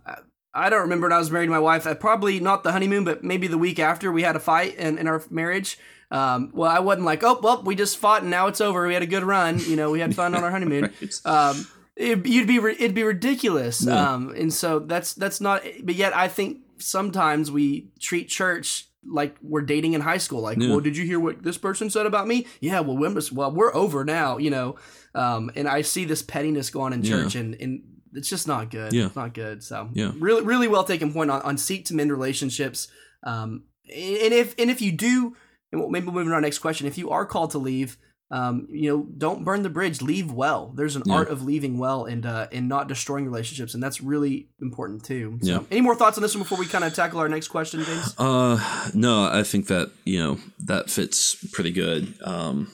I- 0.54 0.68
I 0.68 0.70
don't 0.70 0.82
remember 0.82 1.06
when 1.08 1.14
I 1.14 1.18
was 1.20 1.32
married 1.32 1.48
to 1.48 1.52
my 1.52 1.60
wife. 1.60 1.86
uh, 1.88 1.96
Probably 1.96 2.40
not 2.40 2.64
the 2.64 2.72
honeymoon, 2.72 3.04
but 3.04 3.24
maybe 3.24 3.48
the 3.48 3.58
week 3.58 3.80
after 3.80 4.12
we 4.12 4.24
had 4.24 4.36
a 4.36 4.40
fight 4.40 4.76
in, 4.76 4.98
in 4.98 5.08
our 5.08 5.22
marriage. 5.30 5.78
Um, 6.12 6.52
well, 6.54 6.70
I 6.70 6.80
wasn't 6.80 7.06
like, 7.06 7.24
oh, 7.24 7.40
well, 7.42 7.64
we 7.64 7.76
just 7.76 7.98
fought 7.98 8.22
and 8.22 8.30
now 8.30 8.46
it's 8.48 8.62
over. 8.62 8.86
We 8.88 8.94
had 8.94 9.02
a 9.02 9.08
good 9.08 9.24
run. 9.24 9.58
You 9.60 9.76
know, 9.76 9.90
we 9.90 10.00
had 10.00 10.16
fun 10.16 10.36
on 10.36 10.44
our 10.44 10.52
honeymoon. 10.52 10.92
Right. 11.02 11.26
Um, 11.26 11.68
it, 11.96 12.26
you'd 12.26 12.48
be 12.48 12.58
it'd 12.58 12.96
be 12.96 13.04
ridiculous. 13.04 13.84
Yeah. 13.86 14.14
Um, 14.14 14.30
and 14.36 14.52
so 14.54 14.80
that's 14.80 15.14
that's 15.14 15.40
not. 15.42 15.64
But 15.84 15.94
yet, 15.96 16.16
I 16.16 16.28
think 16.28 16.60
sometimes 16.80 17.52
we 17.52 17.90
treat 18.00 18.30
church 18.30 18.88
like 19.06 19.36
we're 19.44 19.62
dating 19.62 19.94
in 19.94 20.02
high 20.02 20.18
school. 20.18 20.42
Like, 20.42 20.58
Yeah. 20.60 20.70
well, 20.70 20.80
did 20.80 20.98
you 20.98 21.06
hear 21.06 21.20
what 21.20 21.44
this 21.44 21.58
person 21.58 21.90
said 21.92 22.06
about 22.08 22.28
me? 22.28 22.48
Yeah, 22.62 22.80
well, 22.80 22.98
we're, 22.98 23.14
well, 23.32 23.52
we're 23.52 23.74
over 23.76 24.04
now. 24.06 24.38
You 24.38 24.50
know, 24.50 24.76
um, 25.14 25.52
and 25.56 25.68
I 25.68 25.82
see 25.84 26.04
this 26.06 26.22
pettiness 26.24 26.70
go 26.72 26.82
on 26.82 26.94
in 26.94 27.04
Yeah. 27.04 27.10
church, 27.24 27.36
and 27.36 27.56
and 27.62 27.84
it's 28.14 28.30
just 28.30 28.48
not 28.48 28.70
good. 28.72 28.94
Yeah. 28.94 29.08
It's 29.08 29.16
not 29.16 29.34
good. 29.34 29.64
So 29.64 29.90
Yeah. 29.94 30.12
really, 30.18 30.44
really 30.44 30.68
well 30.68 30.84
taken 30.84 31.12
point 31.14 31.30
on, 31.32 31.42
on 31.42 31.58
seek 31.58 31.86
to 31.86 31.94
mend 31.96 32.12
relationships. 32.12 32.88
Um, 33.24 33.64
and 33.86 34.34
if 34.34 34.56
and 34.58 34.70
if 34.72 34.82
you 34.82 34.92
do, 34.92 35.36
and 35.72 35.82
we'll- 35.82 35.90
maybe 35.90 36.06
we'll 36.06 36.14
move 36.16 36.22
on 36.26 36.30
to 36.30 36.36
our 36.36 36.42
next 36.42 36.60
question. 36.60 36.88
If 36.88 36.98
you 36.98 37.10
are 37.10 37.26
called 37.26 37.52
to 37.52 37.58
leave, 37.58 37.98
um, 38.32 38.68
you 38.72 38.90
know, 38.90 39.06
don't 39.18 39.44
burn 39.44 39.62
the 39.62 39.70
bridge. 39.70 40.02
Leave 40.02 40.32
well. 40.32 40.74
There's 40.76 40.96
an 40.96 41.04
Yeah. 41.06 41.14
art 41.16 41.30
of 41.30 41.44
leaving 41.44 41.78
well 41.78 42.06
and 42.06 42.26
uh, 42.26 42.48
and 42.52 42.68
not 42.68 42.88
destroying 42.88 43.26
relationships, 43.26 43.74
and 43.76 43.84
that's 43.84 44.02
really 44.02 44.50
important 44.62 45.04
too. 45.04 45.38
So, 45.44 45.50
Yeah. 45.52 45.60
any 45.70 45.82
more 45.82 45.96
thoughts 45.96 46.18
on 46.18 46.22
this 46.24 46.34
one 46.34 46.42
before 46.44 46.58
we 46.58 46.66
kind 46.66 46.84
of 46.84 46.94
tackle 46.94 47.20
our 47.20 47.30
next 47.30 47.50
question, 47.50 47.84
James? 47.84 48.16
Uh, 48.18 48.90
no, 48.94 49.26
I 49.26 49.44
think 49.44 49.68
that 49.68 49.92
you 50.06 50.18
know 50.20 50.40
that 50.66 50.90
fits 50.90 51.36
pretty 51.52 51.72
good. 51.72 52.16
Um, 52.24 52.72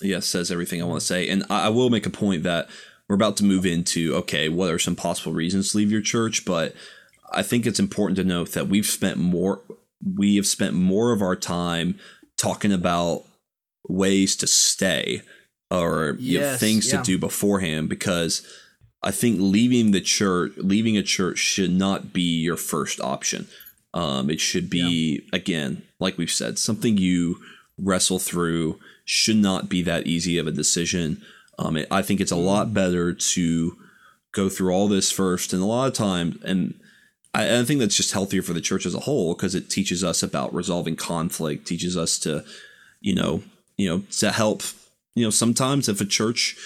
yeah, 0.00 0.20
says 0.20 0.50
everything 0.50 0.80
I 0.82 0.84
want 0.84 1.00
to 1.00 1.06
say, 1.06 1.28
and 1.28 1.44
I, 1.50 1.66
I 1.66 1.68
will 1.70 1.90
make 1.90 2.06
a 2.06 2.10
point 2.10 2.42
that 2.44 2.68
we're 3.08 3.16
about 3.16 3.36
to 3.38 3.44
move 3.44 3.66
into. 3.66 4.14
Okay, 4.16 4.48
what 4.48 4.70
are 4.70 4.78
some 4.78 4.96
possible 4.96 5.32
reasons 5.32 5.72
to 5.72 5.78
leave 5.78 5.92
your 5.92 6.00
church? 6.00 6.44
But 6.44 6.74
I 7.32 7.42
think 7.42 7.66
it's 7.66 7.80
important 7.80 8.16
to 8.16 8.24
note 8.24 8.52
that 8.52 8.68
we've 8.68 8.86
spent 8.86 9.18
more. 9.18 9.60
We 10.16 10.36
have 10.36 10.46
spent 10.46 10.74
more 10.74 11.12
of 11.12 11.22
our 11.22 11.36
time 11.36 11.98
talking 12.36 12.72
about 12.72 13.24
ways 13.88 14.36
to 14.36 14.46
stay 14.46 15.22
or 15.70 16.16
you 16.18 16.40
know, 16.40 16.56
things 16.56 16.92
yeah. 16.92 16.98
to 16.98 17.04
do 17.04 17.18
beforehand 17.18 17.88
because 17.88 18.46
I 19.02 19.10
think 19.10 19.36
leaving 19.38 19.90
the 19.90 20.00
church, 20.00 20.52
leaving 20.56 20.96
a 20.96 21.02
church 21.02 21.38
should 21.38 21.72
not 21.72 22.12
be 22.12 22.40
your 22.40 22.56
first 22.56 23.00
option. 23.00 23.46
Um, 23.92 24.30
it 24.30 24.40
should 24.40 24.70
be 24.70 25.28
again, 25.32 25.82
like 26.00 26.18
we've 26.18 26.30
said, 26.30 26.58
something 26.58 26.96
you 26.96 27.36
wrestle 27.78 28.18
through. 28.18 28.78
Should 29.06 29.36
not 29.36 29.68
be 29.68 29.82
that 29.82 30.06
easy 30.06 30.38
of 30.38 30.46
a 30.46 30.50
decision. 30.52 31.22
Um, 31.58 31.76
it, 31.76 31.88
I 31.90 32.02
think 32.02 32.20
it's 32.20 32.32
a 32.32 32.36
lot 32.36 32.74
better 32.74 33.12
to 33.12 33.78
go 34.32 34.48
through 34.48 34.72
all 34.72 34.88
this 34.88 35.10
first, 35.10 35.52
and 35.52 35.62
a 35.62 35.66
lot 35.66 35.86
of 35.86 35.94
times, 35.94 36.42
and 36.42 36.74
I, 37.34 37.60
I 37.60 37.64
think 37.64 37.80
that's 37.80 37.96
just 37.96 38.12
healthier 38.12 38.42
for 38.42 38.52
the 38.52 38.60
church 38.60 38.86
as 38.86 38.94
a 38.94 39.00
whole 39.00 39.34
because 39.34 39.54
it 39.54 39.70
teaches 39.70 40.02
us 40.02 40.22
about 40.22 40.54
resolving 40.54 40.96
conflict, 40.96 41.66
teaches 41.66 41.96
us 41.96 42.18
to, 42.20 42.44
you 43.00 43.14
know, 43.14 43.42
you 43.76 43.88
know, 43.88 44.02
to 44.18 44.30
help. 44.30 44.62
You 45.14 45.24
know, 45.24 45.30
sometimes 45.30 45.88
if 45.88 46.00
a 46.00 46.04
church 46.04 46.56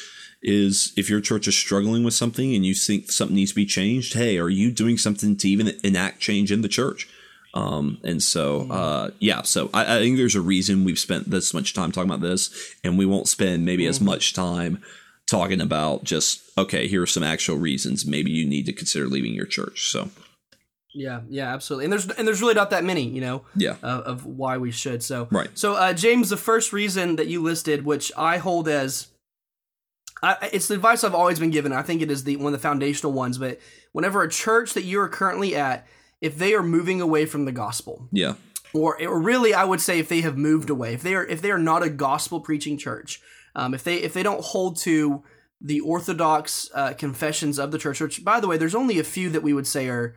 is 0.43 0.93
if 0.97 1.11
your 1.11 1.21
church 1.21 1.49
is 1.49 1.57
struggling 1.57 2.05
with 2.05 2.15
something 2.15 2.55
and 2.55 2.65
you 2.65 2.75
think 2.75 3.11
something 3.11 3.37
needs 3.37 3.51
to 3.51 3.57
be 3.57 3.67
changed, 3.67 4.15
hey, 4.15 4.39
are 4.39 4.49
you 4.49 4.71
doing 4.71 4.97
something 4.97 5.37
to 5.37 5.49
even 5.49 5.73
enact 5.83 6.21
change 6.21 6.53
in 6.53 6.63
the 6.63 6.69
church? 6.69 7.09
Um, 7.55 7.99
and 8.05 8.23
so, 8.23 8.71
uh, 8.71 9.11
yeah, 9.19 9.43
so 9.43 9.71
I, 9.73 9.97
I 9.97 9.99
think 9.99 10.17
there's 10.17 10.35
a 10.35 10.41
reason 10.41 10.85
we've 10.85 10.99
spent 10.99 11.31
this 11.31 11.55
much 11.55 11.75
time 11.75 11.93
talking 11.93 12.11
about 12.11 12.21
this, 12.21 12.75
and 12.85 12.99
we 12.99 13.07
won't 13.07 13.29
spend 13.29 13.65
maybe 13.65 13.87
as 13.87 14.01
much 14.01 14.35
time 14.35 14.83
talking 15.29 15.61
about 15.61 16.05
just 16.05 16.41
okay, 16.59 16.89
here 16.89 17.03
are 17.03 17.07
some 17.07 17.23
actual 17.23 17.57
reasons 17.57 18.07
maybe 18.07 18.31
you 18.31 18.47
need 18.47 18.67
to 18.67 18.73
consider 18.73 19.07
leaving 19.07 19.35
your 19.35 19.47
church. 19.47 19.91
So, 19.91 20.11
Yeah, 20.95 21.21
yeah, 21.29 21.53
absolutely. 21.53 21.85
And 21.85 21.93
there's 21.93 22.11
and 22.11 22.27
there's 22.27 22.41
really 22.41 22.55
not 22.55 22.71
that 22.71 22.85
many, 22.85 23.05
you 23.05 23.21
know, 23.21 23.45
yeah, 23.55 23.77
of, 23.83 24.01
of 24.03 24.27
why 24.27 24.59
we 24.59 24.71
should. 24.71 25.03
So 25.03 25.29
Right. 25.31 25.51
So 25.55 25.75
uh, 25.75 25.93
James, 25.93 26.31
the 26.31 26.37
first 26.37 26.73
reason 26.73 27.17
that 27.17 27.29
you 27.29 27.43
listed, 27.43 27.85
which 27.85 28.11
I 28.17 28.39
hold 28.39 28.69
as, 28.69 29.09
I, 30.23 30.51
it's 30.53 30.69
the 30.69 30.75
advice 30.75 31.05
I've 31.05 31.15
always 31.15 31.39
been 31.39 31.51
given. 31.51 31.73
I 31.73 31.83
think 31.83 32.03
it 32.03 32.11
is 32.11 32.25
the 32.25 32.37
one 32.37 32.53
of 32.53 32.61
the 32.61 32.63
foundational 32.63 33.13
ones. 33.13 33.39
But 33.39 33.61
whenever 33.93 34.23
a 34.23 34.31
church 34.31 34.75
that 34.75 34.83
you 34.83 35.01
are 35.01 35.09
currently 35.09 35.55
at, 35.55 35.87
if 36.21 36.37
they 36.39 36.55
are 36.55 36.63
moving 36.63 37.01
away 37.01 37.27
from 37.27 37.45
the 37.45 37.53
gospel, 37.53 38.09
yeah, 38.13 38.35
or, 38.75 39.01
or 39.03 39.21
really 39.21 39.55
I 39.55 39.65
would 39.65 39.81
say 39.81 39.99
if 39.99 40.09
they 40.09 40.21
have 40.23 40.37
moved 40.37 40.71
away, 40.71 40.95
if 40.95 41.03
they 41.03 41.15
are 41.15 41.25
if 41.25 41.41
they 41.43 41.51
are 41.51 41.59
not 41.59 41.83
a 41.83 41.91
gospel 41.91 42.41
preaching 42.41 42.77
church, 42.79 43.21
um, 43.55 43.75
if 43.75 43.85
they 43.85 43.97
if 43.97 44.13
they 44.15 44.23
don't 44.23 44.43
hold 44.43 44.77
to 44.79 45.23
the 45.61 45.81
orthodox 45.81 46.71
uh, 46.75 46.93
confessions 46.93 47.59
of 47.59 47.71
the 47.73 47.79
church, 47.79 48.01
which 48.01 48.25
by 48.25 48.39
the 48.41 48.47
way, 48.47 48.57
there's 48.57 48.75
only 48.75 48.99
a 48.99 49.05
few 49.05 49.29
that 49.31 49.43
we 49.43 49.53
would 49.53 49.67
say 49.67 49.89
are 49.89 50.15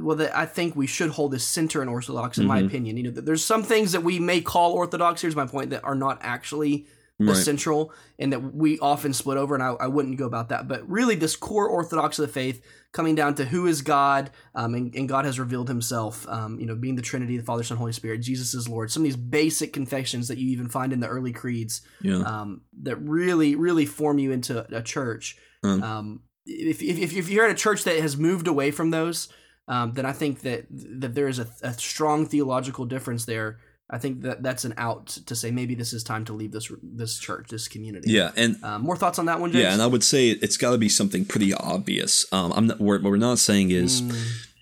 well 0.00 0.16
that 0.16 0.36
I 0.36 0.44
think 0.46 0.76
we 0.76 0.86
should 0.86 1.10
hold 1.10 1.32
as 1.34 1.44
center 1.44 1.80
and 1.80 1.88
orthodox 1.90 2.36
in 2.38 2.46
my 2.46 2.60
Mhm. 2.62 2.66
opinion. 2.66 2.96
You 2.98 3.02
know, 3.04 3.10
there's 3.10 3.44
some 3.44 3.62
things 3.62 3.92
that 3.92 4.02
we 4.04 4.18
may 4.18 4.40
call 4.42 4.72
orthodox. 4.72 5.22
Here's 5.22 5.36
my 5.36 5.46
point 5.46 5.70
that 5.70 5.82
are 5.84 5.94
not 5.94 6.18
actually 6.20 6.86
right, 7.28 7.36
central 7.36 7.92
and 8.18 8.32
that 8.32 8.54
we 8.54 8.78
often 8.78 9.12
split 9.12 9.38
over 9.38 9.54
and 9.54 9.62
I, 9.62 9.70
I 9.72 9.86
wouldn't 9.86 10.18
go 10.18 10.26
about 10.26 10.48
that. 10.50 10.68
But 10.68 10.88
really 10.88 11.14
this 11.14 11.36
core 11.36 11.68
orthodox 11.68 12.18
of 12.18 12.26
the 12.26 12.32
faith 12.32 12.64
coming 12.92 13.14
down 13.14 13.34
to 13.36 13.44
who 13.44 13.66
is 13.66 13.82
god 13.82 14.30
um, 14.54 14.74
and, 14.74 14.94
and 14.94 15.08
god 15.08 15.24
has 15.24 15.40
revealed 15.40 15.68
himself 15.68 16.28
um, 16.28 16.60
you 16.60 16.66
know 16.66 16.74
being 16.74 16.94
the 16.96 17.02
trinity 17.02 17.36
the 17.38 17.42
father 17.42 17.62
son 17.62 17.78
holy 17.78 17.92
spirit 17.92 18.18
jesus 18.18 18.54
is 18.54 18.68
lord. 18.68 18.90
Some 18.90 19.02
of 19.02 19.04
these 19.04 19.16
basic 19.16 19.72
confessions 19.72 20.28
that 20.28 20.38
you 20.38 20.50
even 20.50 20.68
find 20.68 20.92
in 20.92 21.00
the 21.00 21.08
early 21.08 21.32
creeds 21.32 21.82
yeah, 22.00 22.18
um, 22.18 22.62
that 22.82 22.96
really 22.96 23.54
really 23.56 23.86
form 23.86 24.18
you 24.18 24.32
into 24.32 24.66
a 24.74 24.82
church. 24.82 25.36
Um. 25.64 26.22
if, 26.44 26.82
if, 26.82 27.16
if 27.16 27.28
you're 27.28 27.44
at 27.44 27.52
a 27.52 27.54
church 27.54 27.84
that 27.84 28.00
has 28.00 28.16
moved 28.16 28.48
away 28.48 28.70
from 28.72 28.90
those 28.90 29.28
um, 29.68 29.92
then 29.92 30.04
i 30.04 30.12
think 30.12 30.40
that 30.40 30.66
that 30.70 31.14
there 31.14 31.28
is 31.28 31.38
a, 31.38 31.46
a 31.62 31.72
strong 31.74 32.26
theological 32.26 32.84
difference 32.84 33.24
there 33.24 33.58
I 33.94 33.98
think 33.98 34.22
that 34.22 34.42
that's 34.42 34.64
an 34.64 34.72
out 34.78 35.06
to 35.26 35.36
say 35.36 35.50
maybe 35.50 35.74
this 35.74 35.92
is 35.92 36.02
time 36.02 36.24
to 36.24 36.32
leave 36.32 36.50
this 36.50 36.72
this 36.82 37.18
church, 37.18 37.48
this 37.50 37.68
community. 37.68 38.10
yeah, 38.10 38.30
and 38.36 38.56
Um, 38.64 38.82
more 38.82 38.96
thoughts 38.96 39.18
on 39.18 39.26
that 39.26 39.38
one, 39.38 39.52
James? 39.52 39.62
yeah, 39.64 39.72
and 39.74 39.82
I 39.82 39.86
would 39.86 40.02
say 40.02 40.30
it's 40.30 40.56
got 40.56 40.70
to 40.72 40.78
be 40.78 40.88
something 40.88 41.24
pretty 41.26 41.52
obvious. 41.52 42.24
Um, 42.32 42.52
I'm 42.56 42.66
not. 42.68 42.80
What 42.80 43.02
we're 43.02 43.16
not 43.18 43.38
saying 43.38 43.70
is 43.70 44.00
Mm, 44.02 44.16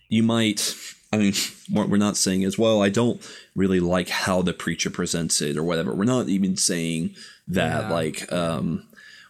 you 0.09 0.23
might 0.25 0.75
i 1.13 1.17
mean 1.17 1.33
what 1.69 1.89
we're 1.89 1.97
not 1.97 2.17
saying 2.17 2.43
is 2.43 2.57
well 2.57 2.83
i 2.83 2.89
don't 2.89 3.21
really 3.57 3.81
like 3.81 4.09
how 4.09 4.43
the 4.43 4.53
preacher 4.53 4.91
presents 4.91 5.41
it 5.41 5.57
or 5.57 5.63
whatever 5.65 5.93
we're 5.93 6.05
not 6.05 6.29
even 6.29 6.57
saying 6.57 7.15
that 7.49 7.83
Yeah. 7.89 7.91
like 7.93 8.33
um 8.33 8.85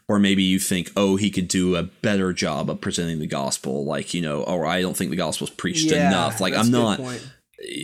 or 0.09 0.19
maybe 0.19 0.43
you 0.43 0.59
think 0.59 0.91
oh 0.97 1.17
he 1.17 1.31
could 1.31 1.49
do 1.49 1.77
a 1.77 1.83
better 1.83 2.35
job 2.35 2.69
of 2.69 2.83
presenting 2.83 3.19
the 3.19 3.27
gospel 3.27 3.85
like 3.87 4.13
you 4.13 4.21
know 4.21 4.43
or 4.43 4.67
i 4.67 4.83
don't 4.83 4.95
think 4.97 5.11
the 5.11 5.17
gospel's 5.17 5.49
preached 5.51 5.91
yeah, 5.91 6.09
enough 6.09 6.39
like 6.39 6.53
i'm 6.55 6.71
not 6.71 6.99
point. 6.99 7.27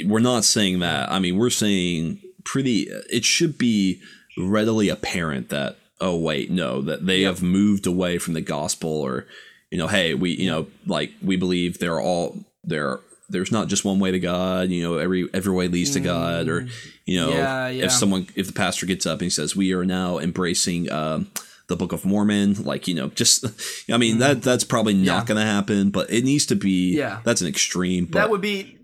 We're 0.05 0.21
not 0.21 0.45
saying 0.45 0.79
that 0.81 1.11
i 1.11 1.19
mean 1.19 1.37
we're 1.37 1.51
saying 1.51 2.19
pretty 2.45 2.89
it 3.11 3.25
should 3.25 3.59
be 3.59 4.01
readily 4.39 4.89
apparent 4.89 5.49
that 5.49 5.77
oh 6.01 6.17
wait 6.17 6.51
no 6.51 6.81
that 6.83 7.07
they 7.07 7.23
have 7.23 7.43
moved 7.43 7.87
away 7.87 8.19
from 8.19 8.35
the 8.35 8.41
gospel 8.41 8.91
or 8.91 9.27
you 9.71 9.79
know 9.79 9.87
hey 9.89 10.15
we 10.15 10.31
you 10.31 10.51
know 10.51 10.67
like 10.87 11.11
we 11.23 11.37
believe 11.37 11.79
they're 11.79 12.01
all 12.01 12.39
they're 12.65 13.01
there's 13.29 13.51
not 13.51 13.67
just 13.67 13.85
one 13.85 13.99
way 13.99 14.13
to 14.13 14.21
God. 14.21 14.69
You 14.71 14.85
know, 14.85 14.99
every 14.99 15.29
every 15.35 15.53
way 15.53 15.67
leads 15.67 15.91
to 15.95 16.01
God, 16.01 16.47
or 16.49 16.69
you 17.07 17.21
know, 17.21 17.31
Mm. 17.31 17.35
Yeah, 17.35 17.69
yeah. 17.71 17.85
if 17.87 17.91
someone 17.91 18.29
if 18.37 18.47
the 18.47 18.53
pastor 18.53 18.87
gets 18.87 19.05
up 19.05 19.15
and 19.15 19.23
he 19.23 19.31
says 19.31 19.57
we 19.57 19.73
are 19.73 19.85
now 19.85 20.19
embracing. 20.19 20.93
Um, 20.93 21.29
the 21.67 21.75
Book 21.75 21.91
of 21.93 22.05
Mormon, 22.05 22.63
like 22.63 22.87
you 22.87 22.95
know, 22.95 23.09
just 23.09 23.45
I 23.93 23.97
mean 23.97 24.19
that 24.19 24.43
that's 24.43 24.63
probably 24.63 24.95
not 24.95 25.01
Mm. 25.03 25.07
Yeah. 25.07 25.25
going 25.25 25.41
to 25.45 25.45
happen, 25.53 25.91
but 25.91 26.09
it 26.09 26.23
needs 26.23 26.47
to 26.47 26.55
be. 26.55 26.97
Yeah. 26.97 27.19
that's 27.25 27.41
an 27.41 27.49
extreme. 27.49 28.05
But 28.07 28.21
that 28.21 28.31
would 28.31 28.41
be 28.41 28.79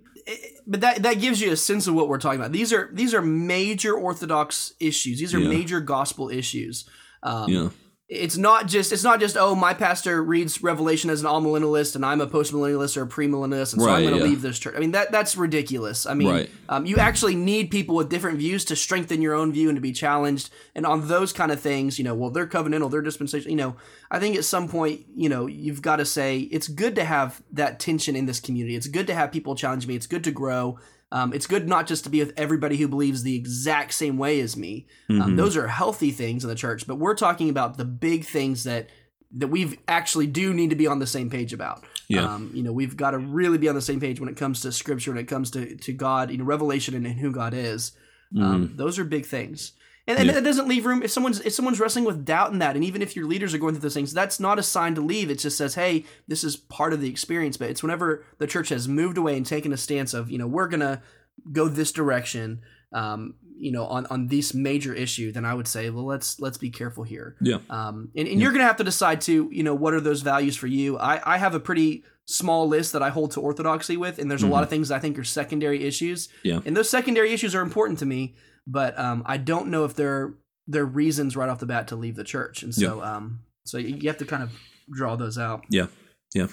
but 0.67 0.81
that 0.81 1.03
that 1.03 1.15
gives 1.21 1.41
you 1.41 1.53
a 1.53 1.57
sense 1.57 1.87
of 1.87 1.95
what 1.95 2.09
we're 2.09 2.19
talking 2.19 2.41
about. 2.41 2.53
These 2.53 2.73
are 2.73 2.89
these 2.93 3.15
are 3.15 3.23
major 3.23 3.95
orthodox 3.95 4.75
issues. 4.81 5.19
These 5.19 5.35
are 5.35 5.39
Yeah. 5.41 5.49
major 5.49 5.81
gospel 5.81 6.29
issues. 6.29 6.85
Um, 7.23 7.49
yeah, 7.51 7.69
it's 8.13 8.37
not 8.37 8.67
just 8.67 8.93
it's 8.93 9.03
not 9.03 9.21
just 9.21 9.37
oh 9.39 9.55
my 9.55 9.73
pastor 9.73 10.23
reads 10.23 10.63
revelation 10.63 11.09
as 11.09 11.23
an 11.23 11.27
amillennialist 11.27 11.97
and 11.97 12.05
i'm 12.05 12.21
a 12.21 12.27
post-millennialist 12.27 12.97
or 12.97 13.03
a 13.03 13.07
premillennialist 13.07 13.73
and 13.73 13.83
so 13.83 13.89
i'm 13.89 14.03
going 14.03 14.15
to 14.15 14.21
yeah. 14.21 14.27
leave 14.27 14.43
this 14.43 14.59
church. 14.59 14.75
I 14.77 14.81
mean 14.81 14.93
that 14.93 15.11
that's 15.11 15.37
ridiculous. 15.37 16.05
I 16.07 16.15
mean 16.15 16.29
Right. 16.29 16.51
um, 16.69 16.85
you 16.85 16.97
actually 16.97 17.35
need 17.35 17.71
people 17.71 17.97
with 17.97 18.09
different 18.11 18.39
views 18.39 18.65
to 18.67 18.77
strengthen 18.77 19.23
your 19.23 19.35
own 19.35 19.53
view 19.53 19.69
and 19.69 19.77
to 19.77 19.81
be 19.81 19.93
challenged. 19.93 20.51
And 20.75 20.85
on 20.85 21.09
those 21.09 21.33
kind 21.33 21.51
of 21.51 21.61
things 21.61 21.99
you 21.99 22.05
know 22.05 22.15
well 22.15 22.31
they're 22.31 22.47
covenantal 22.47 22.91
they're 22.91 23.03
dispensational 23.03 23.51
you 23.51 23.57
know 23.57 23.77
i 24.11 24.19
think 24.19 24.37
at 24.37 24.45
some 24.45 24.69
point 24.69 25.07
you 25.15 25.29
know 25.29 25.47
you've 25.47 25.83
got 25.83 25.97
to 25.97 26.05
say 26.05 26.41
it's 26.41 26.69
good 26.69 26.95
to 26.97 27.05
have 27.05 27.43
that 27.53 27.81
tension 27.81 28.15
in 28.15 28.27
this 28.27 28.41
community. 28.41 28.77
It's 28.77 28.89
good 28.89 29.07
to 29.07 29.15
have 29.15 29.33
people 29.33 29.55
challenge 29.55 29.87
me. 29.87 29.97
It's 29.97 30.07
good 30.07 30.25
to 30.25 30.31
grow 30.31 30.79
um, 31.13 31.35
it's 31.35 31.47
good 31.47 31.69
not 31.69 31.87
just 31.87 32.05
to 32.05 32.11
be 32.11 32.21
with 32.21 32.33
everybody 32.39 32.79
who 32.79 32.89
believes 32.89 33.23
the 33.23 33.37
exact 33.37 33.93
same 33.93 34.17
way 34.17 34.41
as 34.41 34.57
me. 34.57 34.87
Mm-hmm. 35.11 35.21
Um, 35.21 35.37
those 35.37 35.59
are 35.59 35.69
healthy 35.69 36.11
things 36.11 36.43
in 36.43 36.49
the 36.49 36.57
church, 36.57 36.87
but 36.87 36.97
we're 36.97 37.15
talking 37.15 37.51
about 37.51 37.77
the 37.77 37.85
big 37.85 38.25
things 38.25 38.65
that 38.65 38.89
that 39.35 39.49
we 39.49 39.79
actually 39.89 40.27
do 40.27 40.53
need 40.53 40.71
to 40.71 40.77
be 40.77 40.87
on 40.87 40.99
the 40.99 41.07
same 41.07 41.31
page 41.31 41.53
about. 41.53 41.85
Yeah. 42.09 42.35
Um, 42.35 42.51
you 42.53 42.63
know, 42.63 42.73
we've 42.73 42.97
got 42.97 43.13
to 43.13 43.19
really 43.19 43.57
be 43.57 43.69
on 43.69 43.75
the 43.75 43.81
same 43.81 44.01
page 44.01 44.21
when 44.21 44.29
it 44.29 44.37
comes 44.37 44.61
to 44.63 44.73
Scripture, 44.73 45.11
when 45.11 45.21
it 45.21 45.29
comes 45.29 45.51
to 45.51 45.77
to 45.77 45.93
God, 45.93 46.31
you 46.31 46.39
know, 46.39 46.45
revelation 46.45 46.95
and, 46.95 47.07
and 47.07 47.21
who 47.21 47.31
God 47.31 47.53
is. 47.53 47.93
Um, 48.35 48.73
those 48.77 48.99
are 48.99 49.05
big 49.05 49.27
things. 49.27 49.73
And, 50.09 50.19
and 50.19 50.29
Mm-hmm. 50.29 50.35
Yeah. 50.35 50.41
it 50.41 50.45
doesn't 50.45 50.69
leave 50.69 50.85
room 50.85 51.03
if 51.03 51.11
someone's 51.13 51.41
if 51.41 51.53
someone's 51.53 51.79
wrestling 51.79 52.05
with 52.05 52.25
doubt 52.25 52.53
in 52.53 52.59
that, 52.59 52.75
and 52.75 52.85
even 52.85 53.03
if 53.03 53.15
your 53.15 53.27
leaders 53.27 53.55
are 53.55 53.59
going 53.59 53.75
through 53.75 53.83
those 53.83 53.95
things, 53.95 54.13
that's 54.13 54.41
not 54.41 54.59
a 54.59 54.63
sign 54.63 54.95
to 54.97 55.01
leave. 55.01 55.31
It 55.31 55.39
just 55.39 55.57
says, 55.57 55.75
"Hey, 55.77 56.05
this 56.27 56.43
is 56.43 56.57
part 56.57 56.93
of 56.93 57.01
the 57.01 57.09
experience." 57.09 57.57
But 57.57 57.71
it's 57.71 57.83
whenever 57.83 58.25
the 58.39 58.47
church 58.49 58.71
has 58.71 58.89
moved 58.89 59.17
away 59.17 59.37
and 59.37 59.47
taken 59.47 59.73
a 59.73 59.77
stance 59.77 60.13
of, 60.13 60.31
you 60.31 60.39
know, 60.39 60.47
we're 60.49 60.69
gonna 60.69 61.03
go 61.53 61.69
this 61.69 61.93
direction, 61.93 62.61
um, 62.93 63.35
you 63.57 63.71
know, 63.71 63.85
on 63.87 64.07
on 64.07 64.27
this 64.27 64.55
major 64.55 64.93
issue, 64.93 65.31
then 65.31 65.45
I 65.45 65.55
would 65.55 65.69
say, 65.69 65.89
well, 65.91 66.05
let's 66.05 66.41
let's 66.41 66.59
be 66.59 66.71
careful 66.71 67.05
here. 67.05 67.37
yeah, 67.41 67.59
Um, 67.71 68.11
and, 68.17 68.27
and 68.27 68.41
you're 68.41 68.51
going 68.51 68.61
to 68.63 68.67
have 68.67 68.77
to 68.79 68.85
decide 68.85 69.21
too, 69.21 69.49
you 69.53 69.63
know, 69.63 69.75
what 69.75 69.95
are 69.95 70.01
those 70.01 70.23
values 70.23 70.57
for 70.57 70.67
you? 70.67 70.99
I, 70.99 71.21
I 71.35 71.39
have 71.39 71.55
a 71.55 71.61
pretty 71.61 72.03
small 72.25 72.67
list 72.69 72.93
that 72.93 73.03
I 73.03 73.11
hold 73.11 73.31
to 73.33 73.41
orthodoxy 73.41 73.97
with, 73.97 74.19
and 74.19 74.29
there's 74.31 74.43
a 74.43 74.47
lot 74.49 74.63
of 74.65 74.69
things 74.69 74.91
I 74.91 74.99
think 74.99 75.17
are 75.19 75.25
secondary 75.25 75.85
issues. 75.85 76.29
Yeah. 76.43 76.61
And 76.65 76.77
those 76.77 76.91
secondary 76.91 77.33
issues 77.33 77.55
are 77.55 77.63
important 77.63 77.99
to 78.01 78.07
me, 78.07 78.35
but 78.67 78.99
um, 78.99 79.23
I 79.27 79.37
don't 79.37 79.69
know 79.69 79.85
if 79.85 79.95
they're 79.95 80.35
they're 80.67 80.85
reasons 80.85 81.37
right 81.37 81.49
off 81.49 81.59
the 81.59 81.67
bat 81.67 81.89
to 81.89 81.97
leave 81.97 82.17
the 82.17 82.25
church. 82.25 82.63
And 82.63 82.75
so 82.75 83.03
um, 83.03 83.41
so 83.65 83.79
you 83.79 83.97
you 83.97 84.09
have 84.09 84.19
to 84.19 84.25
kind 84.25 84.43
of 84.43 84.53
draw 84.91 85.17
those 85.17 85.39
out. 85.39 85.65
yeah, 85.69 85.87
yeah. 86.35 86.49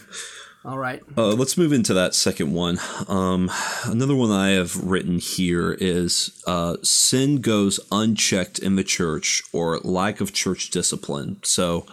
All 0.66 0.78
right. 0.78 1.02
Uh, 1.18 1.30
let's 1.30 1.58
move 1.58 1.72
into 1.72 1.94
that 1.94 2.14
second 2.14 2.52
one. 2.52 2.80
Um, 3.08 3.50
another 3.86 4.14
one 4.16 4.30
I 4.30 4.50
have 4.50 4.76
written 4.76 5.20
here 5.20 5.72
is 5.80 6.44
uh, 6.46 6.76
sin 6.84 7.40
goes 7.40 7.80
unchecked 7.94 8.60
in 8.60 8.76
the 8.76 8.84
church 8.84 9.42
or 9.54 9.80
lack 9.80 10.20
of 10.20 10.34
church 10.34 10.70
discipline. 10.70 11.40
So, 11.44 11.86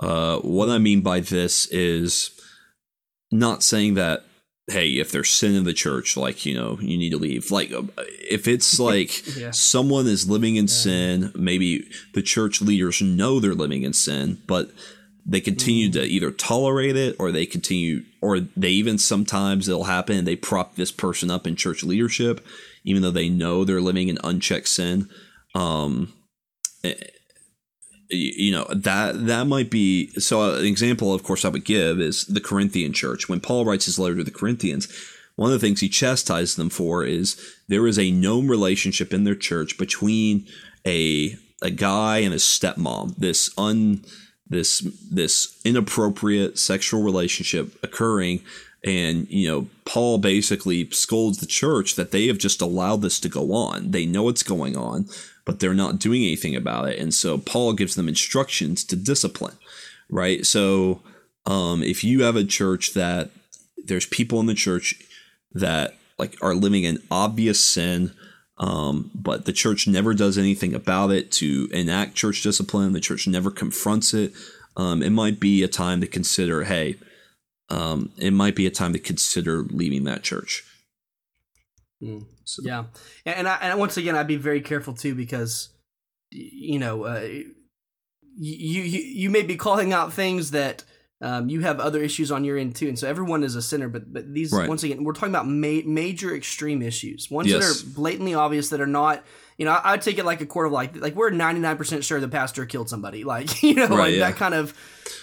uh, 0.00 0.38
what 0.38 0.68
I 0.68 0.78
mean 0.78 1.02
by 1.02 1.20
this 1.20 1.66
is 1.66 2.32
not 3.30 3.62
saying 3.62 3.94
that, 3.94 4.24
hey, 4.70 4.88
if 4.92 5.10
there's 5.12 5.30
sin 5.30 5.54
in 5.54 5.64
the 5.64 5.72
church, 5.72 6.16
like, 6.16 6.46
you 6.46 6.54
know, 6.54 6.78
you 6.80 6.96
need 6.96 7.10
to 7.10 7.18
leave. 7.18 7.50
Like, 7.50 7.72
uh, 7.72 7.82
if 8.30 8.48
it's 8.48 8.78
like 8.90 9.36
Yeah. 9.36 9.50
someone 9.50 10.06
is 10.06 10.28
living 10.28 10.56
in 10.56 10.68
sin, 10.68 11.32
maybe 11.34 11.88
the 12.14 12.22
church 12.22 12.60
leaders 12.62 13.02
know 13.02 13.40
they're 13.40 13.54
living 13.54 13.82
in 13.82 13.92
sin, 13.92 14.38
but 14.46 14.70
they 15.26 15.40
continue 15.40 15.90
to 15.92 16.02
either 16.02 16.30
tolerate 16.30 16.96
it 16.96 17.14
or 17.18 17.30
they 17.30 17.44
continue 17.46 18.02
or 18.22 18.40
they 18.40 18.70
even 18.70 18.96
sometimes 18.98 19.68
it'll 19.68 19.84
happen 19.84 20.16
and 20.16 20.26
they 20.26 20.34
prop 20.36 20.76
this 20.76 20.90
person 20.90 21.30
up 21.30 21.46
in 21.46 21.54
church 21.54 21.84
leadership 21.84 22.44
even 22.84 23.02
though 23.02 23.10
they 23.10 23.28
know 23.28 23.62
they're 23.62 23.82
living 23.82 24.08
in 24.08 24.18
unchecked 24.24 24.66
sin 24.68 25.10
um 25.54 26.10
eh, 26.82 26.94
y- 26.98 27.06
you 28.10 28.50
know 28.52 28.66
that 28.74 29.26
that 29.26 29.46
might 29.46 29.70
be 29.70 30.08
so 30.18 30.42
uh, 30.42 30.58
an 30.58 30.66
example 30.66 31.14
of 31.14 31.22
course 31.22 31.44
i 31.44 31.48
would 31.48 31.64
give 31.64 32.00
is 32.00 32.24
the 32.24 32.40
corinthian 32.40 32.92
church. 32.92 33.28
When 33.28 33.40
paul 33.40 33.64
writes 33.64 33.86
his 33.86 33.98
letter 33.98 34.16
to 34.16 34.24
the 34.24 34.30
corinthians 34.30 34.88
one 35.36 35.52
of 35.52 35.58
the 35.58 35.66
things 35.66 35.80
he 35.80 35.88
chastises 35.88 36.56
them 36.56 36.68
for 36.68 37.02
is 37.02 37.40
there 37.66 37.86
is 37.86 37.98
a 37.98 38.10
known 38.10 38.46
relationship 38.46 39.14
in 39.14 39.24
their 39.24 39.34
church 39.34 39.78
between 39.78 40.46
a 40.86 41.38
a 41.62 41.70
guy 41.70 42.18
and 42.18 42.32
his 42.32 42.42
stepmom. 42.42 43.16
This 43.16 43.50
un 43.56 44.04
this 44.48 44.80
this 45.10 45.58
inappropriate 45.64 46.58
sexual 46.58 47.02
relationship 47.02 47.72
occurring 47.82 48.42
and 48.84 49.30
you 49.30 49.46
know 49.46 49.68
paul 49.84 50.18
basically 50.18 50.88
scolds 50.90 51.38
the 51.38 51.46
church 51.46 51.94
that 51.96 52.10
they 52.10 52.26
have 52.26 52.38
just 52.38 52.60
allowed 52.60 53.02
this 53.02 53.20
to 53.20 53.28
go 53.28 53.52
on. 53.54 53.92
They 53.92 54.04
know 54.06 54.28
it's 54.28 54.42
going 54.42 54.76
on 54.76 55.06
but 55.50 55.58
they're 55.58 55.74
not 55.74 55.98
doing 55.98 56.22
anything 56.22 56.54
about 56.54 56.88
it 56.88 56.96
and 57.00 57.12
so 57.12 57.36
paul 57.36 57.72
gives 57.72 57.96
them 57.96 58.06
instructions 58.06 58.84
to 58.84 58.94
discipline 58.94 59.56
right 60.08 60.46
so 60.46 61.02
um, 61.44 61.82
if 61.82 62.04
you 62.04 62.22
have 62.22 62.36
a 62.36 62.44
church 62.44 62.94
that 62.94 63.30
there's 63.84 64.06
people 64.06 64.38
in 64.38 64.46
the 64.46 64.54
church 64.54 64.94
that 65.52 65.96
like 66.20 66.36
are 66.40 66.54
living 66.54 66.84
in 66.84 67.02
obvious 67.10 67.58
sin 67.58 68.12
um, 68.60 69.10
but 69.12 69.46
the 69.46 69.52
church 69.52 69.88
never 69.88 70.14
does 70.14 70.38
anything 70.38 70.72
about 70.72 71.10
it 71.10 71.32
to 71.32 71.68
enact 71.72 72.14
church 72.14 72.42
discipline. 72.42 72.92
The 72.92 73.00
church 73.00 73.26
never 73.26 73.50
confronts 73.50 74.12
it. 74.12 74.34
Um, 74.76 75.02
it 75.02 75.10
might 75.10 75.40
be 75.40 75.62
a 75.62 75.68
time 75.68 76.02
to 76.02 76.06
consider. 76.06 76.64
Hey, 76.64 76.96
um, 77.70 78.12
it 78.18 78.32
might 78.32 78.54
be 78.54 78.66
a 78.66 78.70
time 78.70 78.92
to 78.92 78.98
consider 78.98 79.62
leaving 79.62 80.04
that 80.04 80.22
church. 80.22 80.62
Mm. 82.02 82.24
So, 82.44 82.62
Yeah, 82.64 82.84
and 83.26 83.36
and, 83.40 83.48
I, 83.48 83.56
and 83.62 83.78
once 83.78 83.96
again, 83.96 84.16
I'd 84.16 84.26
be 84.26 84.36
very 84.36 84.60
careful 84.60 84.94
too 84.94 85.14
because 85.14 85.68
you 86.30 86.78
know 86.78 87.04
uh, 87.04 87.20
you, 87.22 87.44
you 88.36 88.82
you 88.82 89.30
may 89.30 89.42
be 89.42 89.56
calling 89.56 89.92
out 89.92 90.12
things 90.12 90.52
that 90.52 90.84
um, 91.22 91.50
you 91.50 91.60
have 91.60 91.80
other 91.80 92.00
issues 92.02 92.32
on 92.32 92.44
your 92.44 92.56
end 92.56 92.74
too, 92.74 92.88
and 92.88 92.98
so 92.98 93.06
everyone 93.06 93.42
is 93.44 93.54
a 93.54 93.60
sinner. 93.62 93.88
But 93.88 94.12
but 94.12 94.32
these 94.32 94.52
Right. 94.52 94.68
once 94.68 94.82
again, 94.82 95.04
we're 95.04 95.12
talking 95.12 95.28
about 95.34 95.46
ma- 95.46 95.82
major 95.84 96.34
extreme 96.34 96.80
issues, 96.80 97.30
ones 97.30 97.48
Yes. 97.50 97.60
that 97.82 97.86
are 97.90 97.94
blatantly 97.94 98.34
obvious 98.34 98.70
that 98.70 98.80
are 98.80 98.86
not. 98.86 99.22
You 99.58 99.66
know, 99.66 99.72
I, 99.72 99.92
I'd 99.92 100.00
take 100.02 100.16
it 100.16 100.24
like 100.24 100.40
a 100.40 100.46
court 100.46 100.66
of 100.66 100.72
like 100.72 100.96
like 100.96 101.14
we're 101.14 101.28
ninety 101.30 101.60
nine 101.60 101.76
percent 101.76 102.04
sure 102.04 102.18
the 102.20 102.28
pastor 102.28 102.64
killed 102.64 102.88
somebody, 102.88 103.24
like 103.34 103.62
you 103.62 103.74
know, 103.74 103.88
Right, 103.88 103.98
like 103.98 104.12
yeah. 104.14 104.30
that 104.30 104.36
kind 104.36 104.54
of 104.54 104.74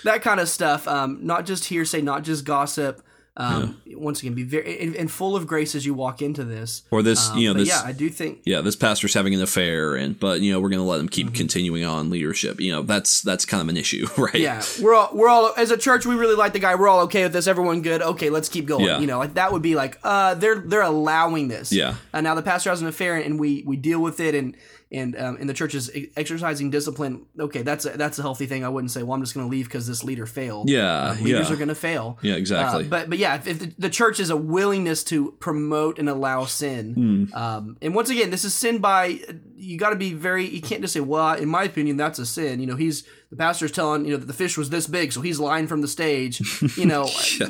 that 0.03 0.21
kind 0.21 0.39
of 0.39 0.47
stuff. 0.47 0.87
Um, 0.87 1.25
not 1.25 1.47
just 1.47 1.65
hearsay, 1.65 2.01
not 2.01 2.23
just 2.23 2.45
gossip. 2.45 3.01
Um, 3.39 3.79
once 3.95 4.21
again, 4.21 4.33
be 4.33 4.41
very 4.41 4.79
and, 4.79 4.95
and 4.95 5.11
full 5.11 5.35
of 5.35 5.45
grace 5.45 5.75
as 5.75 5.85
you 5.85 5.93
walk 5.93 6.23
into 6.23 6.43
this. 6.43 6.81
or 6.89 7.03
this, 7.03 7.29
Um, 7.29 7.37
you 7.37 7.53
know, 7.53 7.59
this. 7.59 7.67
yeah, 7.67 7.81
I 7.85 7.91
do 7.91 8.09
think 8.09 8.39
yeah, 8.45 8.61
this 8.61 8.75
pastor's 8.75 9.13
having 9.13 9.35
an 9.35 9.41
affair, 9.43 9.95
and 9.95 10.19
but 10.19 10.41
you 10.41 10.51
know 10.51 10.59
we're 10.59 10.69
going 10.69 10.81
to 10.81 10.85
let 10.87 10.99
him 10.99 11.07
keep 11.07 11.27
Mm-hmm. 11.27 11.35
continuing 11.35 11.85
on 11.85 12.09
leadership. 12.09 12.59
You 12.59 12.71
know 12.71 12.81
that's 12.81 13.21
that's 13.21 13.45
kind 13.45 13.61
of 13.61 13.69
an 13.69 13.77
issue, 13.77 14.07
right? 14.17 14.33
yeah, 14.35 14.63
we're 14.81 14.95
all 14.95 15.09
we're 15.13 15.29
all 15.29 15.53
as 15.55 15.69
a 15.69 15.77
church. 15.77 16.05
We 16.07 16.15
really 16.15 16.35
like 16.35 16.53
the 16.53 16.59
guy. 16.59 16.73
We're 16.75 16.87
all 16.87 17.01
okay 17.01 17.23
with 17.23 17.33
this. 17.33 17.45
Everyone 17.47 17.83
good. 17.83 18.01
Okay, 18.01 18.31
let's 18.31 18.49
keep 18.49 18.65
going. 18.65 18.85
Yeah. 18.85 18.99
You 18.99 19.05
know, 19.07 19.19
like 19.19 19.35
that 19.35 19.51
would 19.51 19.61
be 19.61 19.75
like, 19.75 19.99
uh, 20.03 20.33
they're 20.33 20.55
they're 20.59 20.81
allowing 20.81 21.47
this. 21.47 21.71
Yeah. 21.71 21.95
And 22.13 22.23
now 22.23 22.33
the 22.33 22.41
pastor 22.41 22.71
has 22.71 22.81
an 22.81 22.87
affair, 22.87 23.17
and 23.17 23.39
we 23.39 23.61
we 23.67 23.75
deal 23.77 23.99
with 24.01 24.19
it, 24.19 24.33
and 24.33 24.55
and 24.91 25.17
um, 25.17 25.37
and 25.39 25.49
the 25.49 25.53
church 25.53 25.75
is 25.75 25.91
exercising 26.15 26.69
discipline. 26.69 27.25
Okay, 27.39 27.61
that's 27.61 27.85
a, 27.85 27.89
that's 27.91 28.19
a 28.19 28.21
healthy 28.21 28.45
thing. 28.45 28.63
I 28.63 28.69
wouldn't 28.69 28.91
say, 28.91 29.03
well, 29.03 29.13
I'm 29.15 29.21
just 29.21 29.33
going 29.33 29.45
to 29.45 29.51
leave 29.51 29.65
because 29.65 29.85
this 29.87 30.03
leader 30.03 30.25
failed. 30.25 30.69
Yeah, 30.69 31.09
Uh, 31.11 31.13
leaders 31.21 31.47
yeah. 31.49 31.53
are 31.53 31.57
going 31.57 31.67
to 31.67 31.75
fail. 31.75 32.17
Yeah, 32.21 32.35
exactly. 32.35 32.85
Uh, 32.85 32.89
but 32.89 33.09
but 33.09 33.17
yeah, 33.17 33.35
if, 33.35 33.47
if 33.47 33.59
the, 33.59 33.73
the 33.77 33.89
church 33.89 34.19
is 34.19 34.29
a 34.29 34.37
willingness 34.37 35.03
to 35.05 35.31
promote 35.39 35.99
and 35.99 36.07
allow 36.09 36.45
sin, 36.45 37.27
Hmm. 37.31 37.33
um, 37.37 37.77
and 37.81 37.93
once 37.93 38.09
again, 38.09 38.29
this 38.29 38.45
is 38.45 38.53
sin 38.53 38.79
by 38.79 39.19
you 39.55 39.77
got 39.77 39.89
to 39.89 39.95
be 39.95 40.13
very. 40.13 40.45
You 40.47 40.61
can't 40.61 40.81
just 40.81 40.93
say, 40.93 40.99
well, 41.01 41.33
in 41.33 41.49
my 41.49 41.63
opinion, 41.63 41.97
that's 41.97 42.19
a 42.19 42.25
sin. 42.25 42.59
You 42.59 42.67
know, 42.67 42.75
he's 42.75 43.03
the 43.29 43.35
pastor's 43.35 43.71
telling 43.73 44.05
you 44.05 44.11
know 44.11 44.17
that 44.17 44.25
the 44.27 44.33
fish 44.33 44.57
was 44.57 44.69
this 44.69 44.87
big, 44.87 45.11
so 45.11 45.19
he's 45.21 45.39
lying 45.39 45.67
from 45.67 45.81
the 45.81 45.87
stage. 45.87 46.39
You 46.77 46.85
know, 46.85 47.09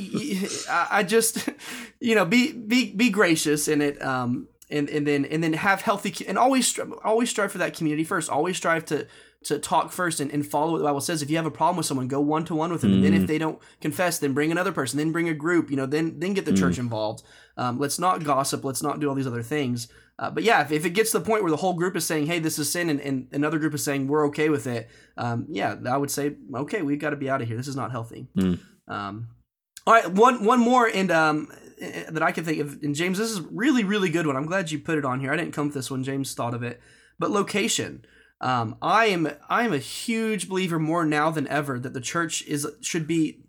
I, 0.70 0.88
I 0.92 1.04
just 1.04 1.48
you 2.00 2.16
know 2.16 2.26
be 2.26 2.52
be 2.52 2.92
be 2.94 3.10
gracious 3.10 3.68
in 3.68 3.82
it. 3.82 4.02
Um, 4.02 4.48
and, 4.70 4.90
and 4.90 5.08
then 5.08 5.26
and 5.26 5.44
then 5.44 5.54
have 5.54 5.82
healthy 5.82 6.26
and 6.28 6.38
always 6.38 6.78
always 7.04 7.30
strive 7.30 7.52
for 7.52 7.58
that 7.60 7.76
community 7.76 8.04
first. 8.04 8.30
Always 8.30 8.58
strive 8.58 8.86
to 8.86 9.08
to 9.44 9.60
talk 9.60 9.92
first 9.92 10.20
and, 10.20 10.32
and 10.32 10.46
follow 10.46 10.74
what 10.74 10.80
the 10.80 10.84
Bible 10.84 11.00
says. 11.00 11.22
If 11.22 11.30
you 11.30 11.38
have 11.38 11.46
a 11.46 11.52
problem 11.52 11.78
with 11.78 11.86
someone, 11.86 12.08
go 12.08 12.20
one 12.20 12.44
to 12.46 12.56
one 12.56 12.72
with 12.72 12.82
them. 12.82 12.92
And 12.94 13.04
then 13.04 13.14
if 13.14 13.28
they 13.28 13.38
don't 13.38 13.60
confess, 13.80 14.20
then 14.20 14.34
bring 14.34 14.52
another 14.52 14.72
person. 14.72 14.98
Then 14.98 15.12
bring 15.12 15.30
a 15.30 15.34
group. 15.34 15.70
You 15.70 15.78
know, 15.78 15.86
then 15.86 16.20
then 16.20 16.34
get 16.34 16.46
the 16.46 16.52
church 16.54 16.78
involved. 16.80 17.24
Um, 17.56 17.80
let's 17.80 18.00
not 18.00 18.24
gossip. 18.24 18.64
Let's 18.66 18.84
not 18.84 19.00
do 19.00 19.08
all 19.08 19.16
these 19.16 19.28
other 19.28 19.44
things. 19.44 19.88
Uh, 20.20 20.32
but 20.32 20.44
yeah, 20.44 20.64
if, 20.64 20.72
if 20.72 20.84
it 20.84 20.90
gets 20.90 21.12
to 21.12 21.20
the 21.20 21.26
point 21.26 21.44
where 21.44 21.52
the 21.52 21.58
whole 21.58 21.74
group 21.76 21.96
is 21.96 22.06
saying, 22.06 22.26
"Hey, 22.26 22.40
this 22.40 22.58
is 22.58 22.72
sin," 22.72 22.90
and, 22.90 23.00
and 23.00 23.28
another 23.32 23.60
group 23.60 23.74
is 23.76 23.84
saying, 23.84 24.08
"We're 24.08 24.26
okay 24.28 24.50
with 24.50 24.66
it," 24.66 24.90
um, 25.16 25.46
yeah, 25.48 25.76
I 25.88 25.96
would 25.96 26.10
say, 26.12 26.36
"Okay, 26.54 26.82
we've 26.82 27.00
got 27.00 27.12
to 27.12 27.16
be 27.16 27.30
out 27.30 27.40
of 27.42 27.48
here. 27.48 27.56
This 27.56 27.68
is 27.68 27.76
not 27.76 27.92
healthy." 27.92 28.28
Um, 28.88 29.28
All 29.86 29.94
right, 29.94 30.10
one 30.12 30.44
one 30.44 30.60
more, 30.60 30.88
and 30.88 31.12
um, 31.12 31.48
that 31.80 32.24
I 32.24 32.32
can 32.32 32.44
think 32.44 32.60
of. 32.60 32.82
And 32.82 32.96
James, 32.96 33.18
this 33.18 33.32
is 33.32 33.42
really 33.42 33.84
really 33.84 34.10
good 34.10 34.28
one. 34.28 34.36
I'm 34.36 34.46
glad 34.46 34.72
you 34.72 34.80
put 34.80 34.98
it 34.98 35.06
on 35.06 35.20
here. 35.20 35.32
I 35.32 35.38
didn't 35.38 35.54
come 35.54 35.68
with 35.68 35.76
this 35.76 35.92
one. 35.92 36.04
James 36.04 36.34
thought 36.34 36.54
of 36.54 36.64
it, 36.64 36.82
but 37.20 37.32
location. 37.32 38.06
Um, 38.40 38.78
I 38.82 39.08
am 39.08 39.30
I 39.50 39.64
am 39.64 39.74
a 39.74 39.80
huge 39.80 40.48
believer 40.48 40.78
more 40.80 41.06
now 41.06 41.32
than 41.32 41.48
ever 41.48 41.80
that 41.80 41.94
the 41.94 42.02
church 42.02 42.44
is 42.46 42.68
should 42.82 43.08
be 43.08 43.42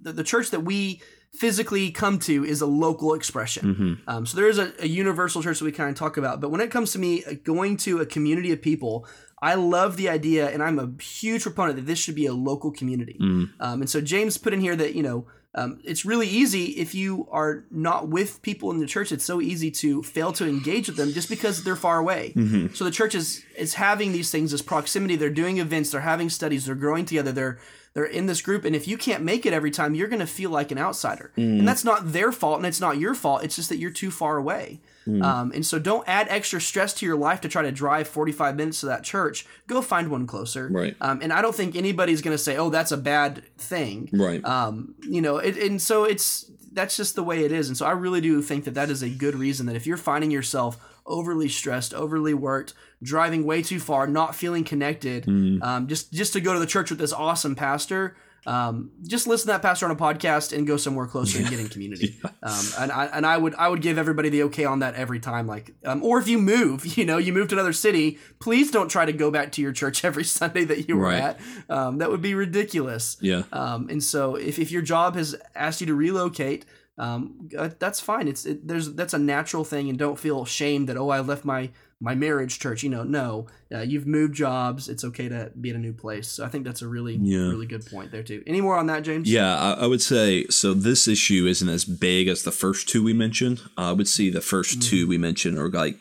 the, 0.00 0.12
the 0.12 0.24
church 0.24 0.50
that 0.50 0.60
we 0.60 1.02
physically 1.32 1.90
come 1.90 2.18
to 2.18 2.44
is 2.44 2.60
a 2.60 2.66
local 2.66 3.12
expression. 3.12 3.74
Mm-hmm. 3.74 4.08
Um, 4.08 4.24
so 4.24 4.36
there 4.36 4.48
is 4.48 4.58
a, 4.58 4.72
a 4.80 4.86
universal 4.86 5.42
church 5.42 5.58
that 5.58 5.64
we 5.64 5.72
kind 5.72 5.90
of 5.90 5.96
talk 5.96 6.16
about, 6.16 6.40
but 6.40 6.50
when 6.50 6.60
it 6.60 6.70
comes 6.70 6.92
to 6.92 6.98
me 6.98 7.24
uh, 7.24 7.34
going 7.44 7.76
to 7.78 8.00
a 8.00 8.06
community 8.06 8.52
of 8.52 8.62
people, 8.62 9.06
I 9.42 9.54
love 9.54 9.96
the 9.96 10.08
idea, 10.08 10.48
and 10.48 10.62
I'm 10.62 10.78
a 10.78 11.02
huge 11.02 11.42
proponent 11.42 11.76
that 11.76 11.86
this 11.86 11.98
should 11.98 12.14
be 12.14 12.26
a 12.26 12.32
local 12.32 12.70
community. 12.70 13.18
Mm. 13.20 13.50
Um, 13.60 13.80
and 13.82 13.90
so 13.90 14.00
James 14.00 14.38
put 14.38 14.54
in 14.54 14.60
here 14.60 14.76
that 14.76 14.94
you 14.94 15.02
know 15.02 15.26
um, 15.56 15.80
it's 15.84 16.04
really 16.04 16.28
easy 16.28 16.66
if 16.72 16.94
you 16.94 17.26
are 17.32 17.64
not 17.70 18.08
with 18.08 18.42
people 18.42 18.70
in 18.70 18.78
the 18.78 18.86
church. 18.86 19.10
It's 19.10 19.24
so 19.24 19.40
easy 19.40 19.70
to 19.72 20.02
fail 20.02 20.30
to 20.34 20.46
engage 20.46 20.86
with 20.86 20.98
them 20.98 21.12
just 21.12 21.30
because 21.30 21.64
they're 21.64 21.74
far 21.74 21.98
away. 21.98 22.34
Mm-hmm. 22.36 22.74
So 22.74 22.84
the 22.84 22.90
church 22.90 23.14
is 23.14 23.42
is 23.56 23.74
having 23.74 24.12
these 24.12 24.30
things, 24.30 24.50
this 24.50 24.60
proximity. 24.60 25.16
They're 25.16 25.30
doing 25.30 25.56
events. 25.56 25.90
They're 25.90 26.02
having 26.02 26.28
studies. 26.28 26.66
They're 26.66 26.74
growing 26.74 27.06
together. 27.06 27.32
They're 27.32 27.58
they're 27.94 28.04
in 28.04 28.26
this 28.26 28.42
group, 28.42 28.66
and 28.66 28.76
if 28.76 28.86
you 28.86 28.98
can't 28.98 29.22
make 29.22 29.46
it 29.46 29.54
every 29.54 29.70
time, 29.70 29.94
you're 29.94 30.08
going 30.08 30.20
to 30.20 30.26
feel 30.26 30.50
like 30.50 30.70
an 30.70 30.76
outsider, 30.76 31.32
and 31.58 31.66
that's 31.66 31.82
not 31.82 32.12
their 32.12 32.30
fault, 32.30 32.58
and 32.58 32.66
it's 32.66 32.80
not 32.80 32.98
your 32.98 33.14
fault. 33.14 33.42
It's 33.42 33.56
just 33.56 33.70
that 33.70 33.78
you're 33.78 33.90
too 33.90 34.10
far 34.10 34.36
away. 34.36 34.80
Um, 35.06 35.52
and 35.54 35.64
so 35.64 35.78
don't 35.78 36.06
add 36.08 36.26
extra 36.30 36.60
stress 36.60 36.92
to 36.94 37.06
your 37.06 37.16
life 37.16 37.40
to 37.42 37.48
try 37.48 37.62
to 37.62 37.70
drive 37.72 38.08
45 38.08 38.56
minutes 38.56 38.80
to 38.80 38.86
that 38.86 39.04
church. 39.04 39.46
Go 39.66 39.80
find 39.82 40.08
one 40.10 40.26
closer. 40.26 40.68
Right. 40.70 40.96
Um, 41.00 41.20
and 41.22 41.32
I 41.32 41.42
don't 41.42 41.54
think 41.54 41.76
anybody's 41.76 42.22
going 42.22 42.34
to 42.36 42.42
say, 42.42 42.56
"Oh, 42.56 42.70
that's 42.70 42.92
a 42.92 42.96
bad 42.96 43.42
thing." 43.56 44.08
Right. 44.12 44.44
Um, 44.44 44.94
you 45.02 45.20
know, 45.22 45.38
it, 45.38 45.56
and 45.56 45.80
so 45.80 46.04
it's 46.04 46.50
that's 46.72 46.96
just 46.96 47.14
the 47.14 47.22
way 47.22 47.44
it 47.44 47.52
is. 47.52 47.68
And 47.68 47.76
so 47.76 47.86
I 47.86 47.92
really 47.92 48.20
do 48.20 48.42
think 48.42 48.64
that 48.64 48.74
that 48.74 48.90
is 48.90 49.02
a 49.02 49.08
good 49.08 49.34
reason 49.34 49.66
that 49.66 49.76
if 49.76 49.86
you're 49.86 49.96
finding 49.96 50.30
yourself 50.30 50.76
overly 51.06 51.48
stressed, 51.48 51.94
overly 51.94 52.34
worked, 52.34 52.74
driving 53.02 53.46
way 53.46 53.62
too 53.62 53.78
far, 53.78 54.06
not 54.08 54.34
feeling 54.34 54.64
connected, 54.64 55.24
Mm. 55.24 55.62
um, 55.62 55.86
just 55.86 56.12
just 56.12 56.32
to 56.34 56.40
go 56.40 56.52
to 56.52 56.58
the 56.58 56.66
church 56.66 56.90
with 56.90 56.98
this 56.98 57.12
awesome 57.12 57.54
pastor. 57.54 58.16
Um, 58.46 58.92
just 59.02 59.26
listen 59.26 59.48
to 59.48 59.52
that 59.54 59.62
pastor 59.62 59.86
on 59.86 59.90
a 59.90 59.96
podcast 59.96 60.56
and 60.56 60.66
go 60.66 60.76
somewhere 60.76 61.06
closer 61.06 61.38
and 61.40 61.50
get 61.50 61.58
in 61.58 61.68
community. 61.76 62.16
Um, 62.42 62.64
and 62.78 62.92
I 62.92 63.06
and 63.06 63.26
I 63.26 63.36
would 63.36 63.54
I 63.56 63.68
would 63.68 63.82
give 63.82 63.98
everybody 63.98 64.28
the 64.28 64.44
okay 64.44 64.64
on 64.64 64.78
that 64.78 64.94
every 64.94 65.18
time. 65.18 65.46
Like, 65.48 65.72
um, 65.84 66.02
or 66.04 66.18
if 66.20 66.28
you 66.28 66.38
move, 66.38 66.86
you 66.96 67.04
know, 67.04 67.18
you 67.18 67.32
move 67.32 67.48
to 67.48 67.56
another 67.56 67.72
city, 67.72 68.18
please 68.38 68.70
don't 68.70 68.88
try 68.88 69.04
to 69.04 69.12
go 69.12 69.30
back 69.32 69.50
to 69.52 69.62
your 69.62 69.72
church 69.72 70.04
every 70.10 70.24
Sunday 70.24 70.64
that 70.64 70.88
you 70.88 70.96
were 70.96 71.02
Right. 71.06 71.20
at. 71.22 71.40
Um, 71.68 71.98
that 71.98 72.08
would 72.10 72.22
be 72.22 72.34
ridiculous. 72.34 73.16
Yeah. 73.20 73.42
Um, 73.52 73.88
and 73.90 74.02
so 74.02 74.36
if, 74.36 74.58
if 74.58 74.70
your 74.70 74.82
job 74.82 75.16
has 75.16 75.34
asked 75.54 75.80
you 75.80 75.86
to 75.88 75.94
relocate, 75.94 76.64
um, 76.98 77.48
uh, 77.58 77.70
that's 77.78 78.00
fine. 78.00 78.28
It's 78.28 78.46
it, 78.46 78.66
there's 78.66 78.94
that's 78.94 79.12
a 79.12 79.18
natural 79.18 79.64
thing, 79.64 79.88
and 79.90 79.98
don't 79.98 80.18
feel 80.18 80.44
shame 80.44 80.86
that 80.86 80.96
oh 80.96 81.10
I 81.10 81.20
left 81.20 81.44
my 81.44 81.70
my 82.00 82.14
marriage 82.14 82.58
church. 82.58 82.82
You 82.82 82.90
know, 82.90 83.02
no, 83.04 83.46
uh, 83.74 83.80
you've 83.80 84.06
moved 84.06 84.34
jobs. 84.34 84.88
It's 84.88 85.04
okay 85.04 85.28
to 85.28 85.50
be 85.60 85.70
in 85.70 85.76
a 85.76 85.78
new 85.78 85.92
place. 85.92 86.28
So 86.28 86.44
I 86.44 86.48
think 86.48 86.64
that's 86.64 86.82
a 86.82 86.88
really 86.88 87.16
Yeah. 87.16 87.48
really 87.48 87.66
good 87.66 87.86
point 87.86 88.10
there 88.12 88.22
too. 88.22 88.42
Any 88.46 88.60
more 88.60 88.76
on 88.76 88.86
that, 88.86 89.02
James? 89.02 89.30
Yeah, 89.30 89.56
I, 89.56 89.72
I 89.84 89.86
would 89.86 90.02
say 90.02 90.46
so. 90.48 90.74
This 90.74 91.08
issue 91.08 91.46
isn't 91.46 91.68
as 91.68 91.84
big 91.84 92.28
as 92.28 92.42
the 92.42 92.52
first 92.52 92.88
two 92.88 93.02
we 93.02 93.12
mentioned. 93.12 93.62
I 93.76 93.92
would 93.92 94.08
see 94.08 94.30
the 94.30 94.40
1st 94.40 94.82
two 94.82 95.06
we 95.08 95.18
mentioned 95.18 95.58
are 95.58 95.68
like 95.70 95.96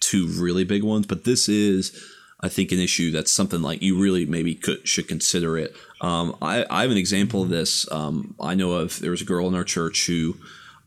two 0.00 0.26
really 0.26 0.64
big 0.64 0.82
ones, 0.82 1.06
but 1.06 1.24
this 1.24 1.48
is, 1.48 1.92
I 2.40 2.48
think, 2.48 2.72
an 2.72 2.78
issue 2.78 3.10
that's 3.10 3.30
something 3.32 3.60
like 3.62 3.82
you 3.82 3.98
really 4.00 4.24
maybe 4.26 4.54
could 4.54 4.86
should 4.88 5.08
consider 5.08 5.58
it. 5.58 5.74
Um, 6.00 6.36
I, 6.42 6.64
I 6.70 6.82
have 6.82 6.90
an 6.90 6.96
example 6.96 7.42
of 7.42 7.48
this. 7.50 7.90
Um, 7.92 8.34
I 8.40 8.54
know 8.54 8.72
of 8.72 8.98
there 9.00 9.10
was 9.10 9.22
a 9.22 9.26
girl 9.26 9.46
in 9.48 9.54
our 9.54 9.64
church 9.64 10.06
who, 10.06 10.36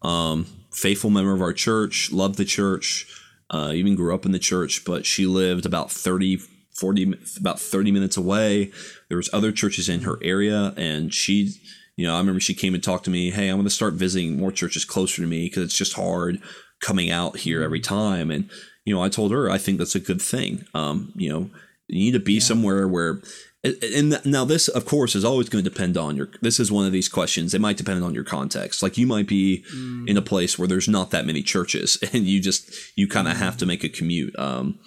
um, 0.02 0.46
faithful 0.72 1.10
member 1.10 1.34
of 1.34 1.42
our 1.42 1.54
church, 1.54 2.12
loved 2.12 2.38
the 2.38 2.46
church, 2.46 3.08
uh, 3.50 3.72
even 3.74 3.96
grew 3.96 4.14
up 4.14 4.26
in 4.26 4.32
the 4.32 4.40
church, 4.40 4.84
but 4.86 5.06
she 5.06 5.26
lived 5.26 5.66
about 5.66 5.92
30, 5.92 6.38
40, 6.76 7.14
about 7.40 7.60
30 7.60 7.92
minutes 7.92 8.18
away. 8.18 8.72
There 9.10 9.18
was 9.18 9.30
other 9.34 9.52
churches 9.52 9.90
in 9.90 10.02
her 10.02 10.20
area 10.22 10.74
and 10.78 11.14
she, 11.14 11.54
you 11.96 12.06
know, 12.06 12.16
I 12.16 12.20
remember 12.20 12.40
she 12.40 12.54
came 12.54 12.74
and 12.74 12.84
talked 12.84 13.06
to 13.06 13.12
me, 13.12 13.32
Hey, 13.32 13.50
I'm 13.50 13.56
going 13.56 13.66
to 13.66 13.70
start 13.70 13.94
visiting 13.94 14.38
more 14.38 14.52
churches 14.52 14.86
closer 14.86 15.22
to 15.22 15.28
me 15.28 15.46
because 15.46 15.64
it's 15.64 15.78
just 15.78 15.94
hard 15.94 16.42
coming 16.82 17.10
out 17.10 17.38
here 17.38 17.64
every 17.64 17.80
time. 17.80 18.30
And, 18.30 18.50
you 18.86 18.94
know, 18.94 19.02
I 19.02 19.10
told 19.10 19.32
her, 19.32 19.50
I 19.50 19.58
think 19.58 19.78
that's 19.78 19.96
a 19.96 20.00
good 20.00 20.22
thing. 20.22 20.66
Um, 20.74 21.12
you 21.16 21.30
know, 21.30 21.50
you 21.88 22.00
need 22.00 22.12
to 22.12 22.20
be 22.20 22.40
somewhere 22.40 22.88
where, 22.88 23.22
and 23.64 24.22
now 24.26 24.46
this, 24.46 24.68
of 24.68 24.86
course, 24.86 25.16
is 25.16 25.26
always 25.26 25.50
going 25.50 25.64
to 25.64 25.70
depend 25.70 25.98
on 25.98 26.16
your. 26.16 26.30
This 26.42 26.60
is 26.60 26.72
one 26.72 26.86
of 26.86 26.92
these 26.92 27.10
questions. 27.10 27.54
It 27.54 27.62
might 27.62 27.78
depend 27.78 28.04
on 28.04 28.14
your 28.14 28.24
context. 28.24 28.82
Like 28.84 28.98
you 28.98 29.08
might 29.08 29.28
be 29.28 29.64
in 30.08 30.16
a 30.16 30.22
place 30.22 30.58
where 30.58 30.68
there's 30.68 30.88
not 30.88 31.12
that 31.12 31.26
many 31.26 31.42
churches, 31.44 31.98
and 32.14 32.26
you 32.26 32.40
just 32.40 32.70
you 32.98 33.08
kind 33.08 33.28
of 33.28 33.38
have 33.38 33.58
to 33.58 33.66
make 33.66 33.84
a 33.84 33.90
commute. 33.90 34.38
Um, 34.40 34.80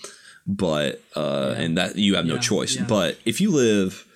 but 0.47 1.03
uh, 1.17 1.55
and 1.57 1.77
that 1.77 1.97
you 1.97 2.15
have 2.15 2.27
no 2.27 2.39
choice. 2.39 2.77
yeah. 2.77 2.85
But 2.85 3.19
if 3.25 3.41
you 3.41 3.51
live, 3.51 4.07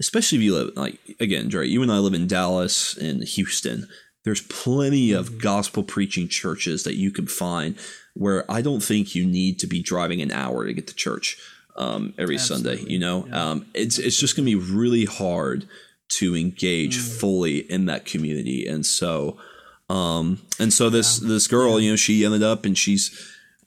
especially 0.00 0.38
if 0.38 0.44
you 0.44 0.54
live 0.54 0.76
like 0.76 0.98
again, 1.18 1.48
Dre, 1.48 1.66
you 1.66 1.82
and 1.82 1.90
I 1.90 1.98
live 1.98 2.14
in 2.14 2.26
Dallas 2.26 2.96
and 2.96 3.22
Houston. 3.24 3.88
There's 4.24 4.40
plenty 4.42 5.08
Mm-hmm. 5.10 5.18
of 5.18 5.38
gospel 5.38 5.82
preaching 5.82 6.28
churches 6.28 6.84
that 6.84 6.94
you 6.96 7.10
can 7.10 7.26
find 7.26 7.76
where 8.14 8.50
I 8.50 8.62
don't 8.62 8.82
think 8.82 9.14
you 9.14 9.26
need 9.26 9.58
to 9.58 9.66
be 9.66 9.82
driving 9.82 10.22
an 10.22 10.30
hour 10.30 10.64
to 10.64 10.72
get 10.72 10.86
to 10.86 10.94
church 10.94 11.36
um, 11.76 12.14
every 12.18 12.38
Sunday. 12.38 12.80
You 12.86 12.98
know, 12.98 13.28
um, 13.32 13.66
it's 13.74 13.98
it's 13.98 14.18
just 14.18 14.36
going 14.36 14.46
to 14.46 14.58
be 14.58 14.72
really 14.72 15.04
hard 15.04 15.66
to 16.18 16.36
engage 16.36 16.98
Mm. 16.98 17.18
fully 17.20 17.58
in 17.70 17.86
that 17.86 18.04
community, 18.04 18.66
and 18.66 18.84
so 18.86 19.36
um, 19.88 20.38
and 20.58 20.72
so 20.72 20.90
this 20.90 21.18
this 21.18 21.46
girl, 21.46 21.80
you 21.80 21.90
know, 21.90 21.96
she 21.96 22.24
ended 22.24 22.42
up 22.42 22.64
and 22.64 22.76
she's 22.76 23.10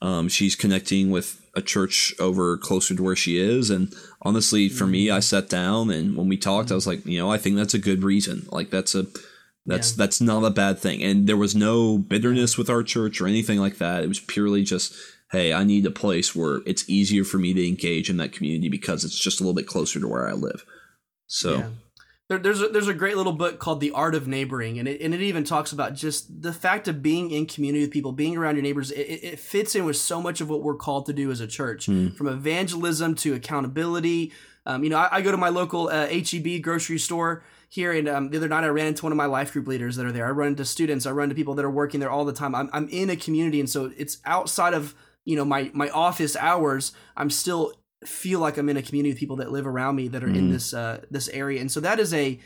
um, 0.00 0.28
she's 0.28 0.54
connecting 0.56 1.10
with 1.10 1.40
a 1.54 1.60
church 1.62 2.14
over 2.20 2.56
closer 2.56 2.94
to 2.94 3.02
where 3.02 3.16
she 3.16 3.38
is, 3.38 3.68
and 3.70 3.92
honestly, 4.22 4.68
for 4.68 4.86
me, 4.86 5.06
Mm. 5.08 5.14
I 5.14 5.20
sat 5.20 5.48
down 5.48 5.90
and 5.90 6.16
when 6.16 6.28
we 6.28 6.36
talked, 6.36 6.70
I 6.70 6.74
was 6.76 6.86
like, 6.86 7.04
you 7.04 7.18
know, 7.18 7.30
I 7.30 7.38
think 7.38 7.56
that's 7.56 7.74
a 7.74 7.78
good 7.78 8.02
reason. 8.04 8.46
Like 8.50 8.70
that's 8.70 8.94
a 8.94 9.06
that's 9.66 9.92
that's 9.92 10.20
not 10.20 10.44
a 10.44 10.50
bad 10.50 10.78
thing, 10.78 11.02
and 11.02 11.26
there 11.26 11.36
was 11.36 11.54
no 11.54 11.98
bitterness 11.98 12.56
with 12.56 12.70
our 12.70 12.82
church 12.82 13.20
or 13.20 13.26
anything 13.26 13.58
like 13.58 13.78
that. 13.78 14.02
It 14.04 14.08
was 14.08 14.20
purely 14.20 14.62
just. 14.62 14.94
Hey, 15.30 15.52
I 15.52 15.64
need 15.64 15.84
a 15.84 15.90
place 15.90 16.34
where 16.34 16.60
it's 16.64 16.88
easier 16.88 17.22
for 17.24 17.38
me 17.38 17.52
to 17.52 17.66
engage 17.68 18.08
in 18.08 18.16
that 18.16 18.32
community 18.32 18.68
because 18.68 19.04
it's 19.04 19.18
just 19.18 19.40
a 19.40 19.42
little 19.42 19.54
bit 19.54 19.66
closer 19.66 20.00
to 20.00 20.08
where 20.08 20.28
I 20.28 20.32
live. 20.32 20.64
So, 21.26 21.58
Yeah. 21.58 21.68
There, 22.28 22.38
there's 22.38 22.60
a, 22.60 22.68
there's 22.68 22.88
a 22.88 22.94
great 22.94 23.16
little 23.16 23.32
book 23.32 23.58
called 23.58 23.80
The 23.80 23.90
Art 23.92 24.14
of 24.14 24.28
Neighboring, 24.28 24.78
and 24.78 24.86
it, 24.86 25.00
and 25.00 25.14
it 25.14 25.22
even 25.22 25.44
talks 25.44 25.72
about 25.72 25.94
just 25.94 26.42
the 26.42 26.52
fact 26.52 26.86
of 26.86 27.02
being 27.02 27.30
in 27.30 27.46
community 27.46 27.84
with 27.84 27.90
people, 27.90 28.12
being 28.12 28.36
around 28.36 28.56
your 28.56 28.62
neighbors. 28.62 28.90
It, 28.90 29.00
it 29.00 29.24
it 29.24 29.40
fits 29.40 29.74
in 29.74 29.86
with 29.86 29.96
so 29.96 30.20
much 30.20 30.42
of 30.42 30.50
what 30.50 30.62
we're 30.62 30.74
called 30.76 31.06
to 31.06 31.14
do 31.14 31.30
as 31.30 31.40
a 31.40 31.46
church, 31.46 31.86
from 31.86 32.28
evangelism 32.28 33.14
to 33.16 33.32
accountability. 33.32 34.32
Um, 34.66 34.84
you 34.84 34.90
know, 34.90 34.98
I, 34.98 35.08
I 35.10 35.22
go 35.22 35.30
to 35.30 35.38
my 35.38 35.48
local 35.48 35.88
uh, 35.88 36.06
HEB 36.08 36.60
grocery 36.60 36.98
store 36.98 37.44
here, 37.70 37.92
and 37.92 38.06
um, 38.06 38.28
the 38.28 38.36
other 38.36 38.48
night 38.48 38.64
I 38.64 38.68
ran 38.68 38.88
into 38.88 39.06
one 39.06 39.12
of 39.12 39.16
my 39.16 39.24
life 39.24 39.54
group 39.54 39.66
leaders 39.66 39.96
that 39.96 40.04
are 40.04 40.12
there. 40.12 40.26
I 40.26 40.30
run 40.30 40.48
into 40.48 40.66
students, 40.66 41.06
I 41.06 41.12
run 41.12 41.24
into 41.24 41.34
people 41.34 41.54
that 41.54 41.64
are 41.64 41.70
working 41.70 41.98
there 41.98 42.10
all 42.10 42.26
the 42.26 42.34
time. 42.34 42.54
I'm, 42.54 42.68
I'm 42.74 42.90
in 42.90 43.08
a 43.08 43.16
community, 43.16 43.58
and 43.58 43.70
so 43.70 43.90
it's 43.96 44.18
outside 44.26 44.74
of 44.74 44.94
you 45.28 45.36
know 45.36 45.44
my 45.44 45.70
my 45.74 45.90
office 45.90 46.36
hours. 46.36 46.92
I'm 47.14 47.28
still 47.28 47.74
feel 48.06 48.40
like 48.40 48.56
I'm 48.56 48.68
in 48.70 48.78
a 48.78 48.82
community 48.82 49.12
of 49.12 49.18
people 49.18 49.36
that 49.36 49.52
live 49.52 49.66
around 49.66 49.96
me 49.96 50.08
that 50.08 50.24
are 50.24 50.28
in 50.28 50.50
this 50.50 50.72
uh, 50.72 51.04
this 51.10 51.28
area, 51.28 51.60
and 51.60 51.70
so 51.70 51.80
that 51.80 52.00
is 52.00 52.14
a 52.14 52.40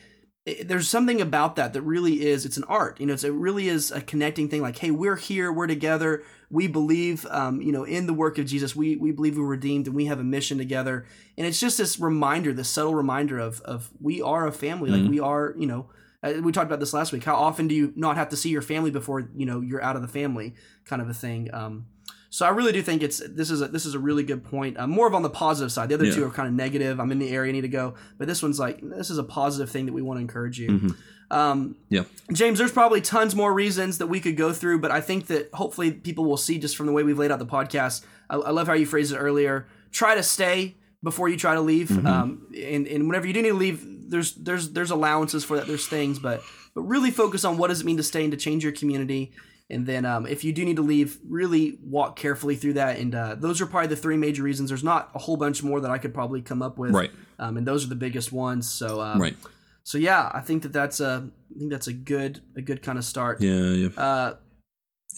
there's 0.64 0.88
something 0.88 1.20
about 1.20 1.54
that 1.54 1.72
that 1.74 1.82
really 1.82 2.26
is 2.26 2.44
it's 2.44 2.56
an 2.56 2.64
art. 2.64 2.98
You 2.98 3.06
know 3.06 3.12
it's, 3.12 3.22
it 3.22 3.32
really 3.32 3.68
is 3.68 3.92
a 3.92 4.00
connecting 4.00 4.48
thing 4.48 4.62
like 4.62 4.78
hey 4.78 4.90
we're 4.90 5.14
here 5.14 5.52
we're 5.52 5.68
together 5.68 6.24
we 6.50 6.66
believe 6.66 7.24
um, 7.26 7.62
you 7.62 7.70
know 7.70 7.84
in 7.84 8.06
the 8.08 8.12
work 8.12 8.38
of 8.38 8.46
jesus 8.46 8.74
we 8.74 8.96
we 8.96 9.12
believe 9.12 9.38
we're 9.38 9.46
redeemed 9.46 9.86
and 9.86 9.94
we 9.94 10.06
have 10.06 10.18
a 10.18 10.24
mission 10.24 10.58
together. 10.58 11.06
And 11.38 11.46
it's 11.46 11.60
just 11.60 11.78
this 11.78 12.00
reminder 12.00 12.52
this 12.52 12.68
subtle 12.68 12.96
reminder 12.96 13.38
of 13.38 13.60
of 13.60 13.90
we 14.00 14.20
are 14.20 14.48
a 14.48 14.52
family 14.52 14.90
like 14.90 15.08
we 15.08 15.20
are 15.20 15.54
you 15.56 15.68
know 15.68 15.88
uh, 16.24 16.34
we 16.42 16.50
talked 16.50 16.66
about 16.66 16.80
this 16.80 16.92
last 16.92 17.12
week 17.12 17.22
how 17.22 17.36
often 17.36 17.68
do 17.68 17.76
you 17.76 17.92
not 17.94 18.16
have 18.16 18.30
to 18.30 18.36
see 18.36 18.50
your 18.50 18.62
family 18.62 18.90
before 18.90 19.30
you 19.36 19.46
know 19.46 19.60
you're 19.60 19.82
out 19.82 19.94
of 19.94 20.02
the 20.02 20.08
family 20.08 20.54
kind 20.84 21.00
of 21.00 21.08
a 21.08 21.14
thing 21.14 21.48
um, 21.54 21.86
so 22.34 22.46
I 22.46 22.48
really 22.48 22.72
do 22.72 22.80
think 22.80 23.02
it's 23.02 23.18
this 23.28 23.50
is 23.50 23.60
a, 23.60 23.68
this 23.68 23.84
is 23.84 23.94
a 23.94 23.98
really 23.98 24.22
good 24.22 24.42
point. 24.42 24.78
Uh, 24.78 24.86
more 24.86 25.06
of 25.06 25.14
on 25.14 25.20
the 25.22 25.28
positive 25.30 25.70
side. 25.70 25.90
The 25.90 25.94
other 25.96 26.06
Yeah. 26.06 26.14
two 26.14 26.24
are 26.24 26.30
kind 26.30 26.48
of 26.48 26.54
negative. 26.54 26.98
I'm 26.98 27.12
in 27.12 27.18
the 27.18 27.28
area, 27.28 27.50
I 27.50 27.52
need 27.52 27.60
to 27.60 27.68
go. 27.68 27.94
But 28.16 28.26
this 28.26 28.42
one's 28.42 28.58
like 28.58 28.80
this 28.82 29.10
is 29.10 29.18
a 29.18 29.22
positive 29.24 29.68
thing 29.70 29.84
that 29.86 29.92
we 29.92 30.00
want 30.00 30.16
to 30.16 30.22
encourage 30.22 30.58
you. 30.58 30.68
Mm-hmm. 30.70 30.88
Um, 31.30 31.76
yeah. 31.90 32.04
James, 32.32 32.58
there's 32.58 32.72
probably 32.72 33.00
tons 33.00 33.34
more 33.34 33.52
reasons 33.52 33.98
that 33.98 34.06
we 34.06 34.18
could 34.20 34.36
go 34.36 34.52
through, 34.52 34.80
but 34.80 34.90
I 34.90 35.00
think 35.00 35.26
that 35.26 35.50
hopefully 35.52 35.90
people 35.92 36.24
will 36.24 36.36
see 36.36 36.58
just 36.58 36.74
from 36.76 36.86
the 36.86 36.92
way 36.92 37.02
we've 37.02 37.18
laid 37.18 37.30
out 37.30 37.38
the 37.38 37.46
podcast. 37.46 38.04
I, 38.30 38.36
I 38.36 38.50
love 38.50 38.66
how 38.66 38.74
you 38.74 38.86
phrased 38.86 39.12
it 39.12 39.18
earlier. 39.18 39.66
Try 39.92 40.14
to 40.14 40.22
stay 40.22 40.76
before 41.02 41.28
you 41.28 41.36
try 41.36 41.54
to 41.54 41.60
leave, 41.60 41.88
Mm-hmm. 41.88 42.06
um, 42.06 42.46
and 42.56 42.86
and 42.86 43.08
whenever 43.08 43.26
you 43.26 43.32
do 43.34 43.42
need 43.42 43.48
to 43.50 43.54
leave, 43.66 43.84
there's 44.10 44.34
there's 44.36 44.70
there's 44.72 44.90
allowances 44.90 45.44
for 45.44 45.56
that. 45.56 45.66
There's 45.66 45.86
things, 45.86 46.18
but 46.18 46.42
but 46.74 46.82
really 46.82 47.10
focus 47.10 47.44
on 47.44 47.58
what 47.58 47.68
does 47.68 47.80
it 47.80 47.84
mean 47.86 47.96
to 47.98 48.02
stay 48.02 48.22
and 48.24 48.30
to 48.32 48.38
change 48.38 48.62
your 48.62 48.72
community. 48.72 49.32
And 49.72 49.86
then 49.86 50.04
um, 50.04 50.26
if 50.26 50.44
you 50.44 50.52
do 50.52 50.64
need 50.64 50.76
to 50.76 50.82
leave, 50.82 51.18
really 51.28 51.78
walk 51.82 52.16
carefully 52.16 52.56
through 52.56 52.74
that. 52.74 52.98
And 52.98 53.14
uh, 53.14 53.34
those 53.36 53.60
are 53.60 53.66
probably 53.66 53.88
the 53.88 53.96
three 53.96 54.16
major 54.16 54.42
reasons. 54.42 54.68
There's 54.68 54.84
not 54.84 55.10
a 55.14 55.18
whole 55.18 55.36
bunch 55.36 55.62
more 55.62 55.80
that 55.80 55.90
I 55.90 55.98
could 55.98 56.12
probably 56.14 56.42
come 56.42 56.62
up 56.62 56.78
with, 56.78 56.92
Right. 56.92 57.10
Um, 57.38 57.56
and 57.56 57.66
those 57.66 57.84
are 57.84 57.88
the 57.88 57.94
biggest 57.96 58.30
ones. 58.32 58.70
So 58.70 59.00
um, 59.00 59.20
Right. 59.20 59.36
so 59.82 59.98
yeah, 59.98 60.30
I 60.32 60.40
think 60.40 60.62
that 60.62 60.72
that's 60.72 61.00
a 61.00 61.28
I 61.54 61.58
think 61.58 61.70
that's 61.70 61.88
a 61.88 61.92
good 61.92 62.40
a 62.56 62.62
good 62.62 62.82
kind 62.82 62.98
of 62.98 63.04
start. 63.04 63.40
Yeah, 63.40 63.70
yeah. 63.72 63.88
Uh, 63.96 64.34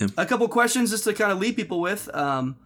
Yeah. 0.01 0.09
A 0.17 0.27
couple 0.27 0.49
questions 0.49 0.91
just 0.91 1.05
to 1.05 1.13
kind 1.13 1.31
of 1.33 1.39
leave 1.39 1.57
people 1.57 1.81
with. 1.81 2.09
Um, 2.15 2.57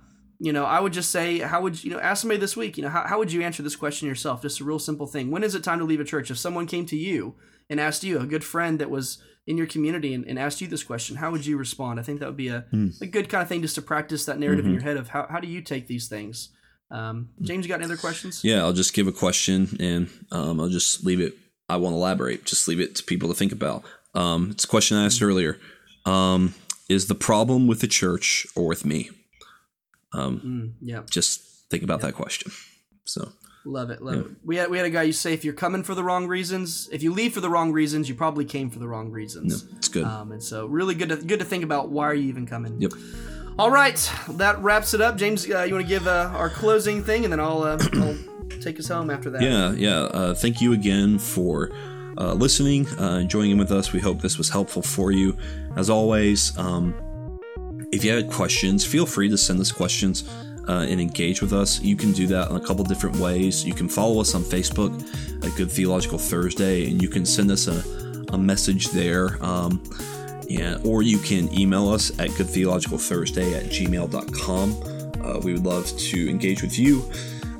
you 0.41 0.53
know, 0.53 0.65
I 0.65 0.79
would 0.81 0.93
just 0.93 1.11
say, 1.11 1.41
how 1.41 1.61
would 1.63 1.83
you 1.83 1.91
know? 1.91 1.99
Ask 1.99 2.23
somebody 2.23 2.41
this 2.41 2.57
week. 2.57 2.77
You 2.77 2.85
know, 2.85 2.91
how, 2.91 3.07
how 3.07 3.19
would 3.19 3.33
you 3.33 3.43
answer 3.43 3.63
this 3.63 3.77
question 3.77 4.07
yourself? 4.09 4.41
Just 4.43 4.61
a 4.61 4.65
real 4.65 4.79
simple 4.79 5.07
thing. 5.07 5.31
When 5.31 5.43
is 5.43 5.55
it 5.55 5.65
time 5.65 5.79
to 5.81 5.85
leave 5.85 6.01
a 6.01 6.05
church? 6.05 6.31
If 6.31 6.39
someone 6.39 6.67
came 6.67 6.87
to 6.87 6.97
you 6.97 7.35
and 7.69 7.81
asked 7.81 8.05
you, 8.05 8.19
a 8.21 8.25
good 8.27 8.45
friend 8.45 8.79
that 8.79 8.89
was 8.89 9.19
in 9.49 9.57
your 9.57 9.67
community, 9.67 10.13
and, 10.15 10.25
and 10.29 10.39
asked 10.39 10.61
you 10.61 10.69
this 10.69 10.85
question, 10.85 11.17
how 11.17 11.31
would 11.33 11.45
you 11.47 11.57
respond? 11.57 11.99
I 11.99 12.03
think 12.03 12.21
that 12.21 12.27
would 12.27 12.37
be 12.37 12.49
a, 12.49 12.61
Hmm. 12.71 12.89
a 13.01 13.07
good 13.07 13.29
kind 13.29 13.43
of 13.43 13.49
thing 13.49 13.63
just 13.63 13.75
to 13.77 13.83
practice 13.83 14.25
that 14.27 14.39
narrative 14.39 14.65
Mm-hmm. 14.65 14.75
in 14.75 14.81
your 14.81 14.83
head 14.89 14.97
of 14.99 15.09
how, 15.09 15.27
how 15.33 15.41
do 15.41 15.49
you 15.49 15.61
take 15.63 15.87
these 15.87 16.07
things. 16.09 16.51
Um, 16.91 17.31
James, 17.43 17.65
you 17.65 17.69
got 17.69 17.77
any 17.81 17.85
other 17.87 17.97
questions? 17.97 18.43
Yeah, 18.45 18.61
I'll 18.63 18.73
just 18.83 18.93
give 18.95 19.07
a 19.09 19.13
question 19.13 19.77
and 19.81 20.09
um, 20.31 20.61
I'll 20.61 20.69
just 20.69 21.05
leave 21.05 21.21
it. 21.21 21.35
I 21.69 21.77
won't 21.77 21.95
elaborate. 21.95 22.45
Just 22.45 22.69
leave 22.69 22.81
it 22.81 22.95
to 22.97 23.03
people 23.05 23.29
to 23.31 23.35
think 23.35 23.53
about. 23.53 23.85
Um, 24.15 24.51
it's 24.53 24.65
a 24.65 24.69
question 24.69 24.97
I 24.97 25.05
asked 25.07 25.23
earlier. 25.23 25.59
Um, 26.07 26.55
is 26.89 27.07
the 27.07 27.15
problem 27.15 27.67
with 27.67 27.81
the 27.81 27.89
church 27.89 28.47
or 28.57 28.67
with 28.67 28.85
me? 28.85 29.11
Um, 30.13 30.41
Mm, 30.41 30.73
yeah. 30.91 31.03
just 31.11 31.41
think 31.71 31.83
about 31.83 32.01
that 32.01 32.15
question. 32.15 32.51
So 33.05 33.33
Love 33.69 33.91
it, 33.91 34.01
love 34.01 34.15
it. 34.15 34.27
We 34.45 34.57
had 34.57 34.71
we 34.71 34.79
had 34.79 34.87
a 34.87 34.91
guy 34.91 35.07
to 35.07 35.13
say 35.13 35.35
if 35.35 35.45
you're 35.45 35.53
coming 35.53 35.83
for 35.83 35.95
the 35.95 36.03
wrong 36.03 36.27
reasons, 36.27 36.89
if 36.91 37.03
you 37.03 37.13
leave 37.13 37.35
for 37.35 37.41
the 37.41 37.51
wrong 37.51 37.71
reasons, 37.71 38.09
you 38.09 38.15
probably 38.15 38.47
came 38.47 38.71
for 38.71 38.79
the 38.79 38.89
wrong 38.89 39.11
reasons. 39.11 39.67
it's 39.77 39.89
good. 39.89 40.05
Um, 40.05 40.33
and 40.33 40.43
so 40.43 40.65
really 40.67 40.95
good 40.95 41.11
to 41.11 41.17
good 41.17 41.39
to 41.41 41.45
think 41.45 41.65
about 41.65 41.91
why 41.91 42.07
are 42.07 42.15
you 42.15 42.29
even 42.29 42.47
coming. 42.47 42.81
Yep. 42.81 42.93
All 43.59 43.71
right, 43.71 44.11
that 44.31 44.59
wraps 44.61 44.95
it 44.95 45.01
up. 45.01 45.17
James, 45.19 45.45
uh, 45.51 45.65
you 45.65 45.75
want 45.75 45.85
to 45.85 45.89
give 45.89 46.07
uh, 46.07 46.31
our 46.33 46.49
closing 46.49 47.03
thing, 47.03 47.25
and 47.25 47.33
then 47.33 47.41
I'll, 47.41 47.63
uh, 47.65 47.79
I'll 47.95 48.17
take 48.61 48.79
us 48.79 48.87
home 48.87 49.11
after 49.11 49.31
that. 49.31 49.43
Yeah, 49.43 49.73
yeah. 49.73 50.03
Uh, 50.03 50.33
thank 50.33 50.61
you 50.61 50.73
again 50.73 51.19
for 51.19 51.73
uh, 52.17 52.35
listening, 52.35 52.87
uh, 52.91 53.25
joining 53.25 53.51
in 53.51 53.59
with 53.59 53.73
us. 53.73 53.93
We 53.93 53.99
hope 53.99 54.23
this 54.23 54.39
was 54.39 54.49
helpful 54.49 54.83
for 54.83 55.11
you. 55.11 55.37
As 55.77 55.91
always, 55.91 56.57
um, 56.57 56.95
if 57.91 58.05
you 58.05 58.13
had 58.13 58.31
questions, 58.31 58.87
feel 58.87 59.07
free 59.07 59.29
to 59.29 59.37
send 59.37 59.61
us 59.61 59.73
questions 59.73 60.23
uh, 60.69 60.87
and 60.89 61.01
engage 61.01 61.41
with 61.41 61.53
us. 61.53 61.81
You 61.81 61.97
can 61.97 62.13
do 62.13 62.27
that 62.29 62.51
in 62.51 62.57
a 62.57 62.61
couple 62.61 62.85
different 62.85 63.17
ways. 63.17 63.65
You 63.65 63.75
can 63.75 63.89
follow 63.89 64.21
us 64.21 64.35
on 64.35 64.43
Facebook 64.43 64.93
at 65.45 65.57
Good 65.57 65.71
Theological 65.71 66.19
Thursday, 66.19 66.91
and 66.91 67.03
you 67.03 67.09
can 67.09 67.25
send 67.25 67.51
us 67.51 67.67
a, 67.67 67.83
a 68.33 68.39
message 68.39 68.89
there. 68.89 69.43
Um, 69.43 69.83
yeah, 70.47 70.79
or 70.85 71.03
you 71.03 71.19
can 71.19 71.53
email 71.59 71.89
us 71.89 72.11
at 72.19 72.31
goodtheologicalthursday 72.31 73.55
at 73.55 73.65
gmail.com. 73.65 75.23
Uh, 75.23 75.41
we 75.41 75.53
would 75.53 75.65
love 75.65 75.87
to 75.87 76.31
engage 76.31 76.63
with 76.63 76.79
you. 76.79 77.03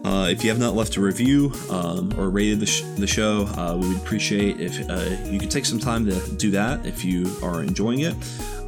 Uh, 0.05 0.29
if 0.31 0.43
you 0.43 0.49
have 0.49 0.59
not 0.59 0.75
left 0.75 0.97
a 0.97 1.01
review 1.01 1.53
um, 1.71 2.15
or 2.19 2.31
rated 2.31 2.61
the, 2.61 2.67
sh- 2.67 2.83
the 2.97 3.07
show, 3.07 3.47
uh, 3.59 3.77
we 3.79 3.89
would 3.89 3.97
appreciate 3.99 4.61
if 4.61 4.89
uh, 4.89 5.29
you 5.29 5.39
could 5.39 5.51
take 5.51 5.67
some 5.67 5.79
time 5.79 6.07
to 6.07 6.19
do 6.37 6.51
that 6.51 6.87
if 6.87 7.05
you 7.05 7.31
are 7.43 7.63
enjoying 7.63 8.01
it, 8.01 8.15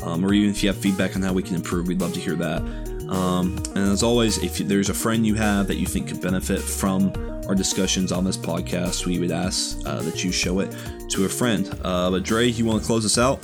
um, 0.03 0.25
or 0.25 0.35
even 0.35 0.51
if 0.51 0.63
you 0.63 0.69
have 0.69 0.77
feedback 0.77 1.17
on 1.17 1.23
how 1.23 1.33
we 1.33 1.43
can 1.43 1.55
improve, 1.55 1.87
we'd 1.87 2.01
love 2.01 2.13
to 2.13 2.21
hear 2.21 2.35
that. 2.35 2.90
Um, 3.11 3.57
and 3.75 3.91
as 3.91 4.03
always, 4.03 4.39
if 4.39 4.59
there's 4.59 4.89
a 4.89 4.95
friend 4.95 5.27
you 5.27 5.35
have 5.35 5.67
that 5.67 5.77
you 5.77 5.87
think 5.87 6.09
could 6.09 6.21
benefit 6.21 6.61
from 6.61 7.13
our 7.49 7.55
discussions 7.55 8.13
on 8.13 8.25
this 8.25 8.37
podcast, 8.37 9.05
we 9.05 9.19
would 9.19 9.33
ask 9.33 9.79
uh, 9.85 10.01
that 10.03 10.23
you 10.23 10.31
show 10.31 10.61
it 10.61 10.75
to 11.11 11.25
a 11.25 11.29
friend. 11.29 11.69
Uh, 11.83 12.11
but 12.11 12.23
Dre, 12.23 12.47
you 12.47 12.65
want 12.65 12.81
to 12.81 12.87
close 12.87 13.05
us 13.05 13.19
out? 13.19 13.41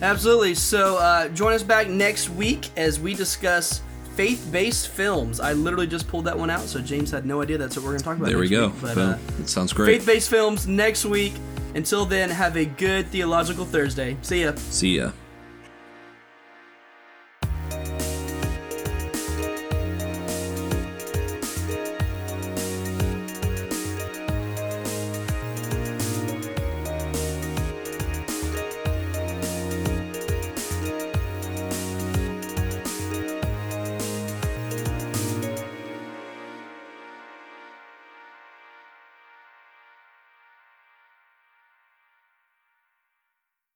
Absolutely. 0.00 0.54
So 0.54 0.96
uh, 0.98 1.28
join 1.28 1.52
us 1.52 1.62
back 1.62 1.88
next 1.88 2.30
week 2.30 2.70
as 2.76 2.98
we 2.98 3.14
discuss 3.14 3.82
faith-based 4.16 4.88
films. 4.88 5.40
I 5.40 5.52
literally 5.52 5.86
just 5.86 6.08
pulled 6.08 6.24
that 6.24 6.38
one 6.38 6.48
out, 6.48 6.62
so 6.62 6.80
James 6.80 7.10
had 7.10 7.26
no 7.26 7.42
idea 7.42 7.58
that's 7.58 7.76
what 7.76 7.84
we're 7.84 7.90
going 7.90 7.98
to 7.98 8.04
talk 8.04 8.16
about. 8.16 8.28
There 8.28 8.38
we 8.38 8.48
go. 8.48 8.68
week. 8.68 8.80
But, 8.80 8.94
Boom. 8.94 9.10
uh, 9.10 9.18
it 9.40 9.48
sounds 9.48 9.72
great. 9.72 9.86
faith-based 9.98 10.30
films 10.30 10.66
next 10.66 11.04
week. 11.04 11.34
Until 11.74 12.04
then, 12.06 12.30
have 12.30 12.56
a 12.56 12.64
good 12.64 13.08
theological 13.08 13.64
Thursday. 13.64 14.16
See 14.22 14.42
ya. 14.44 14.52
See 14.56 14.96
ya. 14.98 15.10